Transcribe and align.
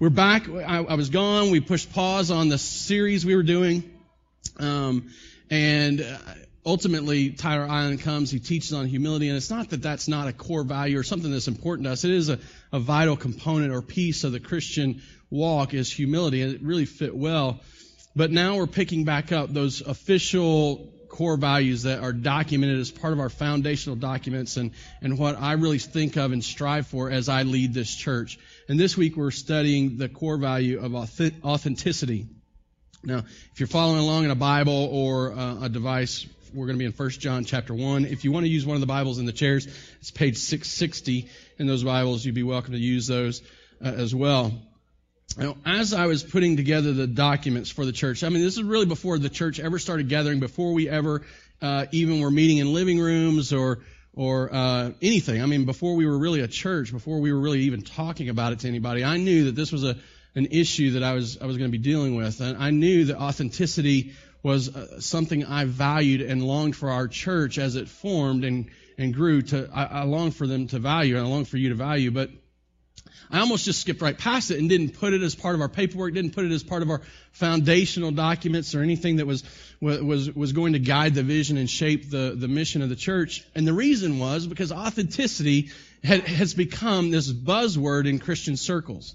we're 0.00 0.10
back. 0.10 0.48
I, 0.48 0.78
I, 0.78 0.94
was 0.94 1.10
gone. 1.10 1.50
We 1.50 1.60
pushed 1.60 1.92
pause 1.92 2.30
on 2.30 2.48
the 2.48 2.58
series 2.58 3.24
we 3.24 3.36
were 3.36 3.44
doing. 3.44 3.88
Um, 4.58 5.10
and 5.50 6.00
uh, 6.00 6.18
ultimately, 6.66 7.30
Tyler 7.30 7.66
Island 7.66 8.00
comes. 8.00 8.30
He 8.30 8.40
teaches 8.40 8.72
on 8.72 8.86
humility. 8.86 9.28
And 9.28 9.36
it's 9.36 9.50
not 9.50 9.70
that 9.70 9.82
that's 9.82 10.08
not 10.08 10.26
a 10.26 10.32
core 10.32 10.64
value 10.64 10.98
or 10.98 11.04
something 11.04 11.30
that's 11.30 11.48
important 11.48 11.86
to 11.86 11.92
us. 11.92 12.04
It 12.04 12.10
is 12.10 12.28
a, 12.28 12.38
a 12.72 12.80
vital 12.80 13.16
component 13.16 13.72
or 13.72 13.82
piece 13.82 14.24
of 14.24 14.32
the 14.32 14.40
Christian 14.40 15.00
walk 15.30 15.74
is 15.74 15.92
humility. 15.92 16.42
And 16.42 16.54
it 16.54 16.62
really 16.62 16.86
fit 16.86 17.14
well. 17.14 17.60
But 18.16 18.30
now 18.30 18.56
we're 18.56 18.66
picking 18.66 19.04
back 19.04 19.30
up 19.30 19.52
those 19.52 19.80
official 19.80 20.92
core 21.14 21.36
values 21.36 21.84
that 21.84 22.00
are 22.00 22.12
documented 22.12 22.80
as 22.80 22.90
part 22.90 23.12
of 23.12 23.20
our 23.20 23.28
foundational 23.28 23.94
documents 23.94 24.56
and, 24.56 24.72
and 25.00 25.16
what 25.16 25.40
I 25.40 25.52
really 25.52 25.78
think 25.78 26.16
of 26.16 26.32
and 26.32 26.42
strive 26.42 26.88
for 26.88 27.08
as 27.08 27.28
I 27.28 27.44
lead 27.44 27.72
this 27.72 27.94
church. 27.94 28.36
And 28.68 28.80
this 28.80 28.96
week 28.96 29.16
we're 29.16 29.30
studying 29.30 29.96
the 29.96 30.08
core 30.08 30.38
value 30.38 30.80
of 30.80 30.92
authenticity. 30.96 32.26
Now, 33.04 33.18
if 33.18 33.60
you're 33.60 33.68
following 33.68 34.00
along 34.00 34.24
in 34.24 34.32
a 34.32 34.34
Bible 34.34 34.88
or 34.90 35.32
uh, 35.32 35.66
a 35.66 35.68
device, 35.68 36.26
we're 36.52 36.66
going 36.66 36.78
to 36.78 36.82
be 36.82 36.86
in 36.86 36.92
1 36.92 37.10
John 37.10 37.44
chapter 37.44 37.74
1. 37.74 38.06
If 38.06 38.24
you 38.24 38.32
want 38.32 38.46
to 38.46 38.50
use 38.50 38.66
one 38.66 38.74
of 38.74 38.80
the 38.80 38.88
Bibles 38.88 39.20
in 39.20 39.26
the 39.26 39.32
chairs, 39.32 39.68
it's 40.00 40.10
page 40.10 40.36
660 40.38 41.28
in 41.60 41.68
those 41.68 41.84
Bibles. 41.84 42.24
You'd 42.24 42.34
be 42.34 42.42
welcome 42.42 42.72
to 42.72 42.80
use 42.80 43.06
those 43.06 43.40
uh, 43.80 43.86
as 43.86 44.12
well. 44.12 44.52
Now, 45.36 45.56
as 45.66 45.92
I 45.92 46.06
was 46.06 46.22
putting 46.22 46.56
together 46.56 46.92
the 46.92 47.08
documents 47.08 47.68
for 47.68 47.84
the 47.84 47.92
church, 47.92 48.22
I 48.22 48.28
mean, 48.28 48.42
this 48.42 48.56
is 48.56 48.62
really 48.62 48.86
before 48.86 49.18
the 49.18 49.28
church 49.28 49.58
ever 49.58 49.80
started 49.80 50.08
gathering, 50.08 50.38
before 50.38 50.72
we 50.72 50.88
ever 50.88 51.22
uh, 51.60 51.86
even 51.90 52.20
were 52.20 52.30
meeting 52.30 52.58
in 52.58 52.72
living 52.72 53.00
rooms 53.00 53.52
or 53.52 53.80
or 54.16 54.54
uh, 54.54 54.92
anything. 55.02 55.42
I 55.42 55.46
mean, 55.46 55.64
before 55.64 55.96
we 55.96 56.06
were 56.06 56.16
really 56.16 56.40
a 56.40 56.46
church, 56.46 56.92
before 56.92 57.18
we 57.18 57.32
were 57.32 57.40
really 57.40 57.62
even 57.62 57.82
talking 57.82 58.28
about 58.28 58.52
it 58.52 58.60
to 58.60 58.68
anybody, 58.68 59.02
I 59.02 59.16
knew 59.16 59.46
that 59.46 59.56
this 59.56 59.72
was 59.72 59.82
a 59.82 59.96
an 60.36 60.46
issue 60.50 60.92
that 60.92 61.02
I 61.02 61.14
was 61.14 61.38
I 61.40 61.46
was 61.46 61.56
going 61.56 61.70
to 61.70 61.76
be 61.76 61.82
dealing 61.82 62.14
with, 62.14 62.40
and 62.40 62.56
I 62.56 62.70
knew 62.70 63.06
that 63.06 63.16
authenticity 63.16 64.12
was 64.42 64.74
uh, 64.74 65.00
something 65.00 65.44
I 65.44 65.64
valued 65.64 66.20
and 66.20 66.44
longed 66.44 66.76
for 66.76 66.90
our 66.90 67.08
church 67.08 67.58
as 67.58 67.74
it 67.74 67.88
formed 67.88 68.44
and 68.44 68.70
and 68.98 69.12
grew. 69.12 69.42
To 69.42 69.68
I, 69.74 69.84
I 69.84 70.02
longed 70.04 70.36
for 70.36 70.46
them 70.46 70.68
to 70.68 70.78
value, 70.78 71.16
and 71.16 71.26
I 71.26 71.28
longed 71.28 71.48
for 71.48 71.56
you 71.56 71.70
to 71.70 71.74
value, 71.74 72.12
but 72.12 72.30
I 73.30 73.40
almost 73.40 73.64
just 73.64 73.80
skipped 73.80 74.02
right 74.02 74.16
past 74.16 74.50
it 74.50 74.58
and 74.58 74.68
didn't 74.68 74.98
put 74.98 75.12
it 75.12 75.22
as 75.22 75.34
part 75.34 75.54
of 75.54 75.60
our 75.60 75.68
paperwork, 75.68 76.14
didn't 76.14 76.34
put 76.34 76.44
it 76.44 76.52
as 76.52 76.62
part 76.62 76.82
of 76.82 76.90
our 76.90 77.00
foundational 77.32 78.10
documents 78.10 78.74
or 78.74 78.82
anything 78.82 79.16
that 79.16 79.26
was, 79.26 79.44
was, 79.80 80.30
was 80.30 80.52
going 80.52 80.74
to 80.74 80.78
guide 80.78 81.14
the 81.14 81.22
vision 81.22 81.56
and 81.56 81.68
shape 81.68 82.10
the, 82.10 82.34
the 82.36 82.48
mission 82.48 82.82
of 82.82 82.88
the 82.88 82.96
church. 82.96 83.44
And 83.54 83.66
the 83.66 83.72
reason 83.72 84.18
was 84.18 84.46
because 84.46 84.72
authenticity 84.72 85.70
had, 86.02 86.26
has 86.28 86.54
become 86.54 87.10
this 87.10 87.32
buzzword 87.32 88.08
in 88.08 88.18
Christian 88.18 88.56
circles. 88.56 89.14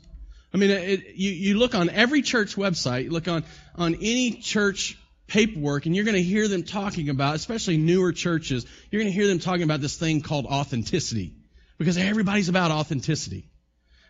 I 0.53 0.57
mean, 0.57 0.71
it, 0.71 1.15
you, 1.15 1.31
you 1.31 1.57
look 1.59 1.75
on 1.75 1.89
every 1.89 2.21
church 2.21 2.55
website, 2.55 3.05
you 3.05 3.09
look 3.11 3.27
on, 3.27 3.43
on 3.75 3.95
any 3.95 4.31
church 4.31 4.97
paperwork, 5.27 5.85
and 5.85 5.95
you're 5.95 6.05
going 6.05 6.15
to 6.15 6.23
hear 6.23 6.47
them 6.47 6.63
talking 6.63 7.09
about, 7.09 7.35
especially 7.35 7.77
newer 7.77 8.11
churches, 8.11 8.65
you're 8.89 9.01
going 9.01 9.11
to 9.11 9.17
hear 9.17 9.27
them 9.27 9.39
talking 9.39 9.63
about 9.63 9.79
this 9.79 9.95
thing 9.95 10.21
called 10.21 10.45
authenticity. 10.45 11.33
Because 11.77 11.97
everybody's 11.97 12.49
about 12.49 12.71
authenticity. 12.71 13.48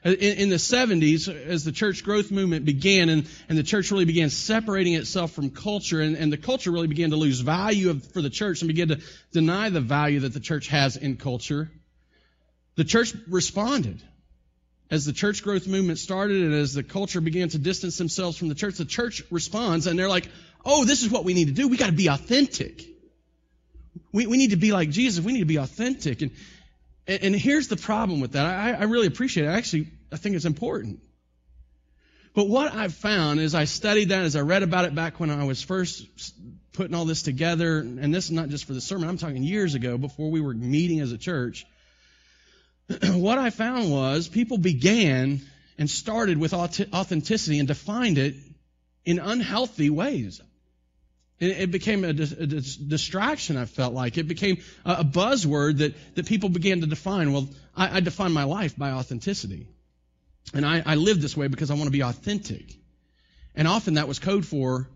In, 0.03 0.13
in, 0.13 0.49
the 0.49 0.55
70s, 0.55 1.27
as 1.27 1.65
the 1.65 1.73
church 1.73 2.05
growth 2.05 2.31
movement 2.31 2.63
began 2.63 3.09
and, 3.09 3.27
and 3.49 3.57
the 3.57 3.63
church 3.63 3.91
really 3.91 4.05
began 4.05 4.29
separating 4.29 4.93
itself 4.93 5.31
from 5.31 5.49
culture 5.49 5.99
and, 5.99 6.15
and 6.15 6.31
the 6.31 6.37
culture 6.37 6.71
really 6.71 6.87
began 6.87 7.09
to 7.09 7.17
lose 7.17 7.41
value 7.41 7.89
of, 7.89 8.05
for 8.13 8.21
the 8.21 8.29
church 8.29 8.61
and 8.61 8.69
began 8.69 8.87
to 8.87 8.99
deny 9.33 9.69
the 9.69 9.81
value 9.81 10.21
that 10.21 10.33
the 10.33 10.39
church 10.39 10.69
has 10.69 10.95
in 10.95 11.17
culture, 11.17 11.69
the 12.75 12.85
church 12.85 13.13
responded. 13.27 14.01
As 14.89 15.05
the 15.05 15.13
church 15.13 15.43
growth 15.43 15.67
movement 15.67 15.99
started 15.99 16.43
and 16.43 16.53
as 16.53 16.73
the 16.73 16.81
culture 16.81 17.19
began 17.19 17.49
to 17.49 17.57
distance 17.57 17.97
themselves 17.97 18.37
from 18.37 18.47
the 18.47 18.55
church, 18.55 18.75
the 18.75 18.85
church 18.85 19.21
responds 19.29 19.85
and 19.85 19.99
they're 19.99 20.09
like, 20.09 20.29
oh, 20.63 20.85
this 20.85 21.03
is 21.03 21.09
what 21.11 21.25
we 21.25 21.33
need 21.33 21.49
to 21.49 21.53
do. 21.53 21.67
We 21.67 21.75
got 21.75 21.87
to 21.87 21.91
be 21.91 22.07
authentic. 22.07 22.85
We, 24.13 24.27
we 24.27 24.37
need 24.37 24.51
to 24.51 24.55
be 24.55 24.71
like 24.71 24.89
Jesus. 24.89 25.23
We 25.23 25.33
need 25.33 25.39
to 25.39 25.45
be 25.45 25.57
authentic. 25.57 26.21
And, 26.21 26.31
and, 27.09 27.23
and 27.23 27.35
here's 27.35 27.67
the 27.67 27.75
problem 27.75 28.21
with 28.21 28.33
that. 28.33 28.45
I, 28.45 28.73
I 28.73 28.83
really 28.83 29.07
appreciate 29.07 29.45
it. 29.45 29.49
Actually, 29.49 29.87
I 30.11 30.17
think 30.17 30.35
it's 30.35 30.45
important. 30.45 30.99
But 32.35 32.47
what 32.47 32.73
I've 32.73 32.93
found 32.93 33.39
as 33.39 33.55
I 33.55 33.65
studied 33.65 34.09
that, 34.09 34.23
as 34.23 34.35
I 34.35 34.41
read 34.41 34.61
about 34.61 34.85
it 34.85 34.93
back 34.93 35.19
when 35.19 35.31
I 35.31 35.43
was 35.43 35.61
first 35.61 36.05
putting 36.73 36.93
all 36.93 37.05
this 37.05 37.23
together, 37.23 37.79
and 37.79 38.13
this 38.13 38.25
is 38.25 38.31
not 38.31 38.49
just 38.49 38.65
for 38.65 38.73
the 38.73 38.81
sermon, 38.81 39.09
I'm 39.09 39.17
talking 39.17 39.43
years 39.43 39.73
ago 39.73 39.97
before 39.97 40.29
we 40.29 40.39
were 40.39 40.53
meeting 40.53 40.99
as 40.99 41.11
a 41.11 41.17
church. 41.17 41.65
what 43.03 43.39
I 43.39 43.49
found 43.49 43.91
was 43.91 44.27
people 44.27 44.59
began 44.59 45.41
and 45.79 45.89
started 45.89 46.37
with 46.37 46.53
authenticity 46.53 47.57
and 47.57 47.67
defined 47.67 48.19
it 48.19 48.35
in 49.03 49.17
unhealthy 49.17 49.89
ways. 49.89 50.41
It 51.39 51.71
became 51.71 52.03
a, 52.03 52.11
distraction, 52.11 53.55
I 53.55 53.63
felt 53.63 53.93
like. 53.93 54.17
It 54.17 54.27
became 54.27 54.57
a 54.83 55.05
buzzword 55.05 55.77
that, 55.77 55.95
that 56.15 56.25
people 56.25 56.49
began 56.49 56.81
to 56.81 56.87
define. 56.87 57.31
Well, 57.31 57.47
I, 57.75 57.97
I 57.97 57.99
define 58.01 58.33
my 58.33 58.43
life 58.43 58.75
by 58.75 58.91
authenticity. 58.91 59.69
And 60.53 60.65
I, 60.65 60.83
I 60.85 60.95
live 60.95 61.21
this 61.21 61.37
way 61.37 61.47
because 61.47 61.71
I 61.71 61.75
want 61.75 61.85
to 61.85 61.91
be 61.91 62.01
authentic. 62.01 62.75
And 63.55 63.67
often 63.67 63.93
that 63.93 64.07
was 64.07 64.19
code 64.19 64.45
for 64.45 64.89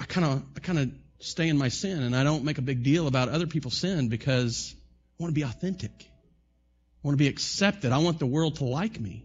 I 0.00 0.06
kind 0.06 0.26
of 0.26 0.42
I 0.56 0.60
kind 0.60 0.78
of 0.78 0.90
stay 1.20 1.48
in 1.48 1.58
my 1.58 1.68
sin 1.68 2.02
and 2.02 2.16
I 2.16 2.24
don't 2.24 2.44
make 2.44 2.58
a 2.58 2.62
big 2.62 2.82
deal 2.82 3.06
about 3.06 3.28
other 3.28 3.46
people's 3.46 3.76
sin 3.76 4.08
because 4.08 4.74
I 5.18 5.22
want 5.22 5.34
to 5.34 5.38
be 5.38 5.44
authentic. 5.44 5.92
I 6.00 7.06
want 7.06 7.14
to 7.16 7.22
be 7.22 7.28
accepted. 7.28 7.92
I 7.92 7.98
want 7.98 8.18
the 8.18 8.26
world 8.26 8.56
to 8.56 8.64
like 8.64 8.98
me. 8.98 9.24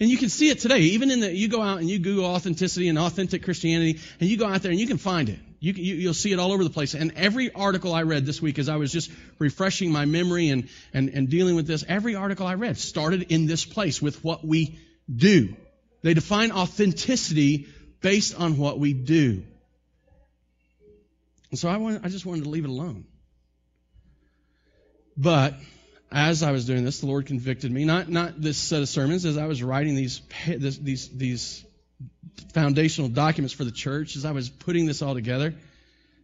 And 0.00 0.10
you 0.10 0.16
can 0.16 0.30
see 0.30 0.48
it 0.48 0.58
today. 0.58 0.80
Even 0.80 1.10
in 1.10 1.20
the, 1.20 1.34
you 1.34 1.48
go 1.48 1.60
out 1.60 1.78
and 1.78 1.88
you 1.88 1.98
Google 1.98 2.24
authenticity 2.24 2.88
and 2.88 2.98
authentic 2.98 3.44
Christianity, 3.44 4.00
and 4.20 4.28
you 4.28 4.36
go 4.36 4.46
out 4.46 4.62
there 4.62 4.70
and 4.70 4.80
you 4.80 4.86
can 4.86 4.98
find 4.98 5.28
it. 5.28 5.38
You, 5.62 5.74
you, 5.74 6.08
will 6.08 6.14
see 6.14 6.32
it 6.32 6.40
all 6.40 6.50
over 6.50 6.64
the 6.64 6.70
place. 6.70 6.94
And 6.94 7.12
every 7.14 7.52
article 7.52 7.94
I 7.94 8.02
read 8.02 8.26
this 8.26 8.42
week, 8.42 8.58
as 8.58 8.68
I 8.68 8.78
was 8.78 8.90
just 8.90 9.12
refreshing 9.38 9.92
my 9.92 10.06
memory 10.06 10.48
and, 10.48 10.68
and, 10.92 11.08
and 11.10 11.28
dealing 11.28 11.54
with 11.54 11.68
this, 11.68 11.84
every 11.86 12.16
article 12.16 12.48
I 12.48 12.54
read 12.54 12.78
started 12.78 13.30
in 13.30 13.46
this 13.46 13.64
place 13.64 14.02
with 14.02 14.24
what 14.24 14.44
we 14.44 14.76
do. 15.08 15.54
They 16.02 16.14
define 16.14 16.50
authenticity 16.50 17.68
based 18.00 18.34
on 18.34 18.58
what 18.58 18.80
we 18.80 18.92
do. 18.92 19.44
And 21.50 21.58
so 21.60 21.68
I, 21.68 21.76
want, 21.76 22.04
I 22.04 22.08
just 22.08 22.26
wanted 22.26 22.42
to 22.42 22.50
leave 22.50 22.64
it 22.64 22.70
alone. 22.70 23.04
But 25.16 25.54
as 26.10 26.42
I 26.42 26.50
was 26.50 26.64
doing 26.64 26.84
this, 26.84 26.98
the 26.98 27.06
Lord 27.06 27.26
convicted 27.26 27.70
me. 27.70 27.84
Not 27.84 28.08
not 28.08 28.40
this 28.40 28.58
set 28.58 28.82
of 28.82 28.88
sermons. 28.88 29.24
As 29.24 29.36
I 29.36 29.46
was 29.46 29.62
writing 29.62 29.94
these 29.94 30.22
these 30.48 31.08
these 31.08 31.64
foundational 32.52 33.08
documents 33.08 33.52
for 33.54 33.64
the 33.64 33.70
church, 33.70 34.16
as 34.16 34.24
I 34.24 34.32
was 34.32 34.48
putting 34.48 34.86
this 34.86 35.02
all 35.02 35.14
together, 35.14 35.54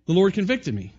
the 0.07 0.13
Lord 0.13 0.35
convicted 0.35 0.75
me. 0.75 0.93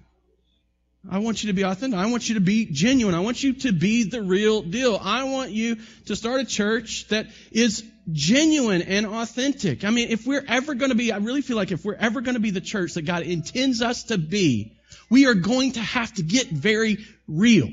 I 1.09 1.19
want 1.19 1.43
you 1.43 1.47
to 1.47 1.53
be 1.53 1.63
authentic. 1.63 1.97
I 1.97 2.07
want 2.07 2.27
you 2.27 2.35
to 2.35 2.41
be 2.41 2.65
genuine. 2.65 3.15
I 3.15 3.21
want 3.21 3.41
you 3.41 3.53
to 3.53 3.71
be 3.71 4.03
the 4.03 4.21
real 4.21 4.61
deal. 4.61 4.99
I 5.01 5.23
want 5.23 5.51
you 5.51 5.77
to 6.07 6.15
start 6.15 6.41
a 6.41 6.45
church 6.45 7.07
that 7.07 7.27
is 7.51 7.85
genuine 8.11 8.81
and 8.81 9.05
authentic. 9.05 9.85
I 9.85 9.91
mean, 9.91 10.09
if 10.09 10.27
we're 10.27 10.43
ever 10.45 10.73
going 10.73 10.89
to 10.89 10.95
be, 10.95 11.13
I 11.13 11.17
really 11.17 11.41
feel 11.41 11.55
like 11.55 11.71
if 11.71 11.85
we're 11.85 11.95
ever 11.95 12.19
going 12.19 12.33
to 12.33 12.41
be 12.41 12.51
the 12.51 12.61
church 12.61 12.95
that 12.95 13.03
God 13.03 13.23
intends 13.23 13.81
us 13.81 14.03
to 14.05 14.17
be, 14.17 14.73
we 15.09 15.25
are 15.25 15.35
going 15.35 15.73
to 15.73 15.79
have 15.79 16.13
to 16.15 16.23
get 16.23 16.49
very 16.49 16.97
real. 17.27 17.69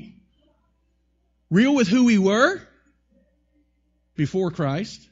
Real 1.49 1.75
with 1.75 1.87
who 1.87 2.05
we 2.05 2.17
were 2.17 2.61
before 4.15 4.51
Christ, 4.51 5.07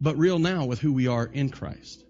but 0.00 0.16
real 0.16 0.38
now 0.38 0.66
with 0.66 0.80
who 0.80 0.92
we 0.92 1.06
are 1.06 1.24
in 1.24 1.50
Christ. 1.50 2.02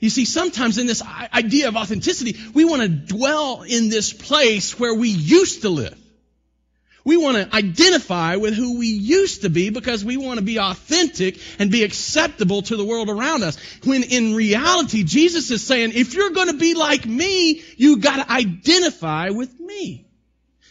You 0.00 0.10
see, 0.10 0.24
sometimes 0.24 0.78
in 0.78 0.86
this 0.86 1.02
idea 1.02 1.68
of 1.68 1.76
authenticity, 1.76 2.36
we 2.52 2.64
want 2.64 2.82
to 2.82 2.88
dwell 2.88 3.62
in 3.62 3.88
this 3.88 4.12
place 4.12 4.78
where 4.78 4.94
we 4.94 5.08
used 5.08 5.62
to 5.62 5.70
live. 5.70 5.98
We 7.06 7.16
want 7.16 7.36
to 7.36 7.56
identify 7.56 8.34
with 8.34 8.54
who 8.54 8.78
we 8.78 8.88
used 8.88 9.42
to 9.42 9.48
be 9.48 9.70
because 9.70 10.04
we 10.04 10.16
want 10.16 10.40
to 10.40 10.44
be 10.44 10.58
authentic 10.58 11.38
and 11.60 11.70
be 11.70 11.84
acceptable 11.84 12.62
to 12.62 12.76
the 12.76 12.84
world 12.84 13.08
around 13.08 13.44
us. 13.44 13.56
When 13.84 14.02
in 14.02 14.34
reality, 14.34 15.04
Jesus 15.04 15.52
is 15.52 15.64
saying, 15.64 15.92
if 15.94 16.14
you're 16.14 16.30
going 16.30 16.48
to 16.48 16.58
be 16.58 16.74
like 16.74 17.06
me, 17.06 17.62
you 17.76 17.98
got 17.98 18.26
to 18.26 18.32
identify 18.32 19.30
with 19.30 19.58
me. 19.60 20.08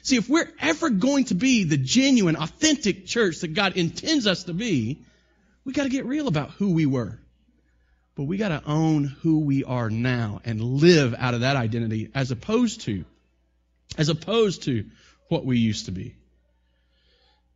See, 0.02 0.18
if 0.18 0.28
we're 0.28 0.52
ever 0.60 0.90
going 0.90 1.24
to 1.26 1.36
be 1.36 1.64
the 1.64 1.78
genuine, 1.78 2.36
authentic 2.36 3.06
church 3.08 3.40
that 3.40 3.54
God 3.54 3.78
intends 3.78 4.28
us 4.28 4.44
to 4.44 4.54
be, 4.54 5.06
we 5.66 5.74
got 5.74 5.84
to 5.84 5.90
get 5.90 6.06
real 6.06 6.28
about 6.28 6.52
who 6.52 6.72
we 6.72 6.86
were. 6.86 7.20
But 8.16 8.24
we 8.24 8.38
got 8.38 8.50
to 8.50 8.62
own 8.66 9.04
who 9.04 9.40
we 9.40 9.66
are 9.66 9.90
now 9.90 10.40
and 10.46 10.62
live 10.62 11.14
out 11.18 11.34
of 11.34 11.42
that 11.42 11.58
identity 11.58 12.12
as 12.16 12.32
opposed 12.32 12.82
to, 12.82 13.04
as 13.98 14.08
opposed 14.08 14.64
to 14.64 14.86
what 15.28 15.46
we 15.46 15.58
used 15.58 15.86
to 15.86 15.92
be. 15.92 16.16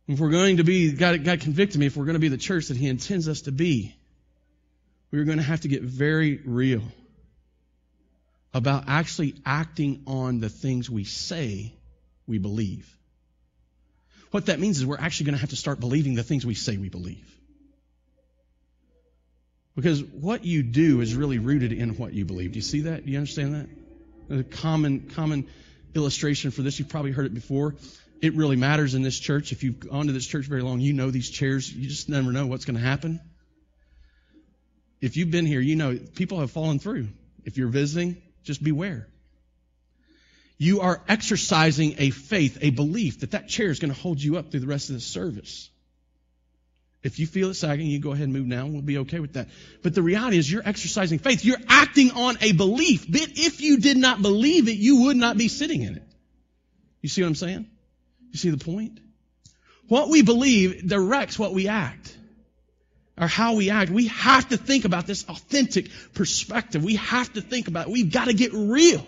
If 0.06 0.18
we're 0.18 0.30
going 0.30 0.58
to 0.58 0.64
be, 0.64 0.92
God, 0.92 1.24
God 1.24 1.40
convicted 1.40 1.80
me, 1.80 1.86
if 1.86 1.96
we're 1.96 2.04
going 2.04 2.14
to 2.14 2.20
be 2.20 2.28
the 2.28 2.36
church 2.36 2.66
that 2.68 2.76
He 2.76 2.88
intends 2.88 3.28
us 3.28 3.42
to 3.42 3.52
be, 3.52 3.94
we're 5.10 5.24
going 5.24 5.38
to 5.38 5.44
have 5.44 5.62
to 5.62 5.68
get 5.68 5.82
very 5.82 6.40
real 6.44 6.82
about 8.52 8.84
actually 8.88 9.36
acting 9.46 10.02
on 10.06 10.40
the 10.40 10.48
things 10.48 10.90
we 10.90 11.04
say 11.04 11.72
we 12.26 12.38
believe. 12.38 12.92
What 14.30 14.46
that 14.46 14.60
means 14.60 14.78
is 14.78 14.86
we're 14.86 14.98
actually 14.98 15.26
going 15.26 15.34
to 15.36 15.40
have 15.40 15.50
to 15.50 15.56
start 15.56 15.80
believing 15.80 16.16
the 16.16 16.22
things 16.22 16.44
we 16.44 16.54
say 16.54 16.76
we 16.76 16.88
believe. 16.88 17.39
Because 19.76 20.02
what 20.02 20.44
you 20.44 20.62
do 20.62 21.00
is 21.00 21.14
really 21.14 21.38
rooted 21.38 21.72
in 21.72 21.96
what 21.96 22.12
you 22.12 22.24
believe. 22.24 22.52
Do 22.52 22.58
you 22.58 22.62
see 22.62 22.82
that? 22.82 23.04
Do 23.04 23.12
you 23.12 23.18
understand 23.18 23.54
that? 24.28 24.38
A 24.38 24.42
common, 24.42 25.10
common 25.10 25.46
illustration 25.94 26.50
for 26.50 26.62
this, 26.62 26.78
you've 26.78 26.88
probably 26.88 27.12
heard 27.12 27.26
it 27.26 27.34
before. 27.34 27.74
It 28.20 28.34
really 28.34 28.56
matters 28.56 28.94
in 28.94 29.02
this 29.02 29.18
church. 29.18 29.52
If 29.52 29.64
you've 29.64 29.80
gone 29.80 30.06
to 30.06 30.12
this 30.12 30.26
church 30.26 30.46
very 30.46 30.62
long, 30.62 30.80
you 30.80 30.92
know 30.92 31.10
these 31.10 31.30
chairs, 31.30 31.72
you 31.72 31.88
just 31.88 32.08
never 32.08 32.32
know 32.32 32.46
what's 32.46 32.64
going 32.64 32.76
to 32.76 32.82
happen. 32.82 33.20
If 35.00 35.16
you've 35.16 35.30
been 35.30 35.46
here, 35.46 35.60
you 35.60 35.76
know 35.76 35.98
people 36.14 36.40
have 36.40 36.50
fallen 36.50 36.78
through. 36.78 37.08
If 37.44 37.56
you're 37.56 37.68
visiting, 37.68 38.20
just 38.44 38.62
beware. 38.62 39.08
You 40.58 40.82
are 40.82 41.02
exercising 41.08 41.94
a 41.98 42.10
faith, 42.10 42.58
a 42.60 42.68
belief 42.68 43.20
that 43.20 43.30
that 43.30 43.48
chair 43.48 43.70
is 43.70 43.78
going 43.78 43.94
to 43.94 43.98
hold 43.98 44.22
you 44.22 44.36
up 44.36 44.50
through 44.50 44.60
the 44.60 44.66
rest 44.66 44.90
of 44.90 44.96
the 44.96 45.00
service. 45.00 45.70
If 47.02 47.18
you 47.18 47.26
feel 47.26 47.50
it 47.50 47.54
sagging, 47.54 47.86
you 47.86 47.98
go 47.98 48.12
ahead 48.12 48.24
and 48.24 48.32
move 48.32 48.48
down. 48.50 48.72
We'll 48.72 48.82
be 48.82 48.98
okay 48.98 49.20
with 49.20 49.32
that. 49.34 49.48
But 49.82 49.94
the 49.94 50.02
reality 50.02 50.36
is 50.36 50.50
you're 50.50 50.66
exercising 50.66 51.18
faith. 51.18 51.44
You're 51.44 51.60
acting 51.66 52.10
on 52.10 52.36
a 52.42 52.52
belief. 52.52 53.10
But 53.10 53.28
if 53.36 53.62
you 53.62 53.78
did 53.78 53.96
not 53.96 54.20
believe 54.20 54.68
it, 54.68 54.76
you 54.76 55.02
would 55.04 55.16
not 55.16 55.38
be 55.38 55.48
sitting 55.48 55.80
in 55.80 55.96
it. 55.96 56.02
You 57.00 57.08
see 57.08 57.22
what 57.22 57.28
I'm 57.28 57.34
saying? 57.36 57.66
You 58.32 58.38
see 58.38 58.50
the 58.50 58.62
point? 58.62 59.00
What 59.88 60.10
we 60.10 60.20
believe 60.20 60.86
directs 60.86 61.38
what 61.38 61.54
we 61.54 61.68
act. 61.68 62.14
Or 63.16 63.26
how 63.26 63.54
we 63.54 63.70
act. 63.70 63.90
We 63.90 64.08
have 64.08 64.50
to 64.50 64.58
think 64.58 64.84
about 64.84 65.06
this 65.06 65.24
authentic 65.24 65.88
perspective. 66.12 66.84
We 66.84 66.96
have 66.96 67.32
to 67.32 67.40
think 67.40 67.68
about 67.68 67.86
it. 67.86 67.92
We've 67.92 68.12
got 68.12 68.26
to 68.26 68.34
get 68.34 68.52
real 68.52 69.06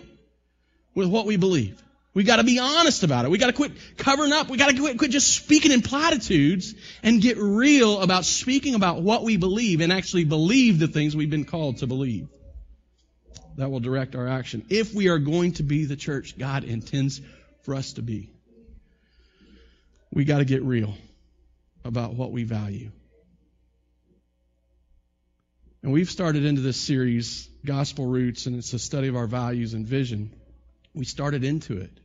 with 0.95 1.09
what 1.09 1.27
we 1.27 1.37
believe. 1.37 1.82
We 2.15 2.23
got 2.23 2.35
to 2.35 2.43
be 2.43 2.59
honest 2.59 3.03
about 3.03 3.25
it. 3.25 3.31
We 3.31 3.39
got 3.39 3.47
to 3.47 3.53
quit 3.53 3.71
covering 3.97 4.31
up. 4.31 4.47
We 4.47 4.57
got 4.57 4.69
to 4.69 4.77
quit, 4.77 4.99
quit 4.99 5.09
just 5.09 5.35
speaking 5.35 5.71
in 5.71 5.81
platitudes 5.81 6.75
and 7.01 7.19
get 7.19 7.37
real 7.37 8.01
about 8.01 8.23
speaking 8.23 8.75
about 8.75 9.01
what 9.01 9.23
we 9.23 9.37
believe 9.37 9.81
and 9.81 9.91
actually 9.91 10.23
believe 10.23 10.77
the 10.77 10.87
things 10.87 11.15
we've 11.15 11.31
been 11.31 11.45
called 11.45 11.77
to 11.77 11.87
believe. 11.87 12.27
That 13.57 13.71
will 13.71 13.79
direct 13.79 14.15
our 14.15 14.27
action. 14.27 14.65
If 14.69 14.93
we 14.93 15.09
are 15.09 15.17
going 15.17 15.53
to 15.53 15.63
be 15.63 15.85
the 15.85 15.95
church 15.95 16.37
God 16.37 16.63
intends 16.63 17.19
for 17.63 17.73
us 17.73 17.93
to 17.93 18.03
be, 18.03 18.29
we 20.11 20.23
got 20.23 20.37
to 20.37 20.45
get 20.45 20.61
real 20.61 20.93
about 21.83 22.13
what 22.13 22.31
we 22.31 22.43
value. 22.43 22.91
And 25.81 25.91
we've 25.91 26.09
started 26.09 26.45
into 26.45 26.61
this 26.61 26.79
series, 26.79 27.49
Gospel 27.65 28.05
Roots, 28.05 28.45
and 28.45 28.55
it's 28.55 28.71
a 28.73 28.79
study 28.79 29.07
of 29.07 29.15
our 29.15 29.27
values 29.27 29.73
and 29.73 29.85
vision. 29.85 30.31
We 30.93 31.05
started 31.05 31.43
into 31.43 31.79
it 31.79 31.99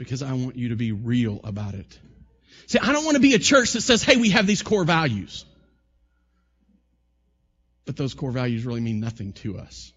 because 0.00 0.22
I 0.22 0.32
want 0.32 0.56
you 0.56 0.70
to 0.70 0.76
be 0.76 0.92
real 0.92 1.40
about 1.44 1.74
it. 1.74 1.98
See, 2.68 2.78
I 2.78 2.90
don't 2.92 3.04
want 3.04 3.16
to 3.16 3.20
be 3.20 3.34
a 3.34 3.38
church 3.38 3.74
that 3.74 3.82
says, 3.82 4.02
hey, 4.02 4.16
we 4.16 4.30
have 4.30 4.46
these 4.46 4.62
core 4.62 4.84
values. 4.84 5.44
But 7.84 7.96
those 7.96 8.14
core 8.14 8.30
values 8.30 8.64
really 8.64 8.80
mean 8.80 9.00
nothing 9.00 9.34
to 9.34 9.58
us. 9.58 9.92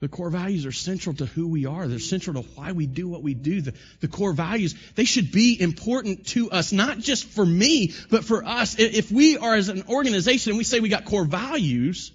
The 0.00 0.08
core 0.08 0.30
values 0.30 0.64
are 0.64 0.72
central 0.72 1.14
to 1.16 1.26
who 1.26 1.48
we 1.48 1.66
are. 1.66 1.86
They're 1.86 1.98
central 1.98 2.42
to 2.42 2.48
why 2.54 2.72
we 2.72 2.86
do 2.86 3.06
what 3.06 3.22
we 3.22 3.34
do. 3.34 3.60
The, 3.60 3.74
the, 4.00 4.08
core 4.08 4.32
values, 4.32 4.74
they 4.94 5.04
should 5.04 5.30
be 5.30 5.60
important 5.60 6.28
to 6.28 6.50
us, 6.50 6.72
not 6.72 6.98
just 7.00 7.26
for 7.26 7.44
me, 7.44 7.92
but 8.08 8.24
for 8.24 8.46
us. 8.46 8.78
If 8.78 9.10
we 9.12 9.36
are 9.36 9.54
as 9.54 9.68
an 9.68 9.84
organization 9.90 10.52
and 10.52 10.58
we 10.58 10.64
say 10.64 10.80
we 10.80 10.88
got 10.88 11.04
core 11.04 11.26
values, 11.26 12.12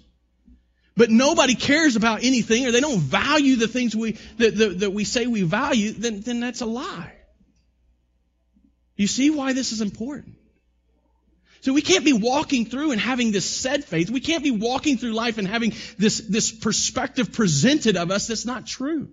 but 0.96 1.10
nobody 1.10 1.54
cares 1.54 1.96
about 1.96 2.22
anything 2.22 2.66
or 2.66 2.72
they 2.72 2.80
don't 2.80 3.00
value 3.00 3.56
the 3.56 3.68
things 3.68 3.96
we, 3.96 4.12
that, 4.38 4.56
that, 4.56 4.80
that 4.80 4.90
we 4.92 5.04
say 5.04 5.26
we 5.26 5.42
value, 5.42 5.92
then, 5.92 6.20
then 6.20 6.40
that's 6.40 6.60
a 6.60 6.66
lie. 6.66 7.12
You 8.96 9.06
see 9.06 9.30
why 9.30 9.52
this 9.52 9.72
is 9.72 9.80
important? 9.80 10.36
So 11.62 11.72
we 11.72 11.80
can't 11.80 12.04
be 12.04 12.12
walking 12.12 12.66
through 12.66 12.90
and 12.90 13.00
having 13.00 13.30
this 13.30 13.48
said 13.48 13.84
faith. 13.84 14.10
We 14.10 14.20
can't 14.20 14.42
be 14.42 14.50
walking 14.50 14.98
through 14.98 15.12
life 15.12 15.38
and 15.38 15.46
having 15.46 15.72
this, 15.96 16.18
this 16.18 16.50
perspective 16.50 17.32
presented 17.32 17.96
of 17.96 18.10
us 18.10 18.26
that's 18.26 18.44
not 18.44 18.66
true. 18.66 19.10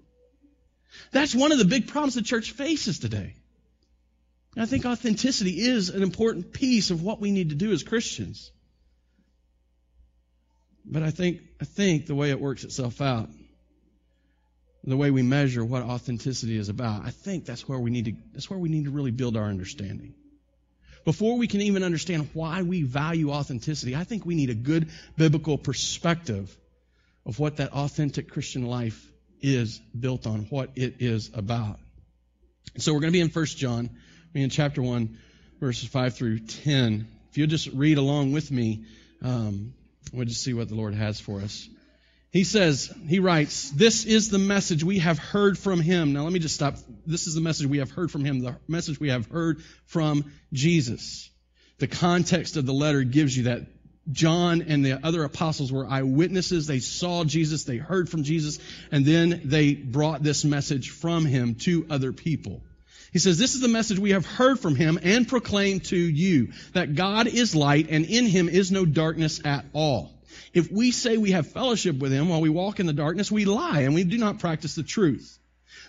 That's 1.12 1.34
one 1.34 1.52
of 1.52 1.60
the 1.60 1.66
big 1.66 1.88
problems 1.88 2.16
the 2.16 2.24
church 2.24 2.52
faces 2.52 3.00
today. 3.00 3.36
I 4.58 4.66
think 4.66 4.86
authenticity 4.86 5.60
is 5.60 5.90
an 5.90 6.02
important 6.02 6.52
piece 6.54 6.90
of 6.90 7.04
what 7.04 7.22
we 7.22 7.32
need 7.32 7.50
to 7.50 7.56
do 7.56 7.72
as 7.72 7.84
Christians. 7.84 8.52
But 10.90 11.04
I 11.04 11.12
think, 11.12 11.42
I 11.62 11.66
think 11.66 12.08
the 12.08 12.16
way 12.16 12.32
it 12.32 12.42
works 12.42 12.64
itself 12.64 13.00
out, 13.00 13.30
the 14.84 14.98
way 14.98 15.12
we 15.12 15.22
measure 15.22 15.64
what 15.64 15.84
authenticity 15.84 16.58
is 16.58 16.70
about, 16.70 17.06
I 17.06 17.12
think 17.12 17.46
that's 17.46 17.68
where 17.68 17.78
we 17.78 17.92
need 17.92 18.06
to, 18.06 18.14
that's 18.34 18.50
where 18.50 18.58
we 18.58 18.70
need 18.70 18.86
to 18.86 18.92
really 18.92 19.12
build 19.12 19.38
our 19.38 19.46
understanding. 19.46 20.16
Before 21.06 21.38
we 21.38 21.48
can 21.48 21.62
even 21.62 21.84
understand 21.84 22.30
why 22.34 22.64
we 22.64 22.84
value 22.84 23.32
authenticity, 23.32 23.96
I 23.96 24.04
think 24.04 24.26
we 24.26 24.36
need 24.36 24.50
a 24.50 24.56
good 24.56 24.90
biblical 25.16 25.58
perspective 25.58 26.56
of 27.26 27.40
what 27.40 27.58
that 27.58 27.72
authentic 27.72 28.32
Christian 28.32 28.66
life 28.66 29.06
is 29.42 29.80
built 29.98 30.26
on, 30.26 30.48
what 30.50 30.72
it 30.76 30.96
is 31.00 31.30
about. 31.34 31.80
So 32.78 32.94
we're 32.94 33.00
going 33.00 33.14
to 33.14 33.18
be 33.18 33.22
in 33.22 33.30
1 33.30 33.46
John, 33.46 33.90
in 34.34 34.50
chapter 34.50 34.82
1, 34.82 35.18
verses 35.60 35.88
5 35.88 36.16
through 36.16 36.40
10. 36.40 37.08
If 37.30 37.38
you'll 37.38 37.48
just 37.48 37.68
read 37.68 37.98
along 37.98 38.34
with 38.34 38.52
me, 38.52 38.86
um, 39.22 39.74
We'll 40.12 40.26
just 40.26 40.44
see 40.44 40.54
what 40.54 40.70
the 40.70 40.76
Lord 40.76 40.96
has 40.96 41.20
for 41.20 41.42
us. 41.42 41.68
He 42.32 42.44
says, 42.44 42.94
he 43.08 43.20
writes, 43.20 43.72
this 43.72 44.06
is 44.06 44.30
the 44.30 44.38
message 44.38 44.84
we 44.84 45.00
have 45.00 45.18
heard 45.18 45.58
from 45.58 45.82
him. 45.82 46.14
Now 46.14 46.24
let 46.24 46.34
me 46.34 46.40
just 46.40 46.56
stop. 46.56 46.76
This 47.08 47.26
is 47.26 47.34
the 47.34 47.42
message 47.42 47.66
we 47.66 47.80
have 47.80 47.90
heard 47.90 48.12
from 48.12 48.24
him, 48.24 48.40
the 48.40 48.56
message 48.68 49.00
we 49.00 49.10
have 49.10 49.28
heard 49.28 49.64
from 49.86 50.32
Jesus. 50.54 51.30
The 51.80 51.88
context 51.88 52.56
of 52.56 52.68
the 52.68 52.74
letter 52.74 53.04
gives 53.04 53.36
you 53.36 53.44
that 53.44 53.66
John 54.12 54.64
and 54.64 54.86
the 54.86 55.04
other 55.06 55.24
apostles 55.24 55.72
were 55.72 55.88
eyewitnesses. 55.88 56.68
They 56.68 56.80
saw 56.80 57.24
Jesus, 57.24 57.64
they 57.64 57.78
heard 57.78 58.10
from 58.10 58.24
Jesus, 58.24 58.60
and 58.92 59.06
then 59.06 59.42
they 59.46 59.74
brought 59.74 60.22
this 60.22 60.46
message 60.46 60.90
from 60.90 61.26
him 61.26 61.56
to 61.56 61.88
other 61.90 62.14
people. 62.14 62.64
He 63.12 63.20
says, 63.20 63.38
This 63.38 63.56
is 63.56 63.62
the 63.62 63.68
message 63.68 64.00
we 64.00 64.12
have 64.12 64.26
heard 64.26 64.60
from 64.60 64.76
him 64.76 65.00
and 65.02 65.28
proclaimed 65.28 65.86
to 65.86 65.98
you, 65.98 66.52
that 66.74 66.96
God 66.96 67.28
is 67.28 67.56
light 67.56 67.88
and 67.90 68.06
in 68.06 68.26
him 68.26 68.50
is 68.50 68.72
no 68.72 68.86
darkness 68.86 69.42
at 69.44 69.66
all. 69.74 70.12
If 70.54 70.72
we 70.72 70.92
say 70.92 71.18
we 71.18 71.32
have 71.32 71.52
fellowship 71.52 71.98
with 71.98 72.12
him 72.12 72.30
while 72.30 72.42
we 72.42 72.50
walk 72.50 72.80
in 72.80 72.86
the 72.86 72.94
darkness, 72.94 73.32
we 73.32 73.46
lie 73.46 73.82
and 73.82 73.94
we 73.94 74.04
do 74.04 74.18
not 74.18 74.40
practice 74.40 74.76
the 74.76 74.84
truth. 74.84 75.38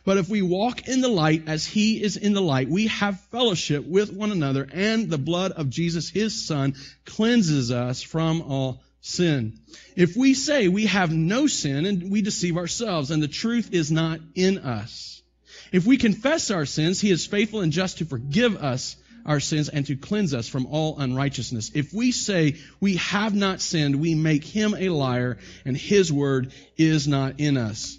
But 0.05 0.17
if 0.17 0.29
we 0.29 0.41
walk 0.41 0.89
in 0.89 1.01
the 1.01 1.09
light 1.09 1.45
as 1.47 1.67
he 1.67 2.03
is 2.03 2.17
in 2.17 2.33
the 2.33 2.41
light, 2.41 2.69
we 2.69 2.87
have 2.87 3.21
fellowship 3.31 3.87
with 3.87 4.13
one 4.13 4.33
another 4.33 4.67
and 4.73 5.11
the 5.11 5.19
blood 5.19 5.53
of 5.53 5.69
Jesus, 5.69 6.09
his 6.09 6.47
son, 6.47 6.75
cleanses 7.05 7.71
us 7.71 8.03
from 8.03 8.41
all 8.43 8.83
sin. 9.01 9.59
If 9.97 10.17
we 10.17 10.35
say 10.35 10.69
we 10.69 10.87
have 10.87 11.13
no 11.13 11.47
sin 11.47 11.85
and 11.85 12.11
we 12.11 12.23
deceive 12.23 12.57
ourselves 12.57 13.11
and 13.11 13.23
the 13.23 13.29
truth 13.29 13.73
is 13.73 13.91
not 13.91 14.21
in 14.35 14.59
us. 14.59 15.20
If 15.73 15.87
we 15.87 15.97
confess 15.97 16.51
our 16.51 16.67
sins, 16.67 17.01
he 17.01 17.11
is 17.11 17.27
faithful 17.27 17.61
and 17.61 17.73
just 17.73 17.99
to 17.99 18.05
forgive 18.05 18.57
us 18.57 18.97
our 19.27 19.41
sins 19.41 19.69
and 19.69 19.87
to 19.87 19.97
cleanse 19.97 20.35
us 20.35 20.49
from 20.49 20.67
all 20.67 20.99
unrighteousness. 20.99 21.73
If 21.75 21.93
we 21.93 22.13
say 22.13 22.57
we 22.81 22.97
have 22.97 23.35
not 23.35 23.61
sinned, 23.61 23.97
we 23.97 24.15
make 24.15 24.45
him 24.45 24.75
a 24.75 24.89
liar 24.89 25.39
and 25.65 25.77
his 25.77 26.13
word 26.13 26.53
is 26.77 27.07
not 27.07 27.39
in 27.39 27.57
us. 27.57 27.99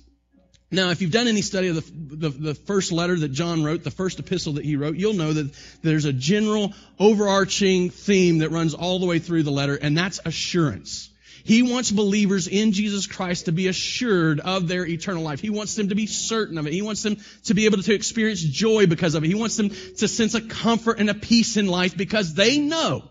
Now, 0.73 0.91
if 0.91 1.01
you've 1.01 1.11
done 1.11 1.27
any 1.27 1.41
study 1.41 1.67
of 1.67 1.75
the, 1.75 2.15
the, 2.15 2.29
the, 2.29 2.55
first 2.55 2.93
letter 2.93 3.19
that 3.19 3.33
John 3.33 3.61
wrote, 3.61 3.83
the 3.83 3.91
first 3.91 4.19
epistle 4.19 4.53
that 4.53 4.63
he 4.63 4.77
wrote, 4.77 4.95
you'll 4.95 5.13
know 5.13 5.33
that 5.33 5.53
there's 5.81 6.05
a 6.05 6.13
general 6.13 6.73
overarching 6.97 7.89
theme 7.89 8.37
that 8.37 8.51
runs 8.51 8.73
all 8.73 8.99
the 8.99 9.05
way 9.05 9.19
through 9.19 9.43
the 9.43 9.51
letter, 9.51 9.75
and 9.75 9.97
that's 9.97 10.21
assurance. 10.23 11.10
He 11.43 11.63
wants 11.63 11.91
believers 11.91 12.47
in 12.47 12.71
Jesus 12.71 13.07
Christ 13.07 13.45
to 13.45 13.51
be 13.51 13.67
assured 13.67 14.39
of 14.39 14.67
their 14.67 14.85
eternal 14.85 15.23
life. 15.23 15.39
He 15.39 15.49
wants 15.49 15.75
them 15.75 15.89
to 15.89 15.95
be 15.95 16.07
certain 16.07 16.57
of 16.57 16.67
it. 16.67 16.73
He 16.73 16.81
wants 16.81 17.03
them 17.03 17.17
to 17.45 17.53
be 17.53 17.65
able 17.65 17.81
to 17.81 17.93
experience 17.93 18.41
joy 18.41 18.87
because 18.87 19.15
of 19.15 19.23
it. 19.23 19.27
He 19.27 19.35
wants 19.35 19.57
them 19.57 19.69
to 19.69 20.07
sense 20.07 20.33
a 20.33 20.41
comfort 20.41 20.99
and 20.99 21.09
a 21.09 21.13
peace 21.13 21.57
in 21.57 21.67
life 21.67 21.97
because 21.97 22.33
they 22.33 22.59
know, 22.59 23.03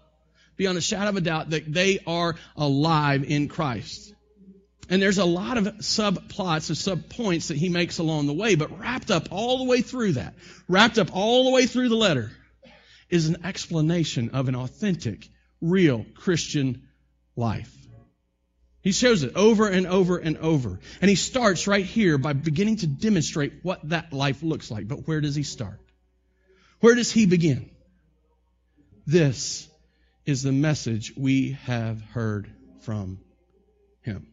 beyond 0.57 0.79
a 0.79 0.81
shadow 0.81 1.11
of 1.11 1.17
a 1.17 1.21
doubt, 1.21 1.51
that 1.51 1.73
they 1.73 1.99
are 2.07 2.37
alive 2.57 3.25
in 3.25 3.49
Christ. 3.49 4.15
And 4.89 5.01
there's 5.01 5.19
a 5.19 5.25
lot 5.25 5.57
of 5.57 5.65
subplots 5.79 6.69
and 6.69 6.77
subpoints 6.77 7.49
that 7.49 7.57
he 7.57 7.69
makes 7.69 7.99
along 7.99 8.27
the 8.27 8.33
way, 8.33 8.57
but 8.57 8.79
wrapped 8.79 9.11
up 9.11 9.29
all 9.31 9.59
the 9.59 9.65
way 9.65 9.83
through 9.83 10.15
that, 10.15 10.35
wrapped 10.69 10.99
up 10.99 11.15
all 11.15 11.45
the 11.45 11.51
way 11.51 11.67
through 11.67 11.89
the 11.89 11.97
letter, 11.97 12.33
is 13.09 13.29
an 13.29 13.45
explanation 13.45 14.31
of 14.31 14.49
an 14.49 14.57
authentic, 14.57 15.29
real 15.61 16.05
Christian 16.15 16.89
life. 17.37 17.80
He 18.83 18.93
shows 18.93 19.23
it 19.23 19.37
over 19.37 19.69
and 19.69 19.87
over 19.87 20.17
and 20.17 20.39
over. 20.39 20.81
And 21.01 21.09
he 21.09 21.17
starts 21.17 21.67
right 21.67 21.85
here 21.85 22.17
by 22.17 22.33
beginning 22.33 22.77
to 22.79 22.87
demonstrate 22.87 23.53
what 23.63 23.87
that 23.91 24.13
life 24.13 24.43
looks 24.43 24.71
like. 24.71 24.89
But 24.89 25.07
where 25.07 25.21
does 25.21 25.35
he 25.35 25.43
start? 25.43 25.81
Where 26.81 26.95
does 26.95 27.13
he 27.13 27.27
begin? 27.27 27.71
This 29.07 29.69
is 30.25 30.43
the 30.43 30.53
message 30.53 31.13
we 31.17 31.53
have 31.65 32.01
heard 32.01 32.51
from 32.83 33.19
him. 34.03 34.27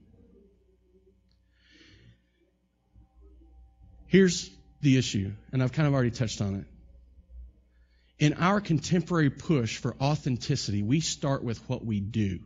Here's 4.07 4.49
the 4.81 4.97
issue, 4.97 5.33
and 5.51 5.61
I've 5.61 5.73
kind 5.73 5.87
of 5.87 5.93
already 5.93 6.11
touched 6.11 6.39
on 6.39 6.55
it. 6.55 6.65
in 8.19 8.33
our 8.33 8.61
contemporary 8.61 9.29
push 9.29 9.77
for 9.77 9.95
authenticity, 10.01 10.81
we 10.81 11.01
start 11.01 11.43
with 11.43 11.57
what 11.69 11.85
we 11.85 11.99
do. 11.99 12.39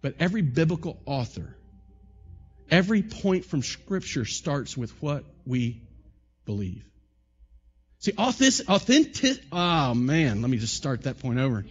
But 0.00 0.14
every 0.20 0.42
biblical 0.42 1.00
author, 1.06 1.56
every 2.70 3.02
point 3.02 3.44
from 3.44 3.62
Scripture 3.62 4.24
starts 4.24 4.76
with 4.76 4.90
what 5.02 5.24
we 5.44 5.82
believe. 6.46 6.84
See, 8.00 8.12
authentic, 8.16 9.40
oh 9.50 9.94
man, 9.94 10.40
let 10.40 10.50
me 10.50 10.58
just 10.58 10.74
start 10.74 11.02
that 11.02 11.18
point 11.18 11.40
over. 11.40 11.64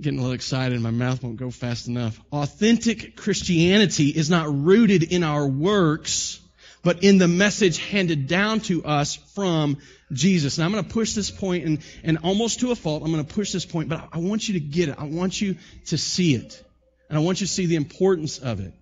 Getting 0.00 0.18
a 0.18 0.22
little 0.22 0.34
excited, 0.34 0.80
my 0.80 0.90
mouth 0.90 1.22
won't 1.22 1.36
go 1.36 1.50
fast 1.50 1.86
enough. 1.86 2.18
Authentic 2.32 3.14
Christianity 3.14 4.08
is 4.08 4.30
not 4.30 4.52
rooted 4.52 5.02
in 5.04 5.22
our 5.22 5.46
works, 5.46 6.40
but 6.84 7.02
in 7.02 7.18
the 7.18 7.26
message 7.26 7.78
handed 7.78 8.28
down 8.28 8.60
to 8.60 8.84
us 8.84 9.16
from 9.34 9.78
Jesus. 10.12 10.58
And 10.58 10.64
I'm 10.64 10.72
going 10.72 10.84
to 10.84 10.90
push 10.90 11.14
this 11.14 11.30
point 11.30 11.64
and, 11.64 11.78
and 12.04 12.18
almost 12.18 12.60
to 12.60 12.70
a 12.70 12.76
fault, 12.76 13.02
I'm 13.02 13.10
going 13.10 13.24
to 13.24 13.34
push 13.34 13.52
this 13.52 13.64
point, 13.64 13.88
but 13.88 14.08
I 14.12 14.18
want 14.18 14.46
you 14.46 14.54
to 14.54 14.60
get 14.60 14.90
it. 14.90 14.96
I 14.98 15.04
want 15.04 15.40
you 15.40 15.56
to 15.86 15.98
see 15.98 16.34
it. 16.34 16.62
And 17.08 17.18
I 17.18 17.22
want 17.22 17.40
you 17.40 17.46
to 17.46 17.52
see 17.52 17.66
the 17.66 17.76
importance 17.76 18.38
of 18.38 18.60
it. 18.60 18.72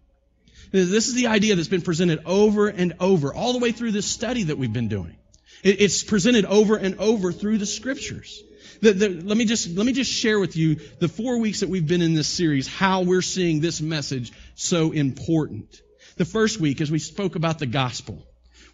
This 0.72 1.08
is 1.08 1.14
the 1.14 1.26
idea 1.26 1.54
that's 1.54 1.68
been 1.68 1.82
presented 1.82 2.22
over 2.24 2.68
and 2.68 2.94
over, 2.98 3.34
all 3.34 3.52
the 3.52 3.58
way 3.58 3.72
through 3.72 3.92
this 3.92 4.06
study 4.06 4.44
that 4.44 4.56
we've 4.56 4.72
been 4.72 4.88
doing. 4.88 5.16
It's 5.62 6.02
presented 6.02 6.44
over 6.46 6.76
and 6.76 6.98
over 6.98 7.30
through 7.30 7.58
the 7.58 7.66
scriptures. 7.66 8.42
The, 8.80 8.92
the, 8.92 9.08
let 9.10 9.36
me 9.36 9.44
just 9.44 9.76
let 9.76 9.86
me 9.86 9.92
just 9.92 10.10
share 10.10 10.40
with 10.40 10.56
you 10.56 10.76
the 10.98 11.06
four 11.06 11.38
weeks 11.38 11.60
that 11.60 11.68
we've 11.68 11.86
been 11.86 12.02
in 12.02 12.14
this 12.14 12.26
series 12.26 12.66
how 12.66 13.02
we're 13.02 13.22
seeing 13.22 13.60
this 13.60 13.80
message 13.80 14.32
so 14.56 14.90
important. 14.90 15.80
The 16.16 16.24
first 16.24 16.60
week, 16.60 16.80
as 16.80 16.90
we 16.90 16.98
spoke 16.98 17.36
about 17.36 17.58
the 17.58 17.66
gospel, 17.66 18.22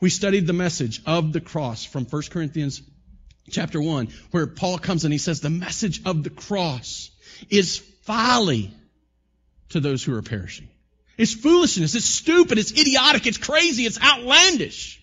we 0.00 0.10
studied 0.10 0.46
the 0.46 0.52
message 0.52 1.02
of 1.06 1.32
the 1.32 1.40
cross 1.40 1.84
from 1.84 2.04
1 2.04 2.22
Corinthians 2.30 2.82
chapter 3.50 3.80
1, 3.80 4.08
where 4.30 4.46
Paul 4.46 4.78
comes 4.78 5.04
and 5.04 5.12
he 5.12 5.18
says, 5.18 5.40
the 5.40 5.50
message 5.50 6.02
of 6.04 6.22
the 6.22 6.30
cross 6.30 7.10
is 7.50 7.78
folly 8.02 8.72
to 9.70 9.80
those 9.80 10.04
who 10.04 10.14
are 10.14 10.22
perishing. 10.22 10.68
It's 11.16 11.34
foolishness. 11.34 11.94
It's 11.94 12.06
stupid. 12.06 12.58
It's 12.58 12.72
idiotic. 12.72 13.26
It's 13.26 13.38
crazy. 13.38 13.84
It's 13.84 14.00
outlandish 14.00 15.02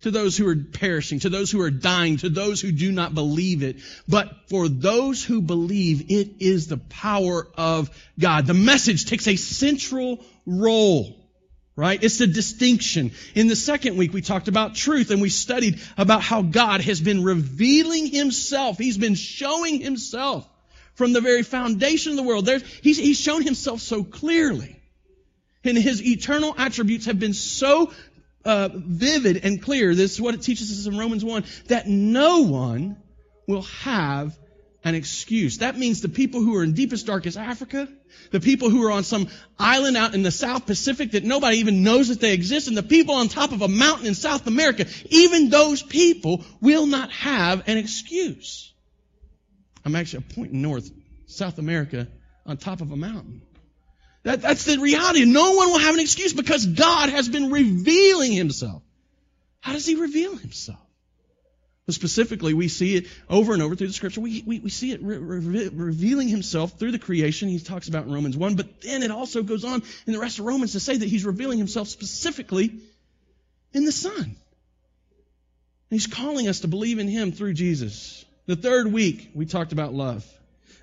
to 0.00 0.10
those 0.10 0.36
who 0.36 0.48
are 0.48 0.56
perishing, 0.56 1.20
to 1.20 1.28
those 1.28 1.50
who 1.50 1.60
are 1.60 1.70
dying, 1.70 2.16
to 2.18 2.28
those 2.28 2.60
who 2.60 2.72
do 2.72 2.90
not 2.90 3.14
believe 3.14 3.62
it. 3.62 3.76
But 4.08 4.34
for 4.48 4.68
those 4.68 5.22
who 5.24 5.42
believe, 5.42 6.10
it 6.10 6.40
is 6.40 6.66
the 6.66 6.78
power 6.78 7.46
of 7.56 7.90
God. 8.18 8.46
The 8.46 8.54
message 8.54 9.06
takes 9.06 9.28
a 9.28 9.36
central 9.36 10.24
role 10.46 11.21
right? 11.74 12.02
It's 12.02 12.20
a 12.20 12.26
distinction. 12.26 13.12
In 13.34 13.46
the 13.46 13.56
second 13.56 13.96
week, 13.96 14.12
we 14.12 14.22
talked 14.22 14.48
about 14.48 14.74
truth 14.74 15.10
and 15.10 15.22
we 15.22 15.30
studied 15.30 15.80
about 15.96 16.22
how 16.22 16.42
God 16.42 16.82
has 16.82 17.00
been 17.00 17.22
revealing 17.24 18.06
himself. 18.06 18.78
He's 18.78 18.98
been 18.98 19.14
showing 19.14 19.80
himself 19.80 20.46
from 20.94 21.12
the 21.12 21.20
very 21.20 21.42
foundation 21.42 22.12
of 22.12 22.16
the 22.16 22.22
world. 22.22 22.48
He's, 22.82 22.98
he's 22.98 23.18
shown 23.18 23.42
himself 23.42 23.80
so 23.80 24.04
clearly. 24.04 24.78
And 25.64 25.78
his 25.78 26.02
eternal 26.02 26.54
attributes 26.58 27.06
have 27.06 27.18
been 27.18 27.34
so 27.34 27.92
uh, 28.44 28.68
vivid 28.74 29.44
and 29.44 29.62
clear. 29.62 29.94
This 29.94 30.12
is 30.12 30.20
what 30.20 30.34
it 30.34 30.42
teaches 30.42 30.70
us 30.70 30.86
in 30.86 30.98
Romans 30.98 31.24
1 31.24 31.44
that 31.68 31.86
no 31.86 32.40
one 32.42 32.96
will 33.46 33.62
have 33.62 34.36
an 34.84 34.94
excuse. 34.94 35.58
That 35.58 35.78
means 35.78 36.00
the 36.00 36.08
people 36.08 36.40
who 36.40 36.56
are 36.56 36.64
in 36.64 36.72
deepest, 36.72 37.06
darkest 37.06 37.36
Africa, 37.36 37.88
the 38.30 38.40
people 38.40 38.70
who 38.70 38.84
are 38.86 38.90
on 38.90 39.04
some 39.04 39.28
island 39.58 39.96
out 39.96 40.14
in 40.14 40.22
the 40.22 40.30
South 40.30 40.66
Pacific 40.66 41.12
that 41.12 41.24
nobody 41.24 41.58
even 41.58 41.82
knows 41.82 42.08
that 42.08 42.20
they 42.20 42.32
exist, 42.32 42.68
and 42.68 42.76
the 42.76 42.82
people 42.82 43.14
on 43.14 43.28
top 43.28 43.52
of 43.52 43.62
a 43.62 43.68
mountain 43.68 44.06
in 44.06 44.14
South 44.14 44.46
America, 44.46 44.86
even 45.10 45.50
those 45.50 45.82
people 45.82 46.44
will 46.60 46.86
not 46.86 47.10
have 47.12 47.68
an 47.68 47.78
excuse. 47.78 48.72
I'm 49.84 49.96
actually 49.96 50.24
pointing 50.34 50.62
north, 50.62 50.90
South 51.26 51.58
America, 51.58 52.08
on 52.46 52.56
top 52.56 52.80
of 52.80 52.90
a 52.90 52.96
mountain. 52.96 53.42
That, 54.24 54.40
that's 54.40 54.64
the 54.64 54.78
reality. 54.78 55.24
No 55.24 55.52
one 55.52 55.70
will 55.70 55.80
have 55.80 55.94
an 55.94 56.00
excuse 56.00 56.32
because 56.32 56.64
God 56.66 57.08
has 57.08 57.28
been 57.28 57.50
revealing 57.50 58.32
himself. 58.32 58.82
How 59.60 59.72
does 59.72 59.86
he 59.86 59.96
reveal 59.96 60.36
himself? 60.36 60.78
But 61.86 61.96
specifically, 61.96 62.54
we 62.54 62.68
see 62.68 62.94
it 62.94 63.06
over 63.28 63.54
and 63.54 63.62
over 63.62 63.74
through 63.74 63.88
the 63.88 63.92
scripture. 63.92 64.20
We, 64.20 64.42
we, 64.46 64.60
we 64.60 64.70
see 64.70 64.92
it 64.92 65.02
re- 65.02 65.18
re- 65.18 65.68
revealing 65.68 66.28
himself 66.28 66.78
through 66.78 66.92
the 66.92 66.98
creation 66.98 67.48
he 67.48 67.58
talks 67.58 67.88
about 67.88 68.06
in 68.06 68.12
Romans 68.12 68.36
1, 68.36 68.54
but 68.54 68.82
then 68.82 69.02
it 69.02 69.10
also 69.10 69.42
goes 69.42 69.64
on 69.64 69.82
in 70.06 70.12
the 70.12 70.20
rest 70.20 70.38
of 70.38 70.44
Romans 70.44 70.72
to 70.72 70.80
say 70.80 70.96
that 70.96 71.08
he's 71.08 71.24
revealing 71.24 71.58
himself 71.58 71.88
specifically 71.88 72.78
in 73.72 73.84
the 73.84 73.92
Son. 73.92 74.14
And 74.14 74.36
he's 75.90 76.06
calling 76.06 76.46
us 76.46 76.60
to 76.60 76.68
believe 76.68 77.00
in 77.00 77.08
him 77.08 77.32
through 77.32 77.54
Jesus. 77.54 78.24
The 78.46 78.56
third 78.56 78.92
week, 78.92 79.32
we 79.34 79.46
talked 79.46 79.72
about 79.72 79.92
love. 79.92 80.24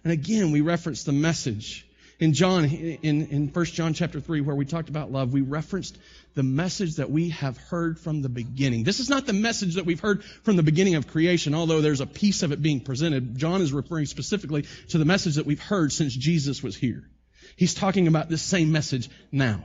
And 0.03 0.12
again, 0.12 0.51
we 0.51 0.62
referenced 0.62 1.06
the 1.06 1.13
message 1.13 1.88
in 2.19 2.33
John, 2.33 2.65
in, 2.65 3.27
in 3.27 3.47
1 3.47 3.65
John 3.65 3.93
chapter 3.93 4.19
3, 4.19 4.41
where 4.41 4.55
we 4.55 4.65
talked 4.65 4.89
about 4.89 5.09
love, 5.11 5.31
we 5.31 5.41
referenced 5.41 5.97
the 6.35 6.43
message 6.43 6.95
that 6.95 7.09
we 7.09 7.29
have 7.29 7.57
heard 7.57 7.97
from 7.97 8.21
the 8.21 8.27
beginning. 8.27 8.83
This 8.83 8.99
is 8.99 9.09
not 9.09 9.25
the 9.25 9.33
message 9.33 9.75
that 9.75 9.85
we've 9.85 10.01
heard 10.01 10.23
from 10.23 10.57
the 10.57 10.63
beginning 10.63 10.95
of 10.95 11.07
creation, 11.07 11.55
although 11.55 11.79
there's 11.79 12.01
a 12.01 12.05
piece 12.05 12.43
of 12.43 12.51
it 12.51 12.61
being 12.61 12.81
presented. 12.81 13.38
John 13.38 13.61
is 13.61 13.71
referring 13.71 14.05
specifically 14.05 14.65
to 14.89 14.97
the 14.97 15.05
message 15.05 15.35
that 15.35 15.45
we've 15.45 15.61
heard 15.61 15.93
since 15.93 16.13
Jesus 16.13 16.61
was 16.61 16.75
here. 16.75 17.09
He's 17.55 17.73
talking 17.73 18.07
about 18.07 18.27
this 18.27 18.41
same 18.41 18.71
message 18.73 19.09
now. 19.31 19.63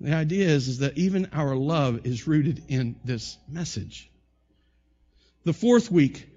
The 0.00 0.14
idea 0.14 0.48
is, 0.48 0.68
is 0.68 0.78
that 0.78 0.96
even 0.96 1.30
our 1.32 1.56
love 1.56 2.06
is 2.06 2.28
rooted 2.28 2.62
in 2.68 2.96
this 3.04 3.36
message. 3.48 4.10
The 5.44 5.52
fourth 5.52 5.90
week, 5.90 6.28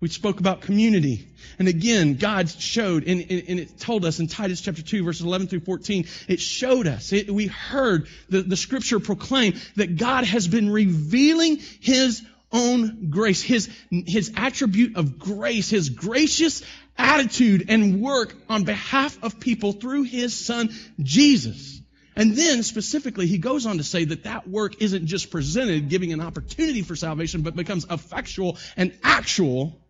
we 0.00 0.08
spoke 0.08 0.40
about 0.40 0.60
community. 0.60 1.26
And 1.58 1.68
again, 1.68 2.14
God 2.16 2.50
showed, 2.50 3.04
and, 3.04 3.20
and, 3.20 3.60
it 3.60 3.78
told 3.78 4.04
us 4.04 4.18
in 4.18 4.26
Titus 4.26 4.60
chapter 4.60 4.82
2, 4.82 5.04
verses 5.04 5.24
11 5.24 5.46
through 5.46 5.60
14, 5.60 6.06
it 6.28 6.40
showed 6.40 6.86
us, 6.86 7.12
it, 7.12 7.30
we 7.30 7.46
heard 7.46 8.08
the, 8.28 8.42
the 8.42 8.56
scripture 8.56 9.00
proclaim 9.00 9.54
that 9.76 9.96
God 9.96 10.24
has 10.24 10.48
been 10.48 10.68
revealing 10.68 11.58
His 11.80 12.22
own 12.52 13.08
grace, 13.10 13.40
His, 13.40 13.70
His 13.90 14.32
attribute 14.36 14.96
of 14.96 15.18
grace, 15.18 15.70
His 15.70 15.88
gracious 15.90 16.62
attitude 16.98 17.66
and 17.68 18.00
work 18.00 18.34
on 18.48 18.64
behalf 18.64 19.16
of 19.22 19.40
people 19.40 19.72
through 19.72 20.02
His 20.02 20.44
Son, 20.44 20.70
Jesus. 21.00 21.80
And 22.16 22.36
then 22.36 22.62
specifically, 22.62 23.26
he 23.26 23.38
goes 23.38 23.66
on 23.66 23.78
to 23.78 23.84
say 23.84 24.04
that 24.04 24.24
that 24.24 24.48
work 24.48 24.80
isn't 24.80 25.06
just 25.06 25.30
presented, 25.30 25.88
giving 25.88 26.12
an 26.12 26.20
opportunity 26.20 26.82
for 26.82 26.94
salvation, 26.94 27.42
but 27.42 27.56
becomes 27.56 27.86
effectual 27.90 28.56
and 28.76 28.96
actual 29.02 29.80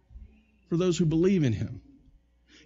for 0.68 0.76
those 0.76 0.98
who 0.98 1.04
believe 1.04 1.44
in 1.44 1.52
him. 1.52 1.80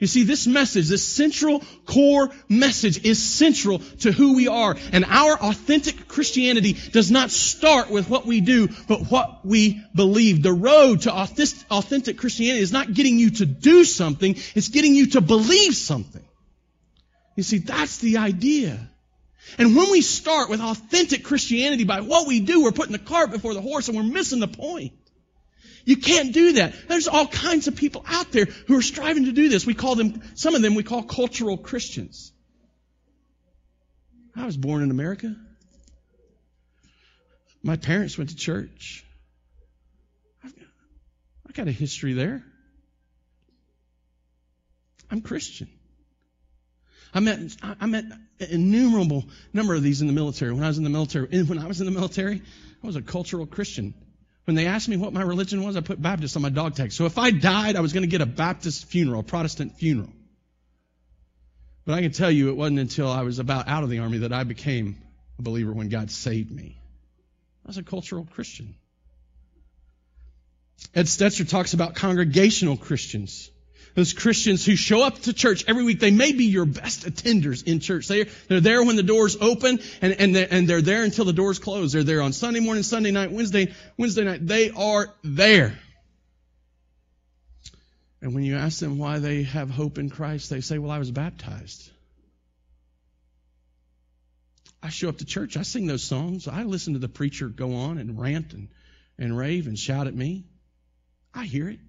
You 0.00 0.06
see, 0.06 0.22
this 0.22 0.46
message, 0.46 0.88
this 0.88 1.04
central 1.04 1.62
core 1.84 2.30
message 2.48 3.04
is 3.04 3.20
central 3.20 3.80
to 4.00 4.12
who 4.12 4.36
we 4.36 4.46
are. 4.46 4.76
And 4.92 5.04
our 5.04 5.32
authentic 5.32 6.06
Christianity 6.06 6.74
does 6.92 7.10
not 7.10 7.30
start 7.30 7.90
with 7.90 8.08
what 8.08 8.24
we 8.24 8.40
do, 8.40 8.68
but 8.86 9.10
what 9.10 9.44
we 9.44 9.82
believe. 9.94 10.42
The 10.42 10.52
road 10.52 11.02
to 11.02 11.12
authentic 11.12 12.16
Christianity 12.16 12.62
is 12.62 12.72
not 12.72 12.94
getting 12.94 13.18
you 13.18 13.30
to 13.30 13.46
do 13.46 13.84
something, 13.84 14.36
it's 14.54 14.68
getting 14.68 14.94
you 14.94 15.08
to 15.08 15.20
believe 15.20 15.74
something. 15.74 16.24
You 17.34 17.42
see, 17.42 17.58
that's 17.58 17.98
the 17.98 18.18
idea. 18.18 18.78
And 19.56 19.74
when 19.74 19.90
we 19.90 20.02
start 20.02 20.50
with 20.50 20.60
authentic 20.60 21.24
Christianity 21.24 21.84
by 21.84 22.02
what 22.02 22.26
we 22.26 22.40
do, 22.40 22.62
we're 22.62 22.72
putting 22.72 22.92
the 22.92 22.98
cart 22.98 23.30
before 23.30 23.54
the 23.54 23.62
horse 23.62 23.88
and 23.88 23.96
we're 23.96 24.02
missing 24.02 24.40
the 24.40 24.48
point. 24.48 24.92
You 25.88 25.96
can't 25.96 26.34
do 26.34 26.52
that. 26.52 26.74
There's 26.86 27.08
all 27.08 27.26
kinds 27.26 27.66
of 27.66 27.74
people 27.74 28.04
out 28.06 28.30
there 28.30 28.44
who 28.44 28.76
are 28.76 28.82
striving 28.82 29.24
to 29.24 29.32
do 29.32 29.48
this. 29.48 29.64
We 29.64 29.72
call 29.72 29.94
them, 29.94 30.20
some 30.34 30.54
of 30.54 30.60
them 30.60 30.74
we 30.74 30.82
call 30.82 31.02
cultural 31.02 31.56
Christians. 31.56 32.30
I 34.36 34.44
was 34.44 34.54
born 34.54 34.82
in 34.82 34.90
America. 34.90 35.34
My 37.62 37.76
parents 37.76 38.18
went 38.18 38.28
to 38.28 38.36
church. 38.36 39.02
I've 40.44 40.54
got, 40.54 40.66
I've 41.46 41.54
got 41.54 41.68
a 41.68 41.72
history 41.72 42.12
there. 42.12 42.44
I'm 45.10 45.22
Christian. 45.22 45.70
I 47.14 47.20
met, 47.20 47.40
I 47.62 47.86
met 47.86 48.04
innumerable 48.40 49.24
number 49.54 49.74
of 49.74 49.82
these 49.82 50.02
in 50.02 50.06
the 50.06 50.12
military. 50.12 50.52
When 50.52 50.64
I 50.64 50.68
was 50.68 50.76
in 50.76 50.84
the 50.84 50.90
military, 50.90 51.42
when 51.44 51.58
I 51.58 51.66
was 51.66 51.80
in 51.80 51.86
the 51.86 51.98
military, 51.98 52.42
I 52.84 52.86
was 52.86 52.96
a 52.96 53.00
cultural 53.00 53.46
Christian. 53.46 53.94
When 54.48 54.54
they 54.54 54.64
asked 54.64 54.88
me 54.88 54.96
what 54.96 55.12
my 55.12 55.20
religion 55.20 55.62
was, 55.62 55.76
I 55.76 55.82
put 55.82 56.00
Baptist 56.00 56.34
on 56.34 56.40
my 56.40 56.48
dog 56.48 56.74
tag. 56.74 56.90
So 56.92 57.04
if 57.04 57.18
I 57.18 57.30
died, 57.30 57.76
I 57.76 57.80
was 57.80 57.92
going 57.92 58.04
to 58.04 58.08
get 58.08 58.22
a 58.22 58.26
Baptist 58.26 58.86
funeral, 58.86 59.20
a 59.20 59.22
Protestant 59.22 59.76
funeral. 59.76 60.08
But 61.84 61.96
I 61.96 62.00
can 62.00 62.12
tell 62.12 62.30
you 62.30 62.48
it 62.48 62.56
wasn't 62.56 62.78
until 62.78 63.10
I 63.10 63.24
was 63.24 63.40
about 63.40 63.68
out 63.68 63.82
of 63.82 63.90
the 63.90 63.98
army 63.98 64.16
that 64.20 64.32
I 64.32 64.44
became 64.44 64.96
a 65.38 65.42
believer 65.42 65.70
when 65.74 65.90
God 65.90 66.10
saved 66.10 66.50
me. 66.50 66.80
I 67.66 67.68
was 67.68 67.76
a 67.76 67.82
cultural 67.82 68.24
Christian. 68.24 68.74
Ed 70.94 71.04
Stetzer 71.04 71.46
talks 71.46 71.74
about 71.74 71.94
congregational 71.96 72.78
Christians. 72.78 73.50
Those 73.94 74.12
Christians 74.12 74.64
who 74.64 74.76
show 74.76 75.02
up 75.02 75.18
to 75.20 75.32
church 75.32 75.64
every 75.66 75.82
week, 75.82 76.00
they 76.00 76.10
may 76.10 76.32
be 76.32 76.46
your 76.46 76.66
best 76.66 77.04
attenders 77.04 77.64
in 77.66 77.80
church. 77.80 78.08
They're, 78.08 78.26
there 78.48 78.82
when 78.84 78.96
the 78.96 79.02
doors 79.02 79.36
open 79.40 79.80
and, 80.00 80.12
and, 80.14 80.34
they're, 80.34 80.48
and 80.50 80.68
they're 80.68 80.82
there 80.82 81.02
until 81.02 81.24
the 81.24 81.32
doors 81.32 81.58
close. 81.58 81.92
They're 81.92 82.04
there 82.04 82.22
on 82.22 82.32
Sunday 82.32 82.60
morning, 82.60 82.82
Sunday 82.82 83.10
night, 83.10 83.32
Wednesday, 83.32 83.74
Wednesday 83.96 84.24
night. 84.24 84.46
They 84.46 84.70
are 84.70 85.14
there. 85.24 85.78
And 88.20 88.34
when 88.34 88.44
you 88.44 88.56
ask 88.56 88.80
them 88.80 88.98
why 88.98 89.20
they 89.20 89.44
have 89.44 89.70
hope 89.70 89.98
in 89.98 90.10
Christ, 90.10 90.50
they 90.50 90.60
say, 90.60 90.78
well, 90.78 90.90
I 90.90 90.98
was 90.98 91.10
baptized. 91.10 91.90
I 94.82 94.90
show 94.90 95.08
up 95.08 95.18
to 95.18 95.24
church. 95.24 95.56
I 95.56 95.62
sing 95.62 95.86
those 95.86 96.04
songs. 96.04 96.46
I 96.46 96.62
listen 96.62 96.92
to 96.92 96.98
the 96.98 97.08
preacher 97.08 97.48
go 97.48 97.74
on 97.74 97.98
and 97.98 98.18
rant 98.18 98.52
and, 98.52 98.68
and 99.18 99.36
rave 99.36 99.66
and 99.66 99.78
shout 99.78 100.06
at 100.06 100.14
me. 100.14 100.44
I 101.34 101.44
hear 101.44 101.68
it. 101.68 101.80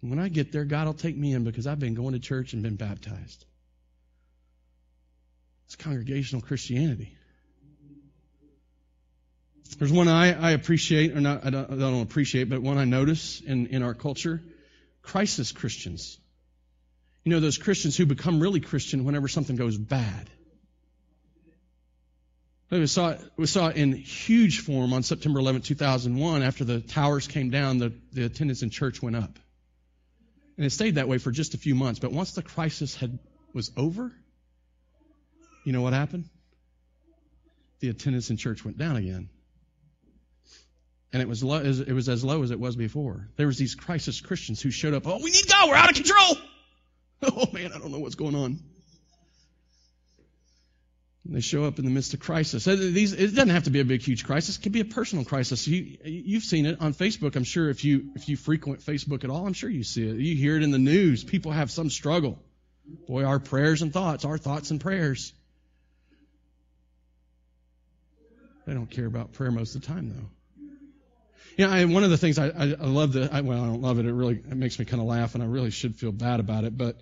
When 0.00 0.18
I 0.18 0.28
get 0.28 0.50
there, 0.52 0.64
God 0.64 0.86
will 0.86 0.94
take 0.94 1.16
me 1.16 1.32
in 1.32 1.44
because 1.44 1.66
I've 1.66 1.78
been 1.78 1.94
going 1.94 2.14
to 2.14 2.18
church 2.18 2.54
and 2.54 2.62
been 2.62 2.76
baptized. 2.76 3.44
It's 5.66 5.76
congregational 5.76 6.42
Christianity. 6.42 7.16
There's 9.78 9.92
one 9.92 10.08
I, 10.08 10.32
I 10.32 10.50
appreciate, 10.52 11.16
or 11.16 11.20
not, 11.20 11.46
I 11.46 11.50
don't, 11.50 11.70
I 11.70 11.76
don't 11.76 12.02
appreciate, 12.02 12.50
but 12.50 12.60
one 12.60 12.76
I 12.76 12.84
notice 12.84 13.40
in, 13.40 13.68
in 13.68 13.82
our 13.82 13.94
culture 13.94 14.42
crisis 15.02 15.52
Christians. 15.52 16.18
You 17.24 17.32
know, 17.32 17.40
those 17.40 17.58
Christians 17.58 17.96
who 17.96 18.06
become 18.06 18.40
really 18.40 18.60
Christian 18.60 19.04
whenever 19.04 19.28
something 19.28 19.56
goes 19.56 19.76
bad. 19.76 20.30
We 22.70 22.86
saw, 22.86 23.10
it, 23.10 23.20
we 23.36 23.46
saw 23.46 23.68
it 23.68 23.76
in 23.76 23.92
huge 23.92 24.60
form 24.60 24.92
on 24.92 25.02
September 25.02 25.40
11, 25.40 25.62
2001. 25.62 26.42
After 26.42 26.64
the 26.64 26.80
towers 26.80 27.26
came 27.26 27.50
down, 27.50 27.78
the, 27.78 27.92
the 28.12 28.24
attendance 28.24 28.62
in 28.62 28.70
church 28.70 29.02
went 29.02 29.16
up. 29.16 29.38
And 30.60 30.66
it 30.66 30.72
stayed 30.72 30.96
that 30.96 31.08
way 31.08 31.16
for 31.16 31.30
just 31.30 31.54
a 31.54 31.56
few 31.56 31.74
months. 31.74 32.00
But 32.00 32.12
once 32.12 32.32
the 32.32 32.42
crisis 32.42 32.94
had, 32.94 33.18
was 33.54 33.72
over, 33.78 34.12
you 35.64 35.72
know 35.72 35.80
what 35.80 35.94
happened? 35.94 36.28
The 37.78 37.88
attendance 37.88 38.28
in 38.28 38.36
church 38.36 38.62
went 38.62 38.76
down 38.76 38.96
again. 38.96 39.30
And 41.14 41.22
it 41.22 41.28
was, 41.28 41.42
it 41.42 41.92
was 41.94 42.10
as 42.10 42.22
low 42.22 42.42
as 42.42 42.50
it 42.50 42.60
was 42.60 42.76
before. 42.76 43.26
There 43.36 43.46
was 43.46 43.56
these 43.56 43.74
crisis 43.74 44.20
Christians 44.20 44.60
who 44.60 44.70
showed 44.70 44.92
up. 44.92 45.06
Oh, 45.06 45.16
we 45.24 45.30
need 45.30 45.48
God. 45.48 45.66
We're 45.70 45.76
out 45.76 45.88
of 45.88 45.96
control. 45.96 46.36
Oh 47.22 47.50
man, 47.52 47.72
I 47.74 47.78
don't 47.78 47.92
know 47.92 47.98
what's 47.98 48.14
going 48.14 48.34
on. 48.34 48.60
They 51.26 51.40
show 51.40 51.64
up 51.64 51.78
in 51.78 51.84
the 51.84 51.90
midst 51.90 52.14
of 52.14 52.20
crisis. 52.20 52.64
These, 52.64 53.12
it 53.12 53.34
doesn't 53.34 53.50
have 53.50 53.64
to 53.64 53.70
be 53.70 53.80
a 53.80 53.84
big, 53.84 54.00
huge 54.00 54.24
crisis. 54.24 54.56
It 54.56 54.62
could 54.62 54.72
be 54.72 54.80
a 54.80 54.86
personal 54.86 55.24
crisis. 55.24 55.68
You, 55.68 55.98
you've 56.02 56.42
seen 56.42 56.64
it 56.64 56.80
on 56.80 56.94
Facebook. 56.94 57.36
I'm 57.36 57.44
sure 57.44 57.68
if 57.68 57.84
you 57.84 58.12
if 58.16 58.28
you 58.28 58.36
frequent 58.36 58.80
Facebook 58.80 59.22
at 59.22 59.30
all, 59.30 59.46
I'm 59.46 59.52
sure 59.52 59.68
you 59.68 59.84
see 59.84 60.08
it. 60.08 60.16
You 60.16 60.34
hear 60.34 60.56
it 60.56 60.62
in 60.62 60.70
the 60.70 60.78
news. 60.78 61.22
People 61.22 61.52
have 61.52 61.70
some 61.70 61.90
struggle. 61.90 62.42
Boy, 63.06 63.24
our 63.24 63.38
prayers 63.38 63.82
and 63.82 63.92
thoughts, 63.92 64.24
our 64.24 64.38
thoughts 64.38 64.70
and 64.70 64.80
prayers. 64.80 65.32
They 68.66 68.72
don't 68.72 68.90
care 68.90 69.06
about 69.06 69.32
prayer 69.32 69.50
most 69.50 69.74
of 69.74 69.82
the 69.82 69.86
time, 69.86 70.08
though. 70.08 70.30
You 71.56 71.66
know, 71.66 71.94
one 71.94 72.04
of 72.04 72.10
the 72.10 72.16
things 72.16 72.38
I, 72.38 72.46
I, 72.46 72.64
I 72.80 72.86
love 72.86 73.12
that, 73.12 73.34
I, 73.34 73.42
well, 73.42 73.62
I 73.62 73.66
don't 73.66 73.82
love 73.82 73.98
it. 73.98 74.06
It 74.06 74.12
really 74.12 74.36
it 74.36 74.56
makes 74.56 74.78
me 74.78 74.84
kind 74.86 75.00
of 75.00 75.06
laugh, 75.06 75.34
and 75.34 75.44
I 75.44 75.46
really 75.46 75.70
should 75.70 75.96
feel 75.96 76.12
bad 76.12 76.40
about 76.40 76.64
it, 76.64 76.76
but 76.76 76.98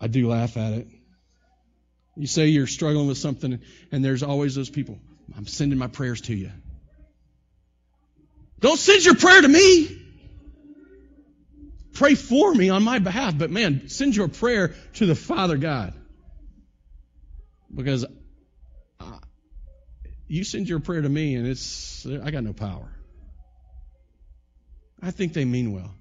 I 0.00 0.06
do 0.06 0.28
laugh 0.28 0.56
at 0.56 0.74
it. 0.74 0.88
You 2.16 2.26
say 2.26 2.46
you're 2.46 2.66
struggling 2.66 3.06
with 3.08 3.18
something, 3.18 3.60
and 3.92 4.04
there's 4.04 4.22
always 4.22 4.54
those 4.54 4.70
people. 4.70 4.98
I'm 5.36 5.46
sending 5.46 5.78
my 5.78 5.88
prayers 5.88 6.22
to 6.22 6.34
you. 6.34 6.50
Don't 8.58 8.78
send 8.78 9.04
your 9.04 9.16
prayer 9.16 9.42
to 9.42 9.48
me. 9.48 10.02
Pray 11.92 12.14
for 12.14 12.54
me 12.54 12.70
on 12.70 12.82
my 12.82 12.98
behalf, 12.98 13.36
but 13.36 13.50
man, 13.50 13.88
send 13.88 14.16
your 14.16 14.28
prayer 14.28 14.74
to 14.94 15.06
the 15.06 15.14
Father 15.14 15.56
God. 15.56 15.94
Because 17.74 18.06
uh, 19.00 19.18
you 20.26 20.44
send 20.44 20.68
your 20.68 20.80
prayer 20.80 21.02
to 21.02 21.08
me, 21.08 21.34
and 21.34 21.46
it's, 21.46 22.06
I 22.06 22.30
got 22.30 22.44
no 22.44 22.52
power. 22.52 22.90
I 25.02 25.10
think 25.10 25.34
they 25.34 25.44
mean 25.44 25.72
well. 25.72 25.94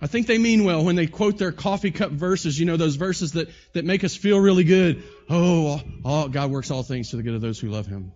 I 0.00 0.06
think 0.06 0.26
they 0.28 0.38
mean 0.38 0.64
well 0.64 0.84
when 0.84 0.94
they 0.94 1.06
quote 1.06 1.38
their 1.38 1.50
coffee 1.50 1.90
cup 1.90 2.12
verses, 2.12 2.58
you 2.58 2.66
know, 2.66 2.76
those 2.76 2.94
verses 2.94 3.32
that, 3.32 3.48
that 3.72 3.84
make 3.84 4.04
us 4.04 4.14
feel 4.14 4.38
really 4.38 4.64
good. 4.64 5.02
Oh, 5.28 5.80
all, 6.04 6.28
God 6.28 6.50
works 6.50 6.70
all 6.70 6.84
things 6.84 7.10
to 7.10 7.16
the 7.16 7.22
good 7.22 7.34
of 7.34 7.40
those 7.40 7.58
who 7.58 7.68
love 7.68 7.86
Him. 7.86 8.12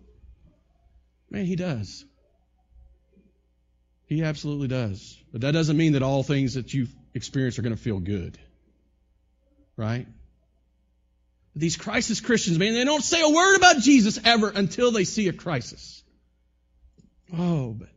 Man, 1.29 1.45
He 1.45 1.57
does. 1.57 2.05
He 4.05 4.23
absolutely 4.23 4.69
does. 4.69 5.17
But 5.31 5.41
that 5.41 5.51
doesn't 5.51 5.75
mean 5.75 5.93
that 5.93 6.03
all 6.03 6.23
things 6.23 6.53
that 6.53 6.73
you 6.73 6.87
experience 7.13 7.59
are 7.59 7.63
going 7.63 7.75
to 7.75 7.81
feel 7.81 7.99
good. 7.99 8.37
Right? 9.75 10.07
These 11.55 11.77
crisis 11.77 12.21
Christians, 12.21 12.57
man, 12.57 12.73
they 12.73 12.85
don't 12.85 13.03
say 13.03 13.21
a 13.21 13.29
word 13.29 13.57
about 13.57 13.79
Jesus 13.79 14.19
ever 14.23 14.49
until 14.49 14.91
they 14.91 15.03
see 15.03 15.27
a 15.27 15.33
crisis. 15.33 16.03
Oh, 17.35 17.73
but 17.73 17.89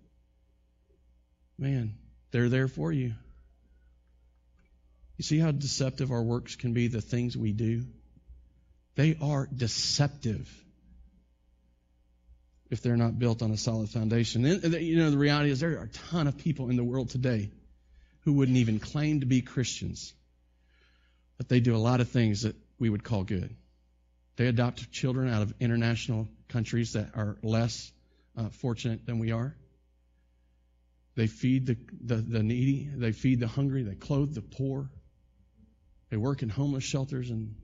man, 1.59 1.94
they're 2.33 2.49
there 2.49 2.68
for 2.68 2.92
you. 2.92 3.14
You 5.16 5.22
see 5.22 5.38
how 5.38 5.50
deceptive 5.50 6.11
our 6.11 6.22
works 6.22 6.57
can 6.57 6.72
be, 6.72 6.88
the 6.88 7.00
things 7.00 7.37
we 7.37 7.52
do? 7.52 7.85
They 8.96 9.16
are 9.20 9.48
deceptive 9.55 10.50
if 12.70 12.83
they're 12.83 12.96
not 12.96 13.18
built 13.18 13.42
on 13.42 13.50
a 13.50 13.57
solid 13.57 13.88
foundation. 13.88 14.44
And, 14.44 14.74
you 14.74 14.96
know, 14.98 15.11
the 15.11 15.18
reality 15.18 15.50
is 15.50 15.61
there 15.61 15.79
are 15.79 15.85
a 15.85 15.88
ton 16.11 16.26
of 16.26 16.37
people 16.38 16.68
in 16.68 16.76
the 16.76 16.85
world 16.85 17.11
today 17.11 17.50
who 18.20 18.33
wouldn't 18.33 18.57
even 18.57 18.81
claim 18.81 19.20
to 19.20 19.26
be 19.26 19.40
Christians, 19.40 20.12
but 21.38 21.48
they 21.48 21.61
do 21.61 21.76
a 21.76 21.79
lot 21.79 22.00
of 22.00 22.09
things 22.09 22.42
that 22.42 22.57
we 22.79 22.90
would 22.90 23.05
call 23.05 23.22
good. 23.22 23.55
They 24.37 24.48
adopt 24.48 24.90
children 24.90 25.33
out 25.33 25.42
of 25.42 25.55
international 25.61 26.29
countries 26.48 26.92
that 26.92 27.11
are 27.14 27.37
less 27.42 27.90
uh, 28.37 28.48
fortunate 28.48 29.07
than 29.07 29.18
we 29.18 29.33
are. 29.33 29.55
They 31.14 31.26
feed 31.26 31.66
the, 31.66 31.76
the, 32.02 32.16
the 32.16 32.42
needy, 32.42 32.90
they 32.94 33.12
feed 33.12 33.40
the 33.40 33.46
hungry, 33.46 33.83
they 33.83 33.94
clothe 33.94 34.35
the 34.35 34.42
poor. 34.42 34.90
They 36.11 36.16
work 36.16 36.42
in 36.42 36.49
homeless 36.49 36.85
shelters 36.85 37.31
and 37.31 37.55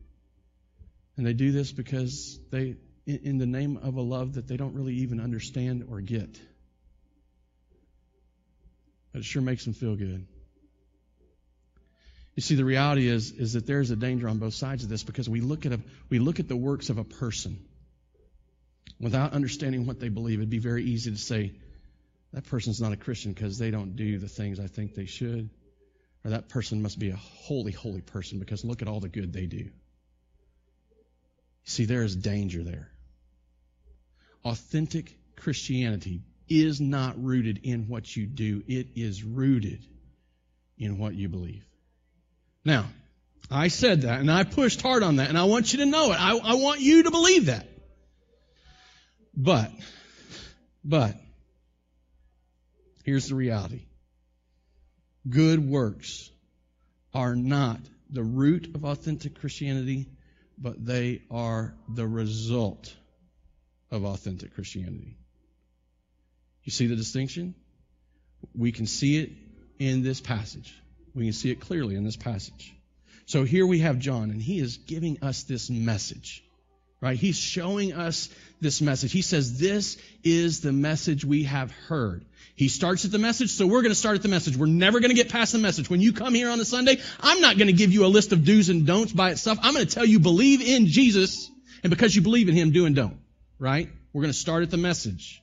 and 1.17 1.27
they 1.27 1.35
do 1.35 1.53
this 1.53 1.73
because 1.73 2.39
they 2.51 2.77
in, 3.07 3.21
in 3.25 3.39
the 3.39 3.47
name 3.47 3.77
of 3.77 3.97
a 3.97 4.01
love 4.01 4.35
that 4.35 4.49
they 4.49 4.57
don't 4.57 4.75
really 4.75 4.95
even 4.97 5.21
understand 5.21 5.87
or 5.91 6.01
get. 6.01 6.41
But 9.13 9.21
it 9.21 9.25
sure 9.25 9.43
makes 9.43 9.65
them 9.65 9.75
feel 9.75 9.95
good. 9.95 10.27
You 12.35 12.41
see, 12.41 12.55
the 12.55 12.65
reality 12.65 13.09
is, 13.09 13.31
is 13.31 13.53
that 13.53 13.67
there's 13.67 13.91
a 13.91 13.97
danger 13.97 14.27
on 14.27 14.39
both 14.39 14.55
sides 14.55 14.85
of 14.85 14.89
this 14.89 15.03
because 15.03 15.29
we 15.29 15.43
look 15.43 15.67
at 15.67 15.73
a, 15.73 15.81
we 16.09 16.19
look 16.19 16.41
at 16.41 16.49
the 16.49 16.57
works 16.57 16.89
of 16.89 16.97
a 16.97 17.05
person 17.05 17.63
without 18.99 19.35
understanding 19.35 19.87
what 19.87 20.01
they 20.01 20.09
believe. 20.09 20.39
It'd 20.39 20.49
be 20.49 20.59
very 20.59 20.85
easy 20.85 21.11
to 21.11 21.19
say, 21.19 21.53
that 22.33 22.47
person's 22.47 22.81
not 22.81 22.93
a 22.93 22.97
Christian 22.97 23.35
because 23.35 23.59
they 23.59 23.71
don't 23.71 23.97
do 23.97 24.19
the 24.19 24.29
things 24.29 24.59
I 24.59 24.67
think 24.67 24.95
they 24.95 25.05
should 25.05 25.51
or 26.25 26.31
that 26.31 26.49
person 26.49 26.83
must 26.83 26.99
be 26.99 27.11
a 27.11 27.17
holy, 27.17 27.73
holy 27.73 28.01
person 28.01 28.39
because 28.39 28.65
look 28.65 28.83
at 28.83 28.89
all 28.89 29.01
the 29.01 29.09
good 29.09 29.33
they 29.33 29.47
do. 29.47 29.71
See, 31.65 31.85
there 31.85 32.03
is 32.03 32.15
danger 32.15 32.63
there. 32.63 32.89
Authentic 34.45 35.17
Christianity 35.37 36.23
is 36.49 36.81
not 36.81 37.23
rooted 37.23 37.61
in 37.63 37.89
what 37.89 38.15
you 38.17 38.27
do, 38.27 38.63
it 38.67 38.89
is 38.97 39.23
rooted 39.23 39.85
in 40.79 40.99
what 40.99 41.15
you 41.15 41.29
believe. 41.29 41.65
Now, 42.65 42.87
I 43.51 43.69
said 43.69 44.03
that 44.03 44.21
and 44.21 44.31
I 44.31 44.45
pushed 44.45 44.83
hard 44.83 45.03
on 45.03 45.17
that 45.17 45.29
and 45.29 45.39
I 45.39 45.45
want 45.45 45.73
you 45.73 45.81
to 45.81 45.87
know 45.87 46.13
it. 46.13 46.17
I, 46.21 46.37
I 46.37 46.55
want 46.55 46.81
you 46.81 47.05
to 47.05 47.11
believe 47.11 47.47
that. 47.47 47.67
But, 49.35 49.71
but, 50.85 51.17
here's 53.05 53.29
the 53.29 53.35
reality 53.35 53.83
good 55.29 55.67
works 55.67 56.31
are 57.15 57.37
not 57.37 57.81
the 58.11 58.23
root 58.23 58.75
of 58.75 58.85
authentic 58.85 59.39
Christianity, 59.41 60.07
but 60.59 60.85
they 60.85 61.23
are 61.31 61.75
the 61.89 62.07
result 62.07 62.95
of 63.91 64.05
authentic 64.05 64.55
Christianity. 64.55 65.17
You 66.65 66.73
see 66.73 66.87
the 66.87 66.97
distinction? 66.97 67.55
We 68.55 68.73
can 68.73 68.87
see 68.87 69.19
it 69.19 69.33
in 69.79 70.03
this 70.03 70.21
passage. 70.21 70.75
We 71.15 71.25
can 71.25 71.33
see 71.33 71.51
it 71.51 71.61
clearly 71.61 71.97
in 71.97 72.05
this 72.05 72.17
passage. 72.17 72.75
So 73.27 73.45
here 73.45 73.67
we 73.67 73.81
have 73.81 73.99
John, 73.99 74.31
and 74.31 74.43
he 74.43 74.59
is 74.59 74.79
giving 74.79 75.23
us 75.23 75.45
this 75.45 75.71
message. 75.71 76.45
Right? 77.03 77.19
He's 77.19 77.37
showing 77.37 77.93
us 77.93 78.29
this 78.61 78.81
message. 78.81 79.11
He 79.11 79.23
says, 79.23 79.59
This 79.59 79.99
is 80.23 80.61
the 80.61 80.73
message 80.73 81.25
we 81.25 81.43
have 81.43 81.73
heard. 81.73 82.25
He 82.55 82.69
starts 82.69 83.05
at 83.05 83.11
the 83.11 83.19
message, 83.19 83.51
so 83.51 83.67
we're 83.67 83.83
going 83.83 83.91
to 83.91 83.99
start 83.99 84.15
at 84.15 84.23
the 84.23 84.29
message. 84.29 84.57
We're 84.57 84.67
never 84.67 85.01
going 85.01 85.11
to 85.11 85.17
get 85.17 85.29
past 85.29 85.53
the 85.53 85.59
message. 85.59 85.91
When 85.91 86.01
you 86.01 86.13
come 86.13 86.33
here 86.33 86.49
on 86.49 86.61
a 86.61 86.65
Sunday, 86.65 86.99
I'm 87.21 87.41
not 87.41 87.57
going 87.57 87.67
to 87.67 87.73
give 87.73 87.93
you 87.93 88.07
a 88.07 88.09
list 88.09 88.33
of 88.33 88.45
do's 88.45 88.69
and 88.69 88.87
don'ts 88.87 89.13
by 89.13 89.31
itself. 89.31 89.59
I'm 89.63 89.75
going 89.75 89.85
to 89.85 89.93
tell 89.93 90.05
you 90.05 90.21
believe 90.21 90.63
in 90.63 90.87
Jesus, 90.87 91.51
and 91.83 91.91
because 91.91 92.15
you 92.15 92.23
believe 92.23 92.49
in 92.49 92.55
Him, 92.55 92.71
do 92.71 92.87
and 92.87 92.95
don't. 92.95 93.19
Right? 93.59 93.91
We're 94.13 94.23
going 94.23 94.33
to 94.33 94.39
start 94.39 94.63
at 94.63 94.71
the 94.71 94.77
message. 94.77 95.43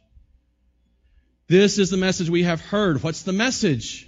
This 1.50 1.78
is 1.78 1.90
the 1.90 1.98
message 1.98 2.30
we 2.30 2.44
have 2.44 2.62
heard. 2.62 3.04
What's 3.04 3.24
the 3.24 3.34
message? 3.34 4.08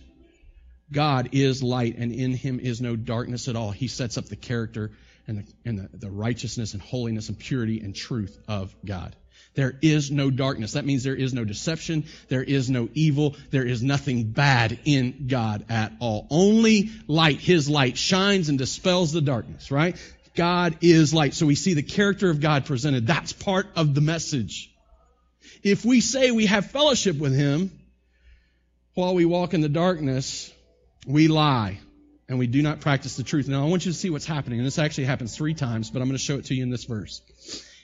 God 0.92 1.30
is 1.32 1.64
light 1.64 1.98
and 1.98 2.12
in 2.12 2.34
him 2.34 2.60
is 2.60 2.82
no 2.82 2.96
darkness 2.96 3.48
at 3.48 3.56
all. 3.56 3.72
He 3.72 3.88
sets 3.88 4.18
up 4.18 4.26
the 4.26 4.36
character 4.36 4.92
and 5.32 5.40
the, 5.40 5.54
and 5.66 5.80
the, 5.80 5.98
the 5.98 6.12
righteousness 6.12 6.74
and 6.74 6.82
holiness 6.82 7.30
and 7.30 7.40
purity 7.40 7.80
and 7.80 7.96
truth 7.96 8.38
of 8.48 8.76
God. 8.86 9.16
There 9.54 9.78
is 9.82 10.12
no 10.12 10.30
darkness. 10.30 10.74
That 10.74 10.86
means 10.86 11.04
there 11.04 11.16
is 11.16 11.34
no 11.34 11.46
deception. 11.46 12.06
There 12.28 12.44
is 12.44 12.70
no 12.70 12.90
evil. 12.94 13.36
There 13.50 13.66
is 13.66 13.82
nothing 13.82 14.32
bad 14.32 14.80
in 14.86 15.28
God 15.28 15.66
at 15.70 15.94
all. 16.00 16.28
Only 16.30 16.92
light, 17.08 17.40
His 17.40 17.70
light, 17.70 17.98
shines 17.98 18.50
and 18.50 18.58
dispels 18.58 19.12
the 19.12 19.22
darkness, 19.22 19.72
right? 19.72 19.96
God 20.36 20.78
is 20.82 21.14
light. 21.14 21.34
So 21.34 21.46
we 21.46 21.56
see 21.56 21.74
the 21.74 21.84
character 21.84 22.30
of 22.30 22.40
God 22.40 22.66
presented. 22.66 23.08
That's 23.08 23.34
part 23.34 23.68
of 23.76 23.94
the 23.94 24.02
message. 24.02 24.74
If 25.64 25.84
we 25.84 26.02
say 26.02 26.32
we 26.32 26.46
have 26.46 26.72
fellowship 26.72 27.18
with 27.18 27.36
Him 27.36 27.72
while 28.94 29.16
we 29.16 29.26
walk 29.26 29.54
in 29.54 29.62
the 29.62 29.70
darkness, 29.70 30.52
we 31.06 31.28
lie 31.28 31.80
and 32.32 32.40
we 32.40 32.48
do 32.48 32.62
not 32.62 32.80
practice 32.80 33.18
the 33.18 33.24
truth. 33.24 33.50
Now 33.50 33.62
I 33.62 33.68
want 33.68 33.86
you 33.86 33.92
to 33.92 33.98
see 33.98 34.10
what's 34.10 34.26
happening. 34.26 34.60
And 34.60 34.66
this 34.66 34.80
actually 34.80 35.04
happens 35.04 35.36
three 35.36 35.54
times, 35.54 35.92
but 35.92 36.02
I'm 36.02 36.08
going 36.08 36.18
to 36.18 36.24
show 36.24 36.38
it 36.38 36.46
to 36.46 36.56
you 36.56 36.64
in 36.64 36.70
this 36.70 36.86
verse. 36.86 37.22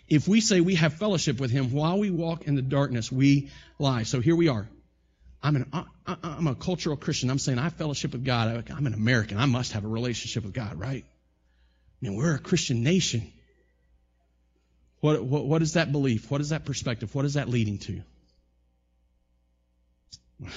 If 0.08 0.26
we 0.26 0.40
say 0.40 0.62
we 0.62 0.76
have 0.76 0.94
fellowship 0.94 1.38
with 1.38 1.52
him 1.52 1.74
while 1.74 2.00
we 2.00 2.12
walk 2.12 2.48
in 2.48 2.56
the 2.56 2.62
darkness, 2.62 3.12
we 3.12 3.52
lie. 3.78 4.04
So 4.04 4.22
here 4.22 4.38
we 4.38 4.48
are. 4.48 4.70
I'm, 5.44 5.58
an, 5.58 5.70
I, 5.74 5.84
am 6.24 6.48
a 6.48 6.56
cultural 6.56 6.96
Christian. 6.96 7.30
I'm 7.30 7.40
saying 7.40 7.60
I 7.60 7.64
have 7.64 7.74
fellowship 7.74 8.14
with 8.14 8.24
God. 8.24 8.72
I'm 8.74 8.88
an 8.88 8.94
American. 8.94 9.38
I 9.38 9.48
must 9.48 9.74
have 9.74 9.84
a 9.84 9.90
relationship 9.90 10.46
with 10.46 10.54
God, 10.54 10.80
right? 10.80 11.04
I 11.06 12.06
mean, 12.06 12.16
we're 12.16 12.36
a 12.36 12.40
Christian 12.40 12.84
nation. 12.84 13.34
What, 15.02 15.22
what, 15.26 15.46
what 15.46 15.62
is 15.62 15.74
that 15.74 15.92
belief? 15.92 16.32
What 16.32 16.40
is 16.40 16.50
that 16.50 16.64
perspective? 16.64 17.14
What 17.14 17.26
is 17.26 17.34
that 17.34 17.50
leading 17.50 17.80
to? 17.80 18.02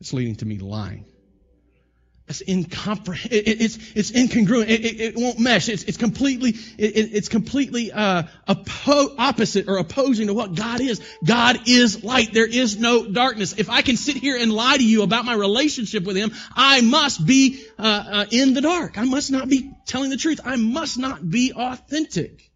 It's 0.00 0.12
leading 0.12 0.34
to 0.34 0.44
me 0.44 0.58
lying. 0.58 1.04
It's 2.32 2.48
incomprehensible. 2.48 3.36
It, 3.36 3.60
it's, 3.60 3.78
it's 3.94 4.10
incongruent. 4.12 4.68
It, 4.68 4.84
it, 4.84 5.00
it, 5.00 5.16
won't 5.16 5.38
mesh. 5.38 5.68
It's, 5.68 5.82
it's 5.82 5.98
completely, 5.98 6.54
it's 6.78 7.28
completely, 7.28 7.92
uh, 7.92 8.22
oppo- 8.48 9.14
opposite 9.18 9.68
or 9.68 9.76
opposing 9.76 10.28
to 10.28 10.34
what 10.34 10.54
God 10.54 10.80
is. 10.80 11.00
God 11.24 11.68
is 11.68 12.02
light. 12.02 12.32
There 12.32 12.46
is 12.46 12.78
no 12.78 13.06
darkness. 13.06 13.54
If 13.58 13.68
I 13.68 13.82
can 13.82 13.96
sit 13.96 14.16
here 14.16 14.36
and 14.36 14.52
lie 14.52 14.76
to 14.76 14.84
you 14.84 15.02
about 15.02 15.24
my 15.24 15.34
relationship 15.34 16.04
with 16.04 16.16
Him, 16.16 16.32
I 16.54 16.80
must 16.80 17.26
be, 17.26 17.64
uh, 17.78 17.82
uh, 17.82 18.24
in 18.30 18.54
the 18.54 18.60
dark. 18.60 18.96
I 18.98 19.04
must 19.04 19.30
not 19.30 19.48
be 19.48 19.70
telling 19.84 20.10
the 20.10 20.16
truth. 20.16 20.40
I 20.44 20.56
must 20.56 20.98
not 20.98 21.28
be 21.28 21.52
authentic. 21.52 22.51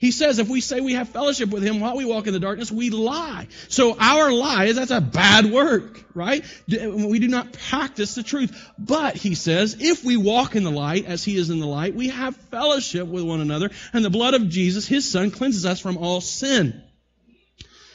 He 0.00 0.12
says 0.12 0.38
if 0.38 0.48
we 0.48 0.60
say 0.60 0.80
we 0.80 0.94
have 0.94 1.08
fellowship 1.08 1.50
with 1.50 1.64
Him 1.64 1.80
while 1.80 1.96
we 1.96 2.04
walk 2.04 2.28
in 2.28 2.32
the 2.32 2.38
darkness, 2.38 2.70
we 2.70 2.90
lie. 2.90 3.48
So 3.68 3.96
our 3.98 4.30
lie 4.30 4.66
is 4.66 4.76
that's 4.76 4.92
a 4.92 5.00
bad 5.00 5.46
work, 5.46 6.04
right? 6.14 6.44
We 6.68 7.18
do 7.18 7.26
not 7.26 7.52
practice 7.52 8.14
the 8.14 8.22
truth. 8.22 8.56
But, 8.78 9.16
He 9.16 9.34
says, 9.34 9.76
if 9.80 10.04
we 10.04 10.16
walk 10.16 10.54
in 10.54 10.62
the 10.62 10.70
light 10.70 11.06
as 11.06 11.24
He 11.24 11.36
is 11.36 11.50
in 11.50 11.58
the 11.58 11.66
light, 11.66 11.94
we 11.94 12.08
have 12.08 12.36
fellowship 12.36 13.08
with 13.08 13.24
one 13.24 13.40
another, 13.40 13.70
and 13.92 14.04
the 14.04 14.10
blood 14.10 14.34
of 14.34 14.48
Jesus, 14.48 14.86
His 14.86 15.10
Son, 15.10 15.32
cleanses 15.32 15.66
us 15.66 15.80
from 15.80 15.98
all 15.98 16.20
sin. 16.20 16.82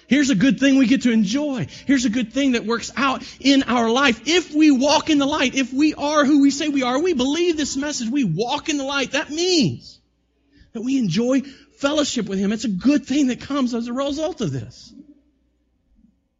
Here's 0.07 0.29
a 0.29 0.35
good 0.35 0.59
thing 0.59 0.77
we 0.77 0.87
get 0.87 1.03
to 1.03 1.11
enjoy. 1.11 1.67
Here's 1.87 2.03
a 2.03 2.09
good 2.09 2.33
thing 2.33 2.51
that 2.51 2.65
works 2.65 2.91
out 2.97 3.23
in 3.39 3.63
our 3.63 3.89
life. 3.89 4.27
If 4.27 4.53
we 4.53 4.69
walk 4.69 5.09
in 5.09 5.17
the 5.17 5.25
light, 5.25 5.55
if 5.55 5.71
we 5.71 5.93
are 5.93 6.25
who 6.25 6.41
we 6.41 6.51
say 6.51 6.67
we 6.67 6.83
are, 6.83 7.01
we 7.01 7.13
believe 7.13 7.55
this 7.55 7.77
message, 7.77 8.09
we 8.09 8.25
walk 8.25 8.67
in 8.67 8.77
the 8.77 8.83
light, 8.83 9.13
that 9.13 9.29
means 9.29 10.01
that 10.73 10.81
we 10.81 10.97
enjoy 10.97 11.41
fellowship 11.83 12.27
with 12.27 12.39
Him. 12.39 12.51
It's 12.51 12.63
a 12.63 12.69
good 12.69 13.05
thing 13.05 13.27
that 13.27 13.41
comes 13.41 13.73
as 13.75 13.87
a 13.87 13.93
result 13.93 14.41
of 14.41 14.51
this. 14.51 14.91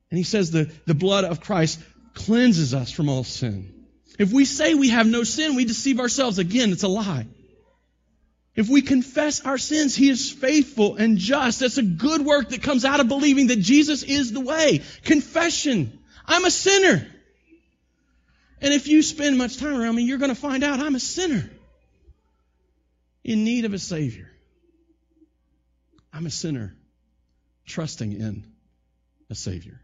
And 0.10 0.18
he 0.18 0.24
says 0.24 0.52
the, 0.52 0.72
the 0.86 0.94
blood 0.94 1.26
of 1.26 1.42
Christ 1.42 1.80
cleanses 2.14 2.74
us 2.74 2.92
from 2.92 3.10
all 3.10 3.24
sin. 3.24 3.86
If 4.20 4.32
we 4.32 4.46
say 4.46 4.74
we 4.74 4.90
have 4.90 5.08
no 5.08 5.24
sin, 5.24 5.56
we 5.56 5.66
deceive 5.66 6.00
ourselves. 6.00 6.38
Again, 6.38 6.72
it's 6.72 6.84
a 6.84 6.88
lie. 6.88 7.28
If 8.56 8.70
we 8.70 8.84
confess 8.84 9.42
our 9.42 9.58
sins, 9.58 9.96
He 9.96 10.10
is 10.10 10.32
faithful 10.32 10.96
and 10.98 11.18
just. 11.18 11.60
That's 11.60 11.80
a 11.80 11.84
good 11.84 12.24
work 12.24 12.50
that 12.50 12.62
comes 12.62 12.86
out 12.86 13.00
of 13.00 13.08
believing 13.08 13.48
that 13.48 13.60
Jesus 13.60 14.04
is 14.04 14.32
the 14.32 14.42
way. 14.42 14.82
Confession. 15.04 16.00
I'm 16.28 16.46
a 16.46 16.52
sinner. 16.52 17.08
And 18.62 18.74
if 18.74 18.88
you 18.88 19.02
spend 19.02 19.38
much 19.38 19.58
time 19.58 19.76
around 19.76 19.96
me, 19.96 20.04
you're 20.04 20.20
going 20.20 20.30
to 20.30 20.40
find 20.50 20.64
out 20.64 20.80
I'm 20.80 20.96
a 20.96 21.00
sinner 21.00 21.50
in 23.24 23.44
need 23.44 23.66
of 23.66 23.74
a 23.74 23.80
Savior. 23.80 24.33
I'm 26.24 26.28
a 26.28 26.32
sinner 26.32 26.74
trusting 27.66 28.14
in 28.14 28.46
a 29.30 29.36
Savior. 29.36 29.82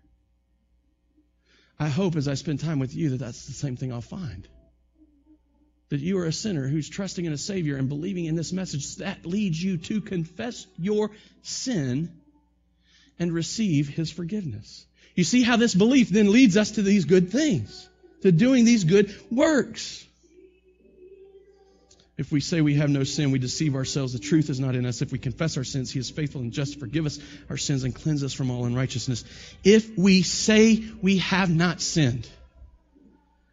I 1.77 1.89
hope 1.89 2.15
as 2.15 2.29
I 2.29 2.35
spend 2.35 2.61
time 2.61 2.79
with 2.79 2.95
you 2.95 3.09
that 3.09 3.17
that's 3.17 3.47
the 3.47 3.51
same 3.51 3.75
thing 3.75 3.91
I'll 3.91 3.99
find. 3.99 4.47
That 5.89 5.99
you 5.99 6.17
are 6.19 6.25
a 6.25 6.31
sinner 6.31 6.65
who's 6.65 6.87
trusting 6.87 7.25
in 7.25 7.33
a 7.33 7.37
Savior 7.37 7.75
and 7.75 7.89
believing 7.89 8.23
in 8.23 8.37
this 8.37 8.53
message 8.53 8.95
that 8.97 9.25
leads 9.25 9.61
you 9.61 9.79
to 9.79 9.99
confess 9.99 10.65
your 10.77 11.11
sin 11.41 12.09
and 13.19 13.33
receive 13.33 13.89
His 13.89 14.09
forgiveness. 14.09 14.85
You 15.15 15.25
see 15.25 15.43
how 15.43 15.57
this 15.57 15.75
belief 15.75 16.07
then 16.07 16.31
leads 16.31 16.55
us 16.55 16.71
to 16.71 16.81
these 16.81 17.03
good 17.03 17.33
things, 17.33 17.89
to 18.21 18.31
doing 18.31 18.63
these 18.63 18.85
good 18.85 19.13
works. 19.29 20.07
If 22.19 22.33
we 22.33 22.41
say 22.41 22.59
we 22.59 22.75
have 22.75 22.89
no 22.89 23.05
sin, 23.05 23.31
we 23.31 23.39
deceive 23.39 23.75
ourselves. 23.75 24.11
The 24.11 24.19
truth 24.19 24.49
is 24.49 24.59
not 24.59 24.75
in 24.75 24.85
us. 24.85 25.01
If 25.01 25.13
we 25.13 25.19
confess 25.19 25.55
our 25.55 25.63
sins, 25.63 25.89
He 25.89 25.99
is 25.99 26.09
faithful 26.09 26.41
and 26.41 26.51
just 26.51 26.73
to 26.73 26.79
forgive 26.79 27.05
us 27.05 27.17
our 27.49 27.55
sins 27.55 27.85
and 27.85 27.95
cleanse 27.95 28.25
us 28.25 28.33
from 28.33 28.51
all 28.51 28.65
unrighteousness. 28.65 29.23
If 29.63 29.97
we 29.97 30.21
say 30.23 30.83
we 31.01 31.19
have 31.19 31.49
not 31.49 31.79
sinned, 31.79 32.29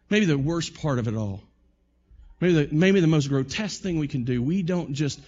maybe 0.09 0.25
the 0.25 0.37
worst 0.37 0.73
part 0.73 0.99
of 0.99 1.07
it 1.07 1.15
all, 1.15 1.41
maybe 2.41 2.65
the, 2.65 2.75
maybe 2.75 2.99
the 2.99 3.07
most 3.07 3.29
grotesque 3.29 3.81
thing 3.81 3.99
we 3.99 4.09
can 4.09 4.25
do, 4.25 4.43
we 4.43 4.63
don't 4.63 4.91
just 4.91 5.21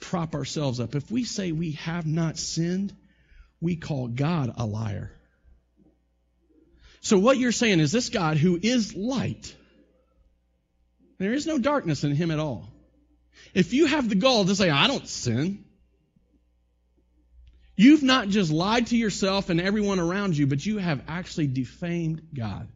prop 0.00 0.34
ourselves 0.34 0.80
up. 0.80 0.96
If 0.96 1.08
we 1.08 1.22
say 1.22 1.52
we 1.52 1.72
have 1.82 2.04
not 2.04 2.36
sinned, 2.36 2.92
we 3.60 3.76
call 3.76 4.08
God 4.08 4.54
a 4.56 4.66
liar. 4.66 5.12
So 7.00 7.16
what 7.16 7.38
you're 7.38 7.52
saying 7.52 7.78
is 7.78 7.92
this 7.92 8.08
God 8.08 8.38
who 8.38 8.58
is 8.60 8.96
light, 8.96 9.54
there 11.18 11.32
is 11.32 11.46
no 11.46 11.58
darkness 11.58 12.02
in 12.02 12.16
him 12.16 12.32
at 12.32 12.40
all. 12.40 12.71
If 13.54 13.72
you 13.72 13.86
have 13.86 14.08
the 14.08 14.14
gall 14.14 14.44
to 14.44 14.54
say, 14.54 14.70
I 14.70 14.86
don't 14.86 15.06
sin, 15.06 15.64
you've 17.76 18.02
not 18.02 18.28
just 18.28 18.50
lied 18.50 18.88
to 18.88 18.96
yourself 18.96 19.50
and 19.50 19.60
everyone 19.60 20.00
around 20.00 20.36
you, 20.36 20.46
but 20.46 20.64
you 20.64 20.78
have 20.78 21.02
actually 21.08 21.46
defamed 21.46 22.28
God. 22.34 22.68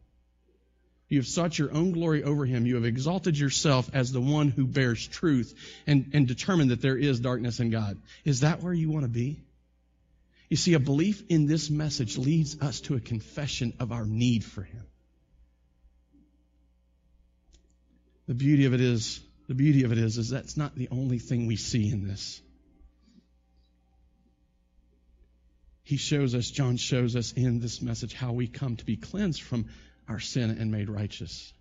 You 1.09 1.19
have 1.19 1.27
sought 1.27 1.57
your 1.57 1.73
own 1.73 1.93
glory 1.93 2.23
over 2.23 2.45
him. 2.45 2.65
You 2.65 2.75
have 2.75 2.85
exalted 2.85 3.37
yourself 3.37 3.89
as 3.93 4.11
the 4.11 4.19
one 4.19 4.49
who 4.49 4.67
bears 4.67 5.07
truth 5.07 5.53
and, 5.87 6.11
and 6.13 6.27
determined 6.27 6.71
that 6.71 6.81
there 6.81 6.97
is 6.97 7.19
darkness 7.19 7.59
in 7.59 7.69
God. 7.69 7.97
Is 8.25 8.41
that 8.41 8.61
where 8.61 8.73
you 8.73 8.89
want 8.89 9.03
to 9.03 9.09
be? 9.09 9.41
You 10.49 10.57
see, 10.57 10.73
a 10.73 10.79
belief 10.79 11.23
in 11.29 11.45
this 11.45 11.69
message 11.69 12.17
leads 12.17 12.61
us 12.61 12.81
to 12.81 12.95
a 12.95 12.99
confession 12.99 13.73
of 13.79 13.91
our 13.91 14.05
need 14.05 14.43
for 14.43 14.63
him. 14.63 14.83
The 18.27 18.33
beauty 18.33 18.65
of 18.65 18.73
it 18.73 18.81
is, 18.81 19.21
the 19.47 19.55
beauty 19.55 19.83
of 19.83 19.91
it 19.91 19.97
is, 19.97 20.17
is 20.17 20.29
that's 20.29 20.57
not 20.57 20.75
the 20.75 20.89
only 20.91 21.19
thing 21.19 21.47
we 21.47 21.55
see 21.55 21.89
in 21.89 22.07
this. 22.07 22.41
He 25.83 25.95
shows 25.95 26.35
us, 26.35 26.49
John 26.49 26.75
shows 26.75 27.15
us 27.15 27.31
in 27.31 27.61
this 27.61 27.81
message 27.81 28.13
how 28.13 28.33
we 28.33 28.47
come 28.47 28.75
to 28.75 28.85
be 28.85 28.97
cleansed 28.97 29.41
from 29.41 29.67
our 30.09 30.19
sin 30.19 30.49
and 30.49 30.69
made 30.69 30.89
righteous. 30.89 31.53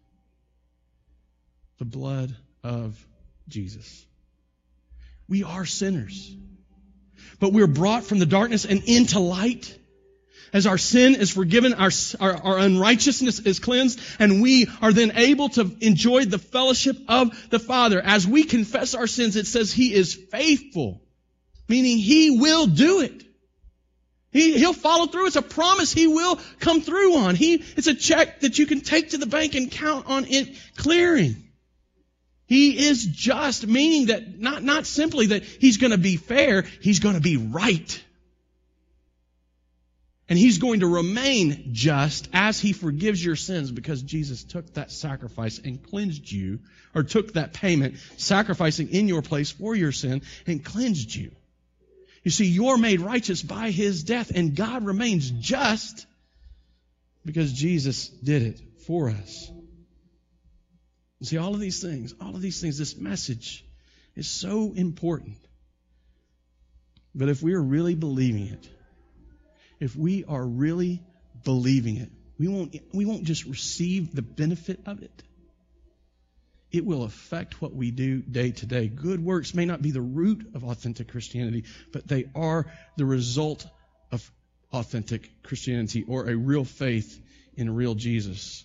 The 1.79 1.85
blood 1.85 2.35
of 2.65 2.99
Jesus. 3.49 4.05
We 5.29 5.45
are 5.45 5.65
sinners. 5.65 6.35
But 7.39 7.53
we're 7.53 7.69
brought 7.69 8.03
from 8.03 8.19
the 8.19 8.27
darkness 8.27 8.65
and 8.65 8.83
into 8.85 9.21
light 9.21 9.79
as 10.57 10.67
our 10.67 10.79
sin 10.79 11.17
is 11.17 11.31
forgiven, 11.31 11.75
our, 11.75 11.91
our, 12.19 12.35
our, 12.35 12.59
unrighteousness 12.59 13.41
is 13.41 13.59
cleansed, 13.59 14.01
and 14.19 14.41
we 14.41 14.67
are 14.81 14.91
then 14.91 15.13
able 15.15 15.51
to 15.51 15.71
enjoy 15.83 16.25
the 16.25 16.39
fellowship 16.39 16.97
of 17.09 17.51
the 17.51 17.59
Father. 17.59 18.01
As 18.01 18.27
we 18.27 18.43
confess 18.43 18.95
our 18.95 19.07
sins, 19.07 19.37
it 19.37 19.47
says 19.47 19.71
He 19.71 19.93
is 19.93 20.15
faithful, 20.15 21.03
meaning 21.69 21.99
He 21.99 22.39
will 22.41 22.67
do 22.69 23.03
it. 23.03 23.23
He, 24.33 24.57
he'll 24.57 24.73
follow 24.73 25.05
through. 25.09 25.27
It's 25.27 25.37
a 25.37 25.43
promise 25.43 25.93
He 25.93 26.07
will 26.07 26.41
come 26.59 26.81
through 26.81 27.17
on. 27.17 27.35
He, 27.35 27.63
it's 27.77 27.87
a 27.87 27.95
check 27.95 28.41
that 28.41 28.59
you 28.59 28.65
can 28.65 28.81
take 28.81 29.11
to 29.11 29.19
the 29.19 29.27
bank 29.27 29.57
and 29.57 29.71
count 29.71 30.07
on 30.07 30.25
it 30.25 30.57
clearing. 30.79 31.37
He 32.47 32.87
is 32.87 33.05
just, 33.05 33.67
meaning 33.67 34.07
that 34.07 34.39
not, 34.39 34.63
not 34.63 34.87
simply 34.87 35.27
that 35.27 35.43
He's 35.43 35.77
going 35.77 35.91
to 35.91 35.99
be 35.99 36.17
fair, 36.17 36.63
He's 36.81 37.01
going 37.01 37.17
to 37.17 37.21
be 37.21 37.37
right. 37.37 38.03
And 40.29 40.39
he's 40.39 40.59
going 40.59 40.81
to 40.81 40.89
remain 40.89 41.71
just 41.73 42.29
as 42.33 42.59
he 42.59 42.73
forgives 42.73 43.25
your 43.25 43.37
sins 43.37 43.71
because 43.71 44.03
Jesus 44.03 44.43
took 44.43 44.75
that 44.75 44.91
sacrifice 44.91 45.59
and 45.59 45.81
cleansed 45.81 46.31
you, 46.31 46.61
or 46.95 47.05
took 47.05 47.35
that 47.35 47.53
payment, 47.53 47.97
sacrificing 48.17 48.89
in 48.89 49.07
your 49.07 49.23
place 49.23 49.53
for 49.53 49.75
your 49.75 49.93
sin 49.93 50.23
and 50.47 50.65
cleansed 50.65 51.15
you. 51.15 51.31
You 52.25 52.33
see, 52.33 52.47
you're 52.47 52.79
made 52.79 53.01
righteous 53.01 53.41
by 53.41 53.71
his 53.71 54.03
death 54.03 54.33
and 54.35 54.57
God 54.57 54.85
remains 54.85 55.31
just 55.31 56.07
because 57.25 57.53
Jesus 57.53 58.09
did 58.09 58.43
it 58.43 58.61
for 58.87 59.11
us. 59.11 59.49
You 61.21 61.27
See, 61.27 61.39
all 61.39 61.55
of 61.55 61.61
these 61.61 61.81
things, 61.81 62.15
all 62.21 62.35
of 62.35 62.43
these 62.43 62.61
things, 62.61 62.79
this 62.79 62.97
message 62.97 63.65
is 64.17 64.29
so 64.29 64.73
important. 64.75 65.37
But 67.15 67.29
if 67.29 67.43
we 67.43 67.55
are 67.55 67.63
really 67.63 67.95
believing 67.95 68.49
it, 68.49 68.69
if 69.81 69.97
we 69.97 70.25
are 70.25 70.45
really 70.45 71.03
believing 71.45 71.97
it, 71.97 72.11
we 72.39 72.49
won't, 72.49 72.77
we 72.93 73.05
won't 73.05 73.25
just 73.25 73.45
receive 73.45 74.15
the 74.15 74.23
benefit 74.23 74.81
of 74.87 75.03
it. 75.03 75.23
It 76.73 76.85
will 76.85 77.05
affect 77.05 77.63
what 77.63 77.75
we 77.75 77.91
do 77.91 78.21
day 78.21 78.51
to 78.51 78.67
day. 78.67 78.89
Good 78.89 79.25
works 79.25 79.55
may 79.55 79.65
not 79.65 79.81
be 79.81 79.93
the 79.93 80.01
root 80.01 80.51
of 80.55 80.65
authentic 80.65 81.09
Christianity, 81.09 81.65
but 81.93 82.07
they 82.07 82.27
are 82.35 82.67
the 82.97 83.07
result 83.07 83.67
of 84.13 84.31
authentic 84.73 85.43
Christianity 85.43 86.05
or 86.07 86.29
a 86.29 86.37
real 86.37 86.65
faith 86.65 87.19
in 87.57 87.75
real 87.75 87.95
Jesus. 87.95 88.65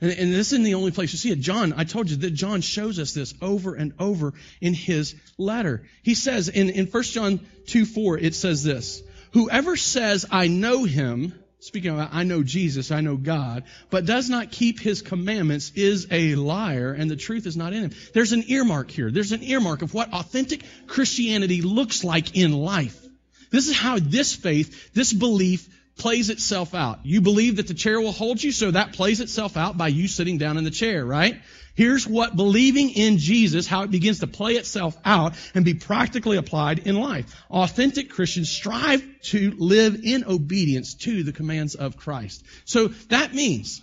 And, 0.00 0.10
and, 0.10 0.34
this 0.34 0.52
isn't 0.52 0.64
the 0.64 0.74
only 0.74 0.90
place 0.90 1.12
you 1.12 1.18
see 1.18 1.30
it. 1.30 1.40
John, 1.40 1.72
I 1.74 1.84
told 1.84 2.10
you 2.10 2.16
that 2.16 2.32
John 2.32 2.60
shows 2.60 2.98
us 2.98 3.14
this 3.14 3.32
over 3.40 3.74
and 3.74 3.94
over 3.98 4.34
in 4.60 4.74
his 4.74 5.14
letter. 5.38 5.84
He 6.02 6.14
says 6.14 6.48
in, 6.48 6.68
in 6.68 6.86
1 6.86 7.02
John 7.04 7.40
2 7.68 7.86
4, 7.86 8.18
it 8.18 8.34
says 8.34 8.62
this 8.62 9.02
Whoever 9.34 9.76
says, 9.76 10.24
I 10.30 10.46
know 10.46 10.84
him, 10.84 11.34
speaking 11.58 11.90
of 11.90 12.08
I 12.12 12.22
know 12.22 12.44
Jesus, 12.44 12.92
I 12.92 13.00
know 13.00 13.16
God, 13.16 13.64
but 13.90 14.06
does 14.06 14.30
not 14.30 14.52
keep 14.52 14.78
his 14.78 15.02
commandments 15.02 15.72
is 15.74 16.06
a 16.12 16.36
liar 16.36 16.92
and 16.92 17.10
the 17.10 17.16
truth 17.16 17.44
is 17.46 17.56
not 17.56 17.72
in 17.72 17.82
him. 17.82 17.90
There's 18.12 18.30
an 18.30 18.44
earmark 18.46 18.92
here. 18.92 19.10
There's 19.10 19.32
an 19.32 19.42
earmark 19.42 19.82
of 19.82 19.92
what 19.92 20.14
authentic 20.14 20.62
Christianity 20.86 21.62
looks 21.62 22.04
like 22.04 22.36
in 22.36 22.52
life. 22.52 23.04
This 23.50 23.66
is 23.66 23.76
how 23.76 23.98
this 23.98 24.32
faith, 24.34 24.94
this 24.94 25.12
belief 25.12 25.68
plays 25.96 26.30
itself 26.30 26.74
out. 26.74 27.00
You 27.04 27.20
believe 27.20 27.56
that 27.56 27.68
the 27.68 27.74
chair 27.74 28.00
will 28.00 28.12
hold 28.12 28.42
you, 28.42 28.52
so 28.52 28.70
that 28.70 28.92
plays 28.94 29.20
itself 29.20 29.56
out 29.56 29.76
by 29.76 29.88
you 29.88 30.08
sitting 30.08 30.38
down 30.38 30.56
in 30.56 30.64
the 30.64 30.70
chair, 30.70 31.04
right? 31.04 31.40
Here's 31.74 32.06
what 32.06 32.36
believing 32.36 32.90
in 32.90 33.18
Jesus, 33.18 33.66
how 33.66 33.82
it 33.82 33.90
begins 33.90 34.20
to 34.20 34.28
play 34.28 34.52
itself 34.52 34.96
out 35.04 35.34
and 35.54 35.64
be 35.64 35.74
practically 35.74 36.36
applied 36.36 36.80
in 36.86 36.94
life. 36.94 37.34
Authentic 37.50 38.10
Christians 38.10 38.48
strive 38.48 39.04
to 39.24 39.52
live 39.56 40.00
in 40.04 40.24
obedience 40.24 40.94
to 40.94 41.24
the 41.24 41.32
commands 41.32 41.74
of 41.74 41.96
Christ. 41.96 42.44
So 42.64 42.88
that 43.08 43.34
means 43.34 43.82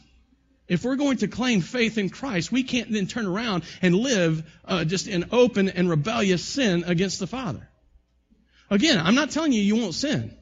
if 0.69 0.85
we're 0.85 0.95
going 0.95 1.17
to 1.17 1.27
claim 1.27 1.59
faith 1.59 1.97
in 1.97 2.09
Christ, 2.09 2.49
we 2.49 2.63
can't 2.63 2.91
then 2.91 3.07
turn 3.07 3.25
around 3.25 3.63
and 3.81 3.93
live 3.93 4.49
uh, 4.63 4.85
just 4.85 5.07
in 5.07 5.25
open 5.33 5.67
and 5.67 5.89
rebellious 5.89 6.45
sin 6.45 6.85
against 6.87 7.19
the 7.19 7.27
Father. 7.27 7.67
Again, 8.69 8.99
I'm 8.99 9.15
not 9.15 9.31
telling 9.31 9.51
you 9.51 9.61
you 9.61 9.75
won't 9.75 9.95
sin. 9.95 10.33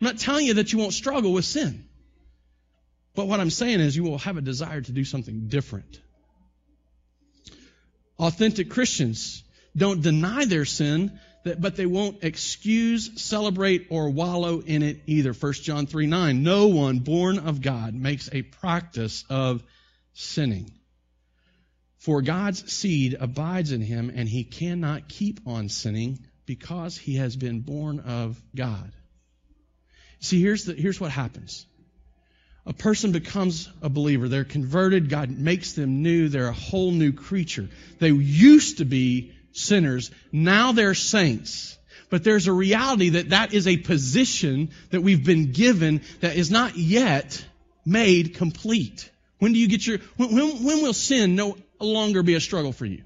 I'm 0.00 0.06
not 0.06 0.18
telling 0.18 0.46
you 0.46 0.54
that 0.54 0.72
you 0.72 0.78
won't 0.78 0.92
struggle 0.92 1.32
with 1.32 1.44
sin. 1.44 1.86
But 3.14 3.28
what 3.28 3.40
I'm 3.40 3.50
saying 3.50 3.80
is 3.80 3.96
you 3.96 4.04
will 4.04 4.18
have 4.18 4.36
a 4.36 4.42
desire 4.42 4.82
to 4.82 4.92
do 4.92 5.04
something 5.04 5.48
different. 5.48 6.00
Authentic 8.18 8.70
Christians 8.70 9.42
don't 9.74 10.02
deny 10.02 10.44
their 10.44 10.66
sin, 10.66 11.18
but 11.44 11.76
they 11.76 11.86
won't 11.86 12.24
excuse, 12.24 13.22
celebrate, 13.22 13.86
or 13.90 14.10
wallow 14.10 14.60
in 14.60 14.82
it 14.82 15.02
either. 15.06 15.32
1 15.32 15.52
John 15.54 15.86
3 15.86 16.06
9. 16.06 16.42
No 16.42 16.66
one 16.66 16.98
born 16.98 17.38
of 17.38 17.62
God 17.62 17.94
makes 17.94 18.28
a 18.32 18.42
practice 18.42 19.24
of 19.30 19.62
sinning. 20.12 20.70
For 21.98 22.20
God's 22.20 22.72
seed 22.72 23.16
abides 23.18 23.72
in 23.72 23.80
him, 23.80 24.12
and 24.14 24.28
he 24.28 24.44
cannot 24.44 25.08
keep 25.08 25.40
on 25.46 25.68
sinning 25.68 26.18
because 26.44 26.96
he 26.96 27.16
has 27.16 27.34
been 27.36 27.60
born 27.60 28.00
of 28.00 28.40
God. 28.54 28.92
See, 30.20 30.40
here's, 30.40 30.64
the, 30.64 30.74
here's 30.74 31.00
what 31.00 31.10
happens. 31.10 31.66
A 32.64 32.72
person 32.72 33.12
becomes 33.12 33.68
a 33.80 33.88
believer. 33.88 34.28
They're 34.28 34.44
converted. 34.44 35.08
God 35.08 35.30
makes 35.30 35.74
them 35.74 36.02
new. 36.02 36.28
They're 36.28 36.48
a 36.48 36.52
whole 36.52 36.90
new 36.90 37.12
creature. 37.12 37.68
They 38.00 38.10
used 38.10 38.78
to 38.78 38.84
be 38.84 39.32
sinners. 39.52 40.10
Now 40.32 40.72
they're 40.72 40.94
saints. 40.94 41.78
But 42.10 42.24
there's 42.24 42.48
a 42.48 42.52
reality 42.52 43.10
that 43.10 43.30
that 43.30 43.54
is 43.54 43.66
a 43.66 43.76
position 43.76 44.70
that 44.90 45.00
we've 45.00 45.24
been 45.24 45.52
given 45.52 46.02
that 46.20 46.36
is 46.36 46.50
not 46.50 46.76
yet 46.76 47.44
made 47.84 48.34
complete. 48.34 49.10
When 49.38 49.52
do 49.52 49.58
you 49.58 49.68
get 49.68 49.86
your, 49.86 49.98
when, 50.16 50.34
when, 50.34 50.64
when 50.64 50.82
will 50.82 50.92
sin 50.92 51.36
no 51.36 51.56
longer 51.80 52.22
be 52.22 52.34
a 52.34 52.40
struggle 52.40 52.72
for 52.72 52.86
you? 52.86 53.02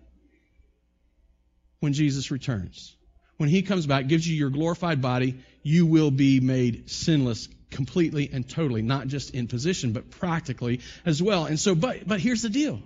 When 1.81 1.93
Jesus 1.93 2.31
returns 2.31 2.95
when 3.41 3.49
he 3.49 3.63
comes 3.63 3.87
back, 3.87 4.07
gives 4.07 4.29
you 4.29 4.37
your 4.37 4.51
glorified 4.51 5.01
body, 5.01 5.35
you 5.63 5.87
will 5.87 6.11
be 6.11 6.41
made 6.41 6.91
sinless 6.91 7.49
completely 7.71 8.29
and 8.31 8.47
totally, 8.47 8.83
not 8.83 9.07
just 9.07 9.31
in 9.31 9.49
position, 9.49 9.95
but 9.95 10.11
practically 10.11 10.81
as 11.07 11.23
well. 11.23 11.47
And 11.47 11.59
so, 11.59 11.75
but, 11.75 12.07
but 12.07 12.21
here's 12.21 12.43
the 12.43 12.51
deal. 12.51 12.83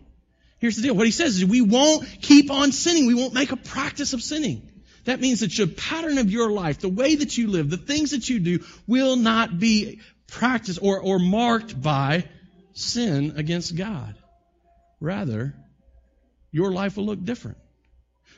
Here's 0.61 0.77
the 0.77 0.83
deal. 0.83 0.95
What 0.95 1.07
he 1.07 1.11
says 1.11 1.39
is 1.39 1.45
we 1.45 1.61
won't 1.61 2.07
keep 2.23 2.53
on 2.53 2.71
sinning. 2.71 3.07
We 3.07 3.15
won't 3.15 3.35
make 3.35 3.51
a 3.51 3.57
practice 3.57 4.13
of 4.13 4.23
sinning. 4.23 4.71
That 5.07 5.21
means 5.21 5.41
that 5.41 5.59
your 5.59 5.67
pattern 5.67 6.19
of 6.19 6.31
your 6.31 6.53
life, 6.53 6.79
the 6.79 6.89
way 6.89 7.17
that 7.17 7.37
you 7.37 7.49
live, 7.49 7.69
the 7.69 7.77
things 7.77 8.13
that 8.13 8.31
you 8.31 8.39
do 8.39 8.65
will 8.87 9.17
not 9.17 9.59
be 9.59 9.99
practiced 10.29 10.79
or, 10.81 11.01
or 11.01 11.19
marked 11.19 11.83
by 11.83 12.29
sin 12.75 13.35
against 13.39 13.75
God. 13.75 14.15
Rather, 15.01 15.53
your 16.53 16.71
life 16.71 16.97
will 16.97 17.07
look 17.07 17.25
different. 17.25 17.59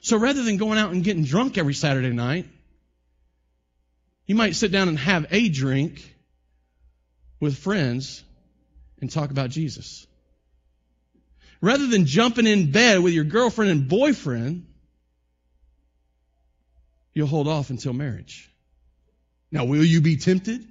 So 0.07 0.16
rather 0.16 0.45
than 0.45 0.57
going 0.57 0.79
out 0.79 0.92
and 0.92 1.03
getting 1.03 1.25
drunk 1.25 1.59
every 1.59 1.75
Saturday 1.75 2.12
night, 2.12 2.47
you 4.25 4.37
might 4.37 4.55
sit 4.55 4.71
down 4.71 4.87
and 4.87 4.97
have 4.97 5.27
a 5.33 5.49
drink 5.49 6.14
with 7.40 7.59
friends 7.59 8.23
and 9.01 9.11
talk 9.11 9.33
about 9.33 9.51
Jesus. 9.51 10.07
Rather 11.61 11.88
than 11.88 12.07
jumping 12.07 12.47
in 12.47 12.71
bed 12.71 13.01
with 13.01 13.14
your 13.14 13.25
girlfriend 13.25 13.73
and 13.73 13.88
boyfriend, 13.88 14.69
you'll 17.12 17.27
hold 17.27 17.49
off 17.49 17.71
until 17.71 17.92
marriage. 17.92 18.49
Now, 19.51 19.64
will 19.64 19.83
you 19.83 20.01
be 20.01 20.19
tempted? 20.19 20.64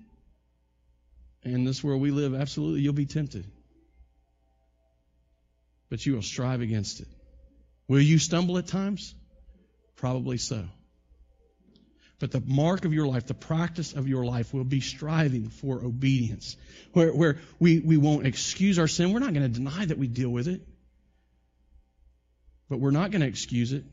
In 1.43 1.65
this 1.65 1.84
world 1.84 2.02
we 2.02 2.12
live, 2.12 2.34
absolutely, 2.34 2.84
you'll 2.84 2.93
be 2.93 3.06
tempted. 3.06 3.43
But 5.89 6.06
you 6.06 6.13
will 6.13 6.21
strive 6.21 6.62
against 6.62 7.02
it. 7.02 7.10
Will 7.89 8.00
you 8.00 8.17
stumble 8.17 8.58
at 8.58 8.67
times? 8.67 9.13
Probably 9.96 10.38
so. 10.38 10.66
But 12.20 12.32
the 12.32 12.42
mark 12.46 12.86
of 12.86 12.94
your 12.94 13.08
life, 13.08 13.28
the 13.28 13.34
practice 13.34 13.94
of 13.94 14.08
your 14.08 14.26
life 14.26 14.54
will 14.54 14.64
be 14.64 14.80
striving 14.80 15.50
for 15.50 15.84
obedience. 15.84 16.56
Where, 16.94 17.14
where 17.14 17.40
we, 17.60 17.80
we 17.80 17.98
won't 17.98 18.26
excuse 18.26 18.80
our 18.80 18.88
sin. 18.88 19.12
We're 19.12 19.20
not 19.20 19.34
going 19.34 19.52
to 19.52 19.60
deny 19.60 19.86
that 19.86 19.98
we 19.98 20.08
deal 20.08 20.30
with 20.30 20.48
it. 20.48 20.62
But 22.70 22.80
we're 22.80 22.92
not 22.92 23.12
going 23.12 23.22
to 23.22 23.28
excuse 23.28 23.74
it. 23.74 23.84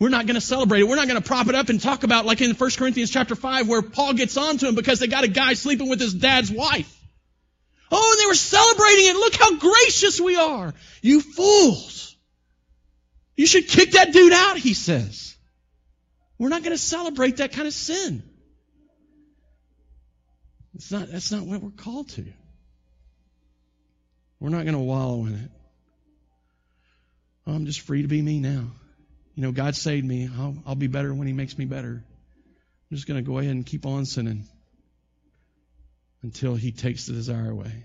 We're 0.00 0.08
not 0.08 0.26
going 0.26 0.34
to 0.34 0.40
celebrate 0.40 0.80
it. 0.80 0.88
We're 0.88 0.96
not 0.96 1.06
going 1.06 1.22
to 1.22 1.26
prop 1.26 1.46
it 1.46 1.54
up 1.54 1.68
and 1.68 1.80
talk 1.80 2.02
about 2.02 2.26
like 2.26 2.40
in 2.40 2.52
1 2.52 2.70
Corinthians 2.76 3.10
chapter 3.10 3.36
5 3.36 3.68
where 3.68 3.82
Paul 3.82 4.14
gets 4.14 4.36
on 4.36 4.58
to 4.58 4.68
him 4.68 4.74
because 4.74 4.98
they 4.98 5.06
got 5.06 5.22
a 5.22 5.28
guy 5.28 5.54
sleeping 5.54 5.88
with 5.88 6.00
his 6.00 6.12
dad's 6.12 6.50
wife. 6.50 6.90
Oh, 7.92 8.10
and 8.12 8.20
they 8.20 8.26
were 8.26 8.34
celebrating 8.34 9.06
it. 9.06 9.16
Look 9.16 9.34
how 9.36 9.56
gracious 9.56 10.20
we 10.20 10.34
are. 10.34 10.74
You 11.00 11.20
fools. 11.20 12.13
You 13.36 13.46
should 13.46 13.66
kick 13.66 13.92
that 13.92 14.12
dude 14.12 14.32
out, 14.32 14.58
he 14.58 14.74
says. 14.74 15.36
We're 16.38 16.48
not 16.48 16.62
going 16.62 16.76
to 16.76 16.82
celebrate 16.82 17.38
that 17.38 17.52
kind 17.52 17.66
of 17.66 17.74
sin. 17.74 18.22
It's 20.74 20.90
not, 20.90 21.08
that's 21.08 21.30
not 21.30 21.42
what 21.42 21.62
we're 21.62 21.70
called 21.70 22.08
to. 22.10 22.24
We're 24.40 24.50
not 24.50 24.64
going 24.64 24.74
to 24.74 24.80
wallow 24.80 25.26
in 25.26 25.34
it. 25.34 25.50
Oh, 27.46 27.52
I'm 27.52 27.66
just 27.66 27.80
free 27.80 28.02
to 28.02 28.08
be 28.08 28.20
me 28.20 28.40
now. 28.40 28.66
You 29.34 29.42
know, 29.42 29.52
God 29.52 29.74
saved 29.74 30.06
me. 30.06 30.28
I'll, 30.36 30.56
I'll 30.66 30.74
be 30.74 30.86
better 30.86 31.12
when 31.12 31.26
He 31.26 31.32
makes 31.32 31.56
me 31.58 31.64
better. 31.64 32.02
I'm 32.90 32.96
just 32.96 33.06
going 33.06 33.22
to 33.22 33.28
go 33.28 33.38
ahead 33.38 33.52
and 33.52 33.64
keep 33.64 33.86
on 33.86 34.04
sinning 34.04 34.44
until 36.22 36.54
He 36.54 36.72
takes 36.72 37.06
the 37.06 37.12
desire 37.12 37.50
away. 37.50 37.84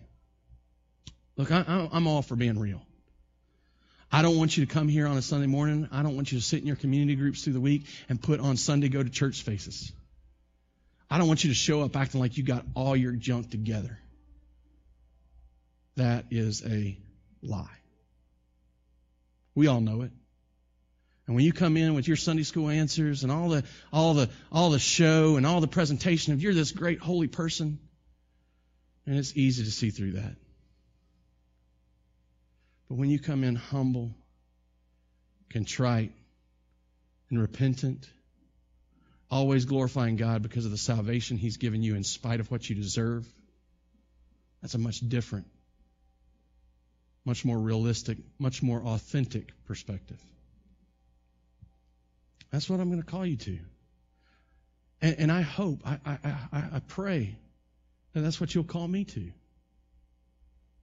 Look, 1.38 1.52
I, 1.52 1.90
I'm 1.92 2.08
all 2.08 2.22
for 2.22 2.36
being 2.36 2.60
real. 2.60 2.82
I 4.12 4.22
don't 4.22 4.38
want 4.38 4.58
you 4.58 4.66
to 4.66 4.74
come 4.74 4.88
here 4.88 5.08
on 5.08 5.18
a 5.18 5.22
Sunday 5.22 5.48
morning. 5.48 5.88
I 5.92 6.02
don't 6.02 6.16
want 6.16 6.32
you 6.32 6.40
to 6.40 6.44
sit 6.44 6.62
in 6.62 6.68
your 6.68 6.76
community 6.76 7.16
groups 7.16 7.44
through 7.44 7.54
the 7.54 7.62
week 7.62 7.86
and 8.10 8.22
put 8.22 8.40
on 8.40 8.58
Sunday 8.58 8.90
go 8.90 9.04
to 9.04 9.10
church 9.10 9.44
faces. 9.44 9.92
I 11.10 11.18
don't 11.18 11.28
want 11.28 11.44
you 11.44 11.50
to 11.50 11.56
show 11.56 11.82
up 11.82 11.96
acting 11.96 12.20
like 12.20 12.38
you 12.38 12.44
got 12.44 12.66
all 12.76 12.96
your 12.96 13.14
junk 13.14 13.52
together. 13.52 14.00
That 15.96 16.26
is 16.32 16.64
a 16.66 16.98
lie. 17.42 17.68
We 19.54 19.68
all 19.68 19.82
know 19.82 20.02
it. 20.04 20.12
And 21.28 21.36
when 21.36 21.46
you 21.46 21.54
come 21.54 21.78
in 21.78 21.94
with 21.94 22.08
your 22.08 22.18
Sunday 22.18 22.44
school 22.44 22.70
answers 22.70 23.22
and 23.22 23.32
all 23.32 23.50
the 23.50 23.64
all 23.94 24.16
the 24.16 24.30
all 24.52 24.72
the 24.72 24.80
show 24.80 25.38
and 25.38 25.46
all 25.46 25.62
the 25.62 25.68
presentation 25.68 26.34
of 26.34 26.42
you're 26.42 26.56
this 26.56 26.72
great 26.72 27.00
holy 27.00 27.28
person, 27.28 27.78
and 29.06 29.16
it's 29.16 29.38
easy 29.38 29.64
to 29.64 29.72
see 29.72 29.92
through 29.92 30.14
that. 30.14 30.36
But 32.90 32.98
when 32.98 33.10
you 33.10 33.20
come 33.20 33.44
in 33.44 33.56
humble, 33.56 34.12
contrite, 35.50 36.12
and 37.30 37.40
repentant, 37.40 38.10
always 39.30 39.66
glorifying 39.66 40.16
God 40.16 40.42
because 40.42 40.66
of 40.66 40.72
the 40.72 40.78
salvation 40.78 41.38
He's 41.38 41.58
given 41.58 41.84
you 41.84 41.96
in 41.96 42.04
spite 42.04 42.40
of 42.40 42.50
what 42.50 42.68
you 42.68 42.76
deserve, 42.76 43.28
that's 44.62 44.74
a 44.74 44.80
much 44.80 45.08
different, 45.08 45.46
much 47.24 47.46
more 47.46 47.58
realistic, 47.58 48.18
much 48.40 48.64
more 48.64 48.82
authentic 48.82 49.52
perspective. 49.66 50.20
That's 52.52 52.68
what 52.68 52.80
I'm 52.80 52.90
going 52.90 53.02
to 53.02 53.08
call 53.08 53.26
you 53.26 53.38
to. 53.38 53.60
And, 55.02 55.16
and 55.20 55.32
I 55.32 55.42
hope, 55.42 55.82
I, 55.86 56.00
I, 56.04 56.18
I, 56.52 56.64
I 56.74 56.82
pray 56.88 57.38
that 58.14 58.22
that's 58.22 58.42
what 58.42 58.54
you'll 58.56 58.64
call 58.64 58.88
me 58.88 59.06
to. 59.06 59.32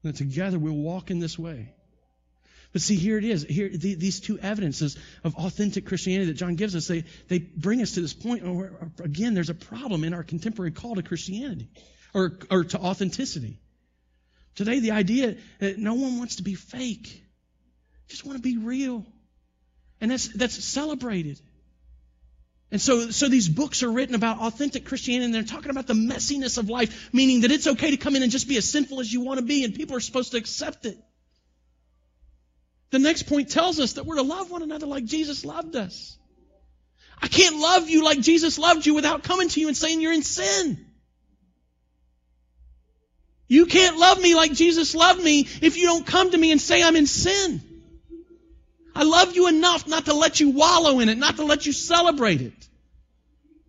That 0.05 0.15
together 0.15 0.59
we'll 0.59 0.75
walk 0.75 1.11
in 1.11 1.19
this 1.19 1.37
way. 1.37 1.73
But 2.73 2.83
see, 2.83 2.97
here 2.97 3.17
it 3.19 3.25
is. 3.25 3.45
Here, 3.45 3.69
the, 3.69 3.95
these 3.95 4.21
two 4.21 4.39
evidences 4.39 4.97
of 5.25 5.35
authentic 5.37 5.87
Christianity 5.87 6.33
that 6.33 6.39
John 6.39 6.57
gives 6.57 6.75
us, 6.77 6.87
they, 6.87 7.05
they 7.29 7.39
bring 7.39 7.81
us 7.83 7.93
to 7.93 8.01
this 8.01 8.15
point 8.15 8.45
where, 8.45 8.91
again, 9.03 9.35
there's 9.35 9.51
a 9.51 9.55
problem 9.55 10.05
in 10.05 10.13
our 10.13 10.23
contemporary 10.23 10.73
call 10.73 10.97
to 10.97 11.03
Christianity 11.03 11.69
or, 12.15 12.39
or 12.51 12.65
to 12.65 12.79
authenticity. 12.79 13.61
Today, 14.55 14.81
the 14.81 14.93
idea 14.93 15.37
that 15.59 15.79
no 15.79 15.95
one 15.95 16.19
wants 16.19 16.37
to 16.37 16.43
be 16.43 16.55
fake, 16.55 17.23
just 18.09 18.25
want 18.25 18.39
to 18.39 18.43
be 18.43 18.57
real. 18.57 19.05
And 20.01 20.11
that's, 20.11 20.29
that's 20.29 20.63
celebrated. 20.65 21.41
And 22.71 22.81
so, 22.81 23.11
so 23.11 23.29
these 23.29 23.49
books 23.49 23.83
are 23.83 23.91
written 23.91 24.15
about 24.15 24.39
authentic 24.41 24.87
Christianity 24.87 25.27
and 25.27 25.35
they're 25.35 25.43
talking 25.45 25.71
about 25.71 25.87
the 25.87 25.95
messiness 25.95 26.59
of 26.59 26.69
life, 26.69 27.11
meaning 27.13 27.43
that 27.43 27.53
it's 27.53 27.67
okay 27.67 27.93
to 27.93 27.97
come 27.97 28.17
in 28.17 28.23
and 28.23 28.33
just 28.33 28.49
be 28.49 28.57
as 28.57 28.69
sinful 28.69 29.01
as 29.01 29.13
you 29.13 29.21
want 29.21 29.39
to 29.39 29.45
be 29.45 29.65
and 29.65 29.75
people 29.75 29.97
are 29.97 30.01
supposed 30.01 30.33
to 30.33 30.39
accept 30.39 30.85
it. 30.85 30.99
The 32.97 33.03
next 33.03 33.25
point 33.25 33.51
tells 33.51 33.79
us 33.79 33.93
that 33.93 34.07
we're 34.07 34.17
to 34.17 34.23
love 34.23 34.51
one 34.51 34.63
another 34.63 34.87
like 34.87 35.05
Jesus 35.05 35.45
loved 35.45 35.77
us. 35.77 36.17
I 37.21 37.29
can't 37.29 37.59
love 37.59 37.91
you 37.91 38.03
like 38.03 38.23
Jesus 38.23 38.59
loved 38.59 38.87
you 38.87 38.95
without 38.95 39.23
coming 39.23 39.51
to 39.51 39.61
you 39.61 39.69
and 39.69 39.77
saying 39.77 40.01
you're 40.01 40.15
in 40.15 40.23
sin. 40.23 40.83
You 43.49 43.67
can't 43.67 43.99
love 43.99 44.19
me 44.19 44.35
like 44.35 44.55
Jesus 44.55 44.95
loved 44.95 45.23
me 45.23 45.41
if 45.41 45.77
you 45.77 45.85
don't 45.85 46.07
come 46.07 46.31
to 46.31 46.39
me 46.39 46.53
and 46.53 46.59
say 46.59 46.83
I'm 46.83 46.97
in 46.97 47.07
sin. 47.07 47.61
I 48.95 49.03
love 49.03 49.37
you 49.37 49.49
enough 49.49 49.87
not 49.87 50.07
to 50.07 50.15
let 50.15 50.41
you 50.41 50.53
wallow 50.53 51.01
in 51.01 51.11
it, 51.11 51.19
not 51.19 51.37
to 51.37 51.45
let 51.45 51.67
you 51.67 51.73
celebrate 51.73 52.41
it. 52.41 52.69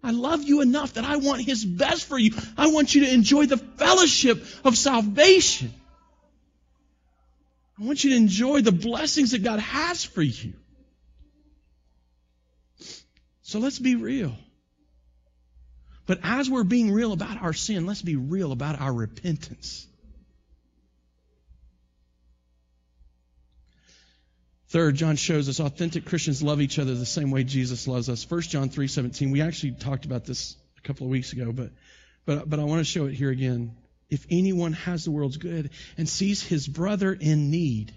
I 0.02 0.12
love 0.12 0.42
you 0.42 0.62
enough 0.62 0.94
that 0.94 1.04
I 1.04 1.18
want 1.18 1.42
His 1.42 1.66
best 1.66 2.06
for 2.06 2.18
you. 2.18 2.32
I 2.58 2.68
want 2.68 2.96
you 2.96 3.02
to 3.02 3.14
enjoy 3.14 3.46
the 3.48 3.58
fellowship 3.58 4.42
of 4.64 4.78
salvation. 4.78 5.74
I 7.80 7.84
want 7.86 8.04
you 8.04 8.12
to 8.12 8.16
enjoy 8.16 8.62
the 8.62 8.72
blessings 8.72 9.32
that 9.32 9.44
God 9.44 9.60
has 9.60 10.04
for 10.04 10.22
you. 10.22 10.54
So 13.44 13.60
let's 13.60 13.80
be 13.80 13.96
real. 13.96 14.36
But 16.06 16.20
as 16.24 16.50
we're 16.50 16.64
being 16.64 16.92
real 16.92 17.14
about 17.14 17.42
our 17.42 17.54
sin, 17.54 17.86
let's 17.86 18.02
be 18.02 18.16
real 18.16 18.52
about 18.52 18.80
our 18.80 18.92
repentance. 18.92 19.88
Third, 24.70 24.96
John 24.96 25.16
shows 25.16 25.48
us 25.48 25.60
authentic 25.60 26.06
Christians 26.06 26.44
love 26.44 26.62
each 26.62 26.78
other 26.80 26.94
the 26.94 27.06
same 27.06 27.32
way 27.32 27.44
Jesus 27.44 27.88
loves 27.88 28.10
us. 28.10 28.30
1 28.30 28.42
John 28.50 28.70
3:17. 28.70 29.32
We 29.32 29.42
actually 29.42 29.72
talked 29.74 30.06
about 30.06 30.26
this 30.26 30.58
a 30.78 30.82
couple 30.82 31.06
of 31.08 31.12
weeks 31.12 31.32
ago, 31.32 31.54
but 31.54 31.72
but 32.26 32.50
but 32.50 32.60
I 32.60 32.64
want 32.64 32.80
to 32.80 32.84
show 32.84 33.06
it 33.06 33.14
here 33.14 33.30
again. 33.30 33.78
If 34.10 34.26
anyone 34.30 34.74
has 34.74 35.04
the 35.04 35.12
world's 35.12 35.38
good 35.38 35.72
and 35.98 36.08
sees 36.08 36.42
his 36.42 36.68
brother 36.68 37.14
in 37.14 37.52
need, 37.52 37.94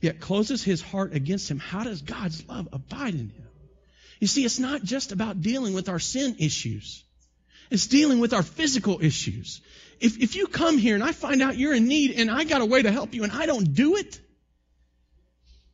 yet 0.00 0.20
closes 0.20 0.62
his 0.62 0.82
heart 0.82 1.14
against 1.14 1.50
him, 1.50 1.58
how 1.58 1.84
does 1.84 2.02
God's 2.02 2.46
love 2.48 2.68
abide 2.72 3.14
in 3.14 3.30
him? 3.30 3.48
You 4.18 4.26
see, 4.26 4.44
it's 4.44 4.58
not 4.58 4.82
just 4.82 5.12
about 5.12 5.42
dealing 5.42 5.74
with 5.74 5.88
our 5.88 5.98
sin 5.98 6.36
issues. 6.38 7.04
It's 7.70 7.86
dealing 7.86 8.18
with 8.18 8.32
our 8.32 8.42
physical 8.42 9.00
issues. 9.02 9.60
If, 10.00 10.18
if 10.18 10.36
you 10.36 10.46
come 10.46 10.78
here 10.78 10.94
and 10.94 11.04
I 11.04 11.12
find 11.12 11.42
out 11.42 11.56
you're 11.56 11.74
in 11.74 11.86
need 11.86 12.12
and 12.12 12.30
I 12.30 12.44
got 12.44 12.60
a 12.60 12.66
way 12.66 12.82
to 12.82 12.90
help 12.90 13.14
you 13.14 13.24
and 13.24 13.32
I 13.32 13.46
don't 13.46 13.74
do 13.74 13.96
it, 13.96 14.20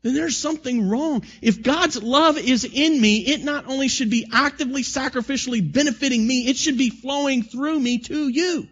then 0.03 0.15
there's 0.15 0.37
something 0.37 0.89
wrong. 0.89 1.25
If 1.41 1.63
God's 1.63 2.03
love 2.03 2.37
is 2.37 2.65
in 2.65 3.01
me, 3.01 3.19
it 3.19 3.43
not 3.43 3.69
only 3.69 3.89
should 3.89 4.11
be 4.11 4.27
actively, 4.33 4.83
sacrificially 4.83 5.73
benefiting 5.73 6.27
me, 6.27 6.49
it 6.49 6.57
should 6.57 6.77
be 6.77 6.91
flowing 6.91 7.43
through 7.43 7.79
me 7.79 7.99
to 7.99 8.29
you. 8.29 8.69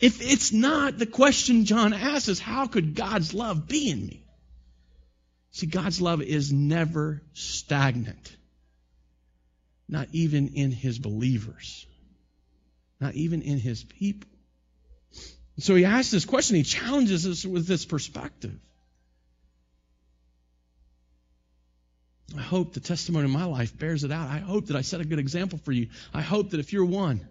If 0.00 0.20
it's 0.20 0.52
not, 0.52 0.98
the 0.98 1.06
question 1.06 1.64
John 1.64 1.92
asks 1.92 2.28
is, 2.28 2.40
how 2.40 2.66
could 2.66 2.94
God's 2.94 3.32
love 3.32 3.68
be 3.68 3.90
in 3.90 4.06
me? 4.06 4.26
See, 5.52 5.66
God's 5.66 6.00
love 6.00 6.20
is 6.20 6.52
never 6.52 7.22
stagnant. 7.32 8.36
Not 9.88 10.08
even 10.12 10.48
in 10.54 10.72
his 10.72 10.98
believers. 10.98 11.86
Not 13.00 13.14
even 13.14 13.42
in 13.42 13.58
his 13.58 13.84
people. 13.84 14.28
So 15.58 15.76
he 15.76 15.84
asks 15.84 16.10
this 16.10 16.24
question, 16.24 16.56
he 16.56 16.64
challenges 16.64 17.26
us 17.26 17.44
with 17.44 17.66
this 17.68 17.84
perspective. 17.84 18.58
I 22.36 22.42
hope 22.42 22.72
the 22.72 22.80
testimony 22.80 23.26
of 23.26 23.30
my 23.30 23.44
life 23.44 23.78
bears 23.78 24.02
it 24.02 24.10
out. 24.10 24.28
I 24.28 24.38
hope 24.38 24.66
that 24.66 24.76
I 24.76 24.80
set 24.80 25.00
a 25.00 25.04
good 25.04 25.20
example 25.20 25.58
for 25.58 25.70
you. 25.70 25.88
I 26.12 26.22
hope 26.22 26.50
that 26.50 26.58
if 26.58 26.72
you're 26.72 26.84
one 26.84 27.28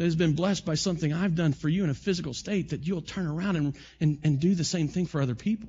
that 0.00 0.06
has 0.06 0.16
been 0.16 0.32
blessed 0.32 0.64
by 0.64 0.76
something 0.76 1.12
I've 1.12 1.34
done 1.34 1.52
for 1.52 1.68
you 1.68 1.84
in 1.84 1.90
a 1.90 1.94
physical 1.94 2.32
state, 2.32 2.70
that 2.70 2.86
you'll 2.86 3.02
turn 3.02 3.26
around 3.26 3.56
and, 3.56 3.76
and, 4.00 4.18
and 4.24 4.40
do 4.40 4.54
the 4.54 4.64
same 4.64 4.88
thing 4.88 5.04
for 5.04 5.20
other 5.20 5.34
people. 5.34 5.68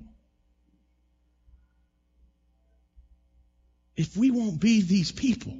If 3.98 4.16
we 4.16 4.32
won't 4.32 4.58
be 4.58 4.84
these 4.84 5.12
people, 5.12 5.58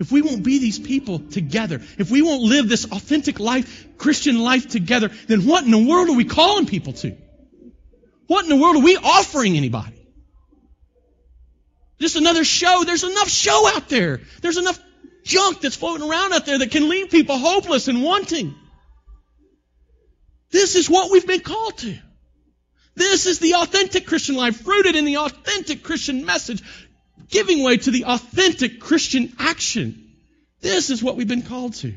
if 0.00 0.10
we 0.10 0.20
won't 0.20 0.42
be 0.42 0.58
these 0.58 0.80
people 0.80 1.20
together, 1.20 1.80
if 1.96 2.10
we 2.10 2.22
won't 2.22 2.42
live 2.42 2.68
this 2.68 2.86
authentic 2.86 3.38
life, 3.38 3.86
Christian 3.98 4.40
life 4.40 4.66
together, 4.66 5.12
then 5.28 5.46
what 5.46 5.64
in 5.64 5.70
the 5.70 5.86
world 5.88 6.08
are 6.08 6.16
we 6.16 6.24
calling 6.24 6.66
people 6.66 6.92
to? 6.94 7.16
What 8.26 8.42
in 8.42 8.48
the 8.48 8.56
world 8.56 8.78
are 8.78 8.84
we 8.84 8.96
offering 8.96 9.56
anybody? 9.56 9.94
Just 12.00 12.16
another 12.16 12.42
show. 12.42 12.82
There's 12.84 13.04
enough 13.04 13.28
show 13.28 13.68
out 13.76 13.88
there. 13.88 14.22
There's 14.42 14.56
enough 14.56 14.76
junk 15.26 15.60
that's 15.60 15.76
floating 15.76 16.08
around 16.08 16.32
out 16.32 16.46
there 16.46 16.58
that 16.58 16.70
can 16.70 16.88
leave 16.88 17.10
people 17.10 17.36
hopeless 17.36 17.88
and 17.88 18.02
wanting. 18.02 18.54
This 20.50 20.76
is 20.76 20.88
what 20.88 21.10
we've 21.10 21.26
been 21.26 21.40
called 21.40 21.78
to. 21.78 21.98
This 22.94 23.26
is 23.26 23.40
the 23.40 23.56
authentic 23.56 24.06
Christian 24.06 24.36
life, 24.36 24.66
rooted 24.66 24.96
in 24.96 25.04
the 25.04 25.18
authentic 25.18 25.82
Christian 25.82 26.24
message, 26.24 26.62
giving 27.28 27.62
way 27.62 27.76
to 27.76 27.90
the 27.90 28.04
authentic 28.06 28.80
Christian 28.80 29.32
action. 29.38 30.12
This 30.60 30.88
is 30.88 31.02
what 31.02 31.16
we've 31.16 31.28
been 31.28 31.42
called 31.42 31.74
to. 31.74 31.92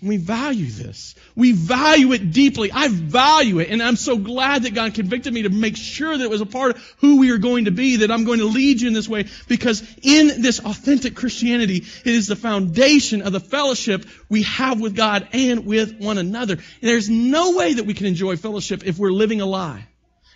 We 0.00 0.16
value 0.16 0.70
this. 0.70 1.16
We 1.34 1.52
value 1.52 2.12
it 2.12 2.30
deeply. 2.30 2.70
I 2.70 2.86
value 2.88 3.58
it. 3.58 3.68
And 3.70 3.82
I'm 3.82 3.96
so 3.96 4.16
glad 4.16 4.62
that 4.62 4.74
God 4.74 4.94
convicted 4.94 5.34
me 5.34 5.42
to 5.42 5.48
make 5.48 5.76
sure 5.76 6.16
that 6.16 6.22
it 6.22 6.30
was 6.30 6.40
a 6.40 6.46
part 6.46 6.76
of 6.76 6.94
who 6.98 7.18
we 7.18 7.30
are 7.30 7.38
going 7.38 7.64
to 7.64 7.72
be, 7.72 7.96
that 7.96 8.10
I'm 8.10 8.22
going 8.24 8.38
to 8.38 8.44
lead 8.44 8.80
you 8.80 8.86
in 8.86 8.94
this 8.94 9.08
way. 9.08 9.26
Because 9.48 9.82
in 10.02 10.40
this 10.40 10.60
authentic 10.60 11.16
Christianity, 11.16 11.78
it 11.78 12.14
is 12.14 12.28
the 12.28 12.36
foundation 12.36 13.22
of 13.22 13.32
the 13.32 13.40
fellowship 13.40 14.06
we 14.28 14.42
have 14.44 14.80
with 14.80 14.94
God 14.94 15.26
and 15.32 15.66
with 15.66 15.98
one 15.98 16.18
another. 16.18 16.54
And 16.54 16.62
there's 16.80 17.10
no 17.10 17.56
way 17.56 17.74
that 17.74 17.84
we 17.84 17.94
can 17.94 18.06
enjoy 18.06 18.36
fellowship 18.36 18.86
if 18.86 18.98
we're 18.98 19.10
living 19.10 19.40
a 19.40 19.46
lie. 19.46 19.88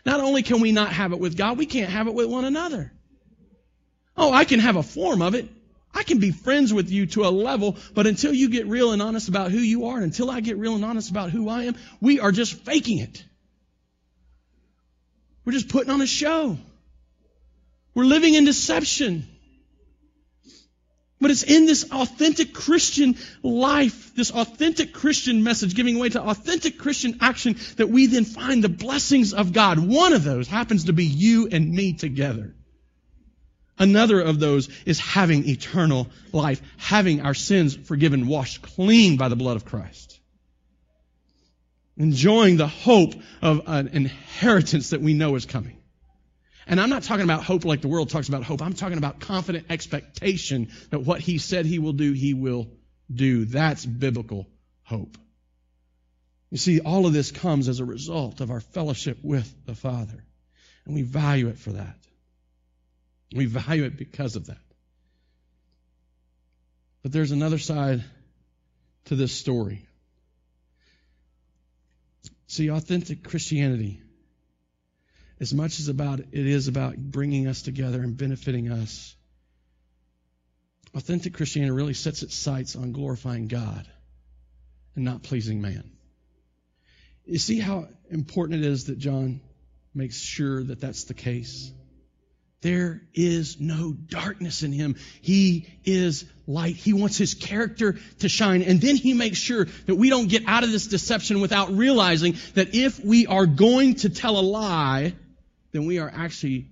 Not 0.04 0.18
only 0.18 0.42
can 0.42 0.60
we 0.60 0.72
not 0.72 0.92
have 0.92 1.12
it 1.12 1.20
with 1.20 1.36
God, 1.36 1.56
we 1.56 1.66
can't 1.66 1.90
have 1.90 2.08
it 2.08 2.14
with 2.14 2.26
one 2.26 2.44
another. 2.44 2.92
Oh, 4.16 4.32
I 4.32 4.44
can 4.44 4.58
have 4.58 4.74
a 4.74 4.82
form 4.82 5.22
of 5.22 5.36
it. 5.36 5.48
I 5.94 6.04
can 6.04 6.18
be 6.18 6.30
friends 6.30 6.72
with 6.72 6.90
you 6.90 7.06
to 7.06 7.24
a 7.24 7.30
level, 7.30 7.76
but 7.94 8.06
until 8.06 8.32
you 8.32 8.48
get 8.48 8.66
real 8.66 8.92
and 8.92 9.02
honest 9.02 9.28
about 9.28 9.50
who 9.50 9.58
you 9.58 9.86
are, 9.86 9.96
and 9.96 10.04
until 10.04 10.30
I 10.30 10.40
get 10.40 10.56
real 10.56 10.74
and 10.74 10.84
honest 10.84 11.10
about 11.10 11.30
who 11.30 11.48
I 11.48 11.64
am, 11.64 11.76
we 12.00 12.20
are 12.20 12.32
just 12.32 12.54
faking 12.64 12.98
it. 12.98 13.24
We're 15.44 15.52
just 15.52 15.68
putting 15.68 15.90
on 15.90 16.00
a 16.00 16.06
show. 16.06 16.56
We're 17.94 18.04
living 18.04 18.34
in 18.34 18.44
deception. 18.44 19.26
But 21.20 21.30
it's 21.30 21.44
in 21.44 21.66
this 21.66 21.90
authentic 21.92 22.52
Christian 22.52 23.16
life, 23.42 24.14
this 24.16 24.32
authentic 24.32 24.92
Christian 24.92 25.44
message, 25.44 25.74
giving 25.74 25.98
way 25.98 26.08
to 26.08 26.22
authentic 26.22 26.78
Christian 26.78 27.18
action, 27.20 27.56
that 27.76 27.88
we 27.88 28.06
then 28.06 28.24
find 28.24 28.64
the 28.64 28.68
blessings 28.68 29.32
of 29.32 29.52
God. 29.52 29.78
One 29.78 30.14
of 30.14 30.24
those 30.24 30.48
happens 30.48 30.86
to 30.86 30.92
be 30.92 31.04
you 31.04 31.48
and 31.52 31.70
me 31.70 31.92
together. 31.92 32.56
Another 33.78 34.20
of 34.20 34.38
those 34.38 34.68
is 34.84 35.00
having 35.00 35.48
eternal 35.48 36.08
life, 36.32 36.60
having 36.76 37.22
our 37.22 37.34
sins 37.34 37.74
forgiven, 37.74 38.26
washed 38.26 38.62
clean 38.62 39.16
by 39.16 39.28
the 39.28 39.36
blood 39.36 39.56
of 39.56 39.64
Christ. 39.64 40.20
Enjoying 41.96 42.56
the 42.56 42.66
hope 42.66 43.14
of 43.40 43.62
an 43.66 43.88
inheritance 43.88 44.90
that 44.90 45.00
we 45.00 45.14
know 45.14 45.34
is 45.36 45.46
coming. 45.46 45.78
And 46.66 46.80
I'm 46.80 46.90
not 46.90 47.02
talking 47.02 47.24
about 47.24 47.42
hope 47.42 47.64
like 47.64 47.80
the 47.80 47.88
world 47.88 48.10
talks 48.10 48.28
about 48.28 48.44
hope. 48.44 48.62
I'm 48.62 48.74
talking 48.74 48.98
about 48.98 49.20
confident 49.20 49.66
expectation 49.68 50.70
that 50.90 51.00
what 51.00 51.20
he 51.20 51.38
said 51.38 51.66
he 51.66 51.78
will 51.78 51.92
do, 51.92 52.12
he 52.12 52.34
will 52.34 52.70
do. 53.12 53.44
That's 53.44 53.84
biblical 53.84 54.48
hope. 54.84 55.18
You 56.50 56.58
see, 56.58 56.80
all 56.80 57.06
of 57.06 57.12
this 57.12 57.30
comes 57.30 57.68
as 57.68 57.80
a 57.80 57.84
result 57.84 58.40
of 58.40 58.50
our 58.50 58.60
fellowship 58.60 59.18
with 59.22 59.52
the 59.66 59.74
Father. 59.74 60.24
And 60.84 60.94
we 60.94 61.02
value 61.02 61.48
it 61.48 61.58
for 61.58 61.72
that. 61.72 61.96
We 63.34 63.46
value 63.46 63.84
it 63.84 63.96
because 63.96 64.36
of 64.36 64.46
that. 64.46 64.58
But 67.02 67.12
there's 67.12 67.32
another 67.32 67.58
side 67.58 68.04
to 69.06 69.16
this 69.16 69.32
story. 69.32 69.86
See, 72.46 72.70
authentic 72.70 73.24
Christianity, 73.24 74.02
as 75.40 75.54
much 75.54 75.80
as 75.80 75.88
about 75.88 76.20
it 76.20 76.28
is 76.32 76.68
about 76.68 76.96
bringing 76.96 77.46
us 77.46 77.62
together 77.62 78.02
and 78.02 78.16
benefiting 78.16 78.70
us, 78.70 79.16
authentic 80.94 81.34
Christianity 81.34 81.72
really 81.72 81.94
sets 81.94 82.22
its 82.22 82.34
sights 82.34 82.76
on 82.76 82.92
glorifying 82.92 83.48
God 83.48 83.88
and 84.94 85.04
not 85.04 85.22
pleasing 85.22 85.60
man. 85.60 85.90
You 87.24 87.38
see 87.38 87.58
how 87.58 87.88
important 88.10 88.64
it 88.64 88.66
is 88.66 88.84
that 88.86 88.98
John 88.98 89.40
makes 89.94 90.18
sure 90.20 90.62
that 90.62 90.80
that's 90.80 91.04
the 91.04 91.14
case? 91.14 91.72
There 92.62 93.02
is 93.12 93.60
no 93.60 93.92
darkness 93.92 94.62
in 94.62 94.72
him. 94.72 94.94
He 95.20 95.68
is 95.84 96.24
light. 96.46 96.76
He 96.76 96.92
wants 96.92 97.18
his 97.18 97.34
character 97.34 97.98
to 98.20 98.28
shine. 98.28 98.62
And 98.62 98.80
then 98.80 98.94
he 98.94 99.14
makes 99.14 99.38
sure 99.38 99.66
that 99.86 99.96
we 99.96 100.08
don't 100.08 100.28
get 100.28 100.44
out 100.46 100.62
of 100.62 100.70
this 100.70 100.86
deception 100.86 101.40
without 101.40 101.72
realizing 101.72 102.36
that 102.54 102.74
if 102.74 103.04
we 103.04 103.26
are 103.26 103.46
going 103.46 103.96
to 103.96 104.10
tell 104.10 104.38
a 104.38 104.40
lie, 104.40 105.14
then 105.72 105.86
we 105.86 105.98
are 105.98 106.10
actually 106.14 106.70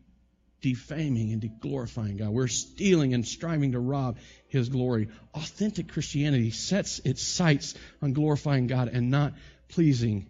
defaming 0.61 1.33
and 1.33 1.41
de 1.41 1.49
glorifying 1.49 2.19
God. 2.19 2.29
We're 2.29 2.47
stealing 2.47 3.13
and 3.13 3.27
striving 3.27 3.73
to 3.73 3.81
rob 3.81 4.19
his 4.47 4.69
glory. 4.69 5.09
Authentic 5.35 5.89
Christianity 5.89 6.53
sets 6.53 7.01
its 7.01 7.23
sights 7.23 7.75
on 8.01 8.13
glorifying 8.13 8.69
God 8.69 8.89
and 8.89 9.11
not 9.11 9.33
pleasing 9.69 10.27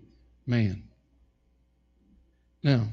man. 0.47 0.85
Now, 2.63 2.89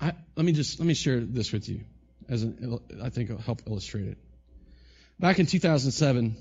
I, 0.00 0.12
let 0.36 0.44
me 0.46 0.52
just 0.52 0.78
let 0.78 0.86
me 0.86 0.94
share 0.94 1.20
this 1.20 1.52
with 1.52 1.68
you, 1.68 1.80
as 2.28 2.42
an, 2.42 2.78
I 3.02 3.10
think 3.10 3.30
it'll 3.30 3.42
help 3.42 3.62
illustrate 3.66 4.08
it. 4.08 4.18
Back 5.18 5.38
in 5.38 5.46
2007, 5.46 6.36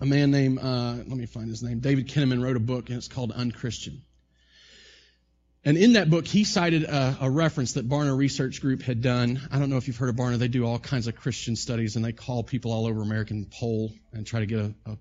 a 0.00 0.06
man 0.06 0.30
named 0.30 0.58
uh, 0.58 0.94
let 0.96 1.08
me 1.08 1.26
find 1.26 1.48
his 1.48 1.62
name, 1.62 1.80
David 1.80 2.08
Kinnaman, 2.08 2.42
wrote 2.42 2.56
a 2.56 2.60
book, 2.60 2.88
and 2.88 2.98
it's 2.98 3.08
called 3.08 3.32
Unchristian. 3.32 4.02
And 5.64 5.76
in 5.76 5.94
that 5.94 6.08
book, 6.08 6.26
he 6.28 6.44
cited 6.44 6.84
a, 6.84 7.18
a, 7.22 7.28
reference 7.28 7.72
that 7.72 7.88
Barna 7.88 8.16
Research 8.16 8.60
Group 8.60 8.82
had 8.82 9.02
done. 9.02 9.40
I 9.50 9.58
don't 9.58 9.68
know 9.68 9.78
if 9.78 9.88
you've 9.88 9.96
heard 9.96 10.10
of 10.10 10.14
Barna. 10.14 10.38
They 10.38 10.46
do 10.46 10.64
all 10.64 10.78
kinds 10.78 11.08
of 11.08 11.16
Christian 11.16 11.56
studies, 11.56 11.96
and 11.96 12.04
they 12.04 12.12
call 12.12 12.44
people 12.44 12.72
all 12.72 12.86
over 12.86 13.02
America 13.02 13.34
and 13.34 13.50
poll 13.50 13.92
and 14.12 14.24
try 14.24 14.40
to 14.40 14.46
get 14.46 14.60
a, 14.60 14.74
a, 14.86 14.98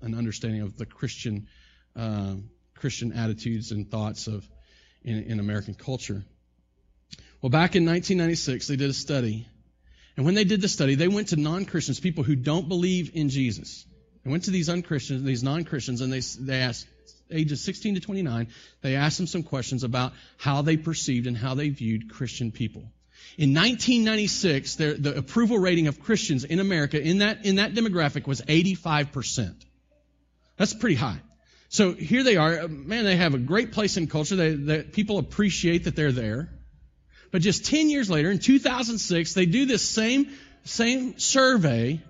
an 0.00 0.14
understanding 0.14 0.62
of 0.62 0.78
the 0.78 0.86
Christian 0.86 1.48
uh, 1.94 2.36
Christian 2.74 3.12
attitudes 3.12 3.72
and 3.72 3.90
thoughts 3.90 4.26
of 4.26 4.48
in, 5.02 5.22
in 5.24 5.40
American 5.40 5.74
culture. 5.74 6.24
Well, 7.42 7.50
back 7.50 7.76
in 7.76 7.84
1996, 7.84 8.66
they 8.68 8.76
did 8.76 8.90
a 8.90 8.94
study. 8.94 9.46
And 10.16 10.24
when 10.24 10.34
they 10.34 10.44
did 10.44 10.60
the 10.60 10.68
study, 10.68 10.94
they 10.94 11.08
went 11.08 11.28
to 11.28 11.36
non-Christians, 11.36 12.00
people 12.00 12.24
who 12.24 12.36
don't 12.36 12.68
believe 12.68 13.10
in 13.14 13.28
Jesus. 13.28 13.84
They 14.24 14.30
went 14.30 14.44
to 14.44 14.50
these 14.50 14.68
unchristians, 14.68 15.22
these 15.22 15.42
non-Christians, 15.42 16.00
and 16.00 16.12
they, 16.12 16.20
they 16.20 16.60
asked, 16.60 16.86
ages 17.30 17.60
16 17.62 17.96
to 17.96 18.00
29, 18.00 18.48
they 18.80 18.96
asked 18.96 19.18
them 19.18 19.26
some 19.26 19.42
questions 19.42 19.84
about 19.84 20.12
how 20.38 20.62
they 20.62 20.76
perceived 20.76 21.26
and 21.26 21.36
how 21.36 21.54
they 21.54 21.68
viewed 21.68 22.10
Christian 22.10 22.50
people. 22.50 22.82
In 23.38 23.50
1996, 23.50 24.76
the 24.76 25.14
approval 25.16 25.58
rating 25.58 25.88
of 25.88 26.00
Christians 26.00 26.44
in 26.44 26.58
America 26.58 27.00
in 27.00 27.18
that, 27.18 27.44
in 27.44 27.56
that 27.56 27.74
demographic 27.74 28.26
was 28.26 28.40
85%. 28.40 29.54
That's 30.56 30.72
pretty 30.72 30.94
high. 30.94 31.20
So 31.68 31.92
here 31.92 32.22
they 32.22 32.36
are. 32.36 32.68
Man, 32.68 33.04
they 33.04 33.16
have 33.16 33.34
a 33.34 33.38
great 33.38 33.72
place 33.72 33.96
in 33.96 34.06
culture. 34.06 34.36
They, 34.36 34.54
they, 34.54 34.82
people 34.82 35.18
appreciate 35.18 35.84
that 35.84 35.96
they're 35.96 36.12
there. 36.12 36.50
But 37.36 37.42
just 37.42 37.66
10 37.66 37.90
years 37.90 38.08
later, 38.08 38.30
in 38.30 38.38
2006, 38.38 39.34
they 39.34 39.44
do 39.44 39.66
this 39.66 39.86
same, 39.86 40.30
same 40.64 41.18
survey. 41.18 42.00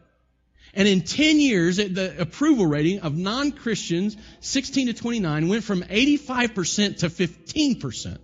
And 0.72 0.87
in 0.87 1.01
10 1.01 1.41
years, 1.41 1.79
the 1.79 2.14
approval 2.16 2.64
rating 2.64 3.01
of 3.01 3.16
non-Christians, 3.16 4.16
16 4.39 4.87
to 4.87 4.93
29, 4.93 5.49
went 5.49 5.64
from 5.64 5.83
85% 5.83 6.99
to 6.99 7.09
15%. 7.09 8.18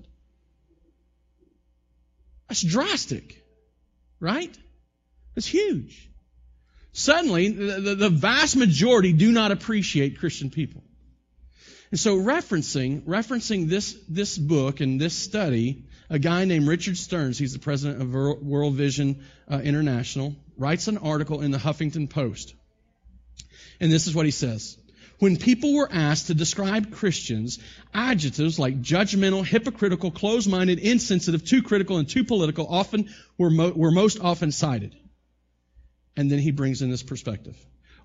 That's 2.49 2.63
drastic, 2.63 3.45
right? 4.21 4.57
That's 5.35 5.49
huge. 5.49 6.09
Suddenly, 6.93 7.49
the, 7.49 7.97
the, 7.97 8.11
vast 8.11 8.55
majority 8.55 9.13
do 9.13 9.33
not 9.33 9.51
appreciate 9.51 10.21
Christian 10.21 10.51
people. 10.51 10.85
And 11.91 11.99
so 11.99 12.19
referencing, 12.19 13.03
referencing 13.07 13.69
this, 13.69 13.99
this 14.09 14.39
book 14.39 14.79
and 14.79 15.01
this 15.01 15.15
study, 15.15 15.87
a 16.11 16.19
guy 16.19 16.45
named 16.45 16.69
Richard 16.69 16.97
Stearns, 16.97 17.39
he's 17.39 17.53
the 17.53 17.59
president 17.59 18.03
of 18.03 18.13
World 18.43 18.75
Vision 18.75 19.25
uh, 19.51 19.59
International, 19.59 20.35
writes 20.57 20.89
an 20.89 20.99
article 20.99 21.41
in 21.41 21.51
the 21.51 21.59
Huffington 21.59 22.09
Post. 22.09 22.55
And 23.81 23.91
this 23.91 24.07
is 24.07 24.15
what 24.15 24.27
he 24.27 24.33
says. 24.33 24.77
When 25.19 25.37
people 25.37 25.75
were 25.75 25.89
asked 25.91 26.27
to 26.27 26.35
describe 26.35 26.93
Christians, 26.93 27.61
adjectives 27.95 28.59
like 28.59 28.81
judgmental, 28.83 29.47
hypocritical, 29.47 30.11
closed-minded, 30.11 30.81
insensitive, 30.81 31.45
too 31.45 31.63
critical, 31.63 31.99
and 31.99 32.09
too 32.09 32.25
political 32.25 32.67
often 32.69 33.09
were, 33.39 33.51
mo- 33.51 33.73
were 33.75 33.93
most 33.93 34.21
often 34.21 34.51
cited. 34.51 34.97
And 36.17 36.31
then 36.31 36.41
he 36.41 36.51
brings 36.51 36.83
in 36.83 36.91
this 36.91 37.03
perspective. 37.03 37.57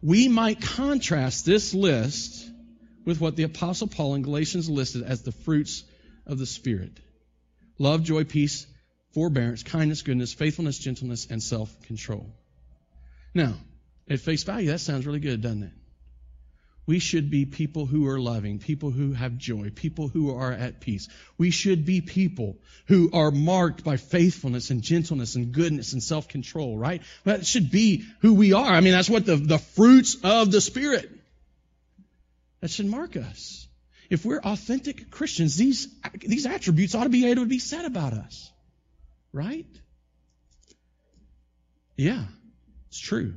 We 0.02 0.28
might 0.28 0.62
contrast 0.62 1.45
this 1.45 1.74
list 1.74 2.50
with 3.04 3.20
what 3.20 3.36
the 3.36 3.43
Apostle 3.43 3.88
Paul 3.88 4.16
in 4.16 4.22
Galatians 4.22 4.70
listed 4.70 5.02
as 5.02 5.24
the 5.24 5.32
fruits 5.32 5.84
of 6.28 6.38
the 6.38 6.45
Spirit 6.45 7.00
love, 7.78 8.04
joy, 8.04 8.24
peace, 8.24 8.68
forbearance, 9.14 9.64
kindness, 9.64 10.02
goodness, 10.02 10.34
faithfulness, 10.34 10.78
gentleness, 10.80 11.28
and 11.30 11.42
self 11.42 11.82
control. 11.84 12.32
Now, 13.34 13.56
at 14.10 14.20
face 14.20 14.44
value, 14.44 14.72
that 14.72 14.80
sounds 14.80 15.06
really 15.06 15.20
good, 15.20 15.42
doesn't 15.42 15.64
it? 15.64 15.74
We 16.88 17.00
should 17.00 17.30
be 17.30 17.46
people 17.46 17.86
who 17.86 18.08
are 18.08 18.18
loving, 18.18 18.60
people 18.60 18.92
who 18.92 19.12
have 19.12 19.38
joy, 19.38 19.72
people 19.76 20.08
who 20.08 20.34
are 20.34 20.54
at 20.54 20.80
peace. 20.80 21.10
We 21.38 21.52
should 21.52 21.86
be 21.86 22.00
people 22.00 22.58
who 22.86 23.12
are 23.12 23.30
marked 23.30 23.84
by 23.84 23.98
faithfulness 23.98 24.70
and 24.70 24.82
gentleness 24.82 25.36
and 25.36 25.52
goodness 25.52 25.92
and 25.92 26.02
self-control, 26.02 26.78
right? 26.78 27.02
That 27.26 27.46
should 27.46 27.72
be 27.72 28.06
who 28.22 28.36
we 28.36 28.54
are. 28.54 28.72
I 28.72 28.80
mean, 28.80 28.94
that's 28.94 29.10
what 29.10 29.26
the, 29.26 29.36
the 29.36 29.58
fruits 29.58 30.16
of 30.24 30.50
the 30.50 30.62
Spirit. 30.62 31.12
That 32.62 32.72
should 32.72 32.86
mark 32.86 33.18
us. 33.18 33.66
If 34.10 34.26
we're 34.26 34.39
authentic 34.39 35.12
Christians, 35.12 35.58
these, 35.58 35.88
these 36.20 36.45
attributes 36.45 36.95
ought 36.95 37.03
to 37.03 37.10
be 37.10 37.28
able 37.28 37.43
to 37.43 37.47
be 37.47 37.60
said 37.60 37.86
about 37.86 38.14
us. 38.14 38.51
Right? 39.34 39.68
Yeah, 41.95 42.24
it's 42.88 42.99
true. 42.99 43.36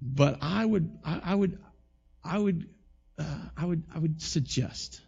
But 0.00 0.38
I 0.42 0.64
would, 0.64 0.98
I, 1.04 1.20
I 1.24 1.34
would, 1.34 1.58
I 2.22 2.38
would, 2.38 2.68
uh, 3.18 3.38
I 3.56 3.64
would, 3.64 3.84
I 3.94 3.98
would 3.98 4.22
suggest. 4.22 5.00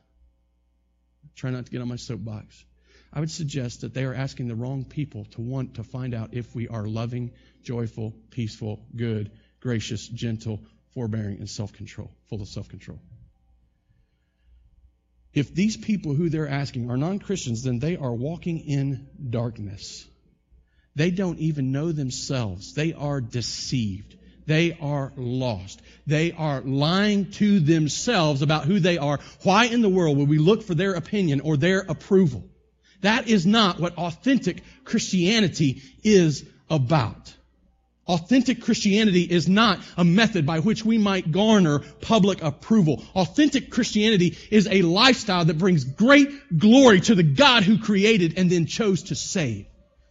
Try 1.35 1.51
not 1.51 1.67
to 1.67 1.71
get 1.71 1.81
on 1.81 1.89
my 1.89 1.97
soapbox. 1.97 2.65
I 3.13 3.21
would 3.21 3.31
suggest 3.31 3.83
that 3.83 3.95
they 3.95 4.05
are 4.05 4.15
asking 4.15 4.49
the 4.49 4.55
wrong 4.55 4.85
people 4.85 5.25
to 5.33 5.41
want 5.41 5.75
to 5.75 5.85
find 5.85 6.15
out 6.15 6.35
if 6.35 6.55
we 6.55 6.69
are 6.69 6.87
loving, 6.87 7.33
joyful, 7.63 8.15
peaceful, 8.31 8.85
good, 8.95 9.31
gracious, 9.61 10.07
gentle, 10.07 10.61
forbearing, 10.97 11.37
and 11.41 11.49
self 11.49 11.75
control, 11.75 12.11
full 12.31 12.41
of 12.41 12.49
self 12.49 12.71
control. 12.71 12.99
If 15.35 15.55
these 15.55 15.77
people 15.77 16.15
who 16.15 16.31
they're 16.31 16.49
asking 16.49 16.91
are 16.91 16.97
non 16.97 17.19
Christians, 17.19 17.63
then 17.63 17.79
they 17.79 17.99
are 17.99 18.15
walking 18.15 18.61
in 18.61 19.07
darkness. 19.29 20.07
They 20.95 21.11
don't 21.11 21.39
even 21.39 21.71
know 21.71 21.93
themselves. 21.93 22.73
They 22.73 22.95
are 22.95 23.21
deceived. 23.21 24.17
They 24.47 24.79
are 24.81 25.13
lost. 25.17 25.83
They 26.07 26.33
are 26.33 26.63
lying 26.63 27.31
to 27.33 27.61
themselves 27.61 28.41
about 28.41 28.65
who 28.65 28.81
they 28.81 28.97
are. 28.97 29.21
Why 29.43 29.67
in 29.67 29.83
the 29.83 29.91
world 29.91 30.17
would 30.17 30.31
we 30.31 30.39
look 30.39 30.63
for 30.63 30.75
their 30.75 30.95
opinion 30.95 31.41
or 31.41 31.59
their 31.59 31.81
approval? 31.81 32.43
That 33.03 33.29
is 33.29 33.45
not 33.45 33.79
what 33.79 33.99
authentic 33.99 34.63
Christianity 34.85 35.83
is 36.03 36.47
about. 36.71 37.36
Authentic 38.07 38.63
Christianity 38.63 39.23
is 39.23 39.49
not 39.49 39.81
a 39.97 40.05
method 40.05 40.47
by 40.47 40.61
which 40.61 40.85
we 40.85 40.97
might 40.97 41.33
garner 41.33 41.81
public 42.01 42.41
approval. 42.41 43.05
Authentic 43.17 43.71
Christianity 43.71 44.39
is 44.51 44.69
a 44.71 44.83
lifestyle 44.83 45.45
that 45.45 45.59
brings 45.59 45.83
great 45.83 46.57
glory 46.57 47.01
to 47.01 47.17
the 47.17 47.25
God 47.25 47.65
who 47.65 47.79
created 47.79 48.35
and 48.39 48.49
then 48.49 48.67
chose 48.67 49.05
to 49.05 49.17
save. 49.17 49.67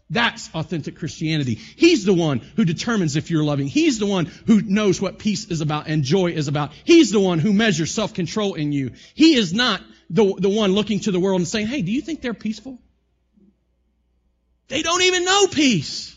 That's 0.10 0.50
authentic 0.54 0.98
Christianity. 0.98 1.56
He's 1.56 2.06
the 2.06 2.14
one 2.14 2.40
who 2.40 2.66
determines 2.66 3.16
if 3.16 3.32
you're 3.32 3.44
loving. 3.44 3.68
He's 3.68 3.98
the 3.98 4.06
one 4.06 4.26
who 4.26 4.62
knows 4.62 5.02
what 5.02 5.18
peace 5.18 5.46
is 5.50 5.62
about 5.62 5.88
and 5.88 6.04
joy 6.04 6.32
is 6.32 6.48
about. 6.48 6.74
He's 6.84 7.12
the 7.12 7.20
one 7.20 7.40
who 7.40 7.54
measures 7.54 7.92
self-control 7.92 8.54
in 8.56 8.72
you. 8.72 8.92
He 9.16 9.36
is 9.36 9.54
not 9.54 9.82
the, 10.10 10.36
the 10.38 10.50
one 10.50 10.74
looking 10.74 11.00
to 11.02 11.12
the 11.12 11.20
world 11.20 11.40
and 11.40 11.48
saying, 11.48 11.68
hey, 11.68 11.82
do 11.82 11.92
you 11.92 12.02
think 12.02 12.22
they're 12.22 12.36
peaceful? 12.36 12.78
They 14.68 14.82
don't 14.82 15.02
even 15.02 15.26
know 15.26 15.48
peace. 15.48 16.15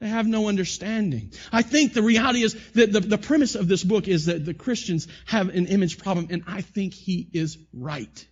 They 0.00 0.08
have 0.08 0.28
no 0.28 0.48
understanding. 0.48 1.32
I 1.52 1.62
think 1.62 1.92
the 1.92 2.02
reality 2.02 2.42
is 2.42 2.54
that 2.74 2.92
the, 2.92 3.00
the 3.00 3.18
premise 3.18 3.56
of 3.56 3.66
this 3.66 3.82
book 3.82 4.06
is 4.06 4.26
that 4.26 4.44
the 4.44 4.54
Christians 4.54 5.08
have 5.26 5.48
an 5.48 5.66
image 5.66 5.98
problem, 5.98 6.28
and 6.30 6.44
I 6.46 6.60
think 6.60 6.94
he 6.94 7.28
is 7.32 7.58
right. 7.72 8.26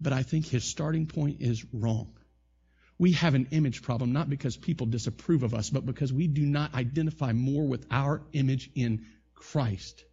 But 0.00 0.12
I 0.12 0.22
think 0.22 0.46
his 0.46 0.64
starting 0.64 1.06
point 1.06 1.40
is 1.40 1.64
wrong. 1.72 2.12
We 2.98 3.12
have 3.12 3.34
an 3.34 3.48
image 3.52 3.80
problem 3.80 4.12
not 4.12 4.28
because 4.28 4.58
people 4.58 4.86
disapprove 4.86 5.42
of 5.42 5.54
us, 5.54 5.70
but 5.70 5.86
because 5.86 6.12
we 6.12 6.26
do 6.26 6.44
not 6.44 6.74
identify 6.74 7.32
more 7.32 7.66
with 7.66 7.86
our 7.90 8.22
image 8.34 8.70
in 8.74 9.06
Christ 9.34 10.04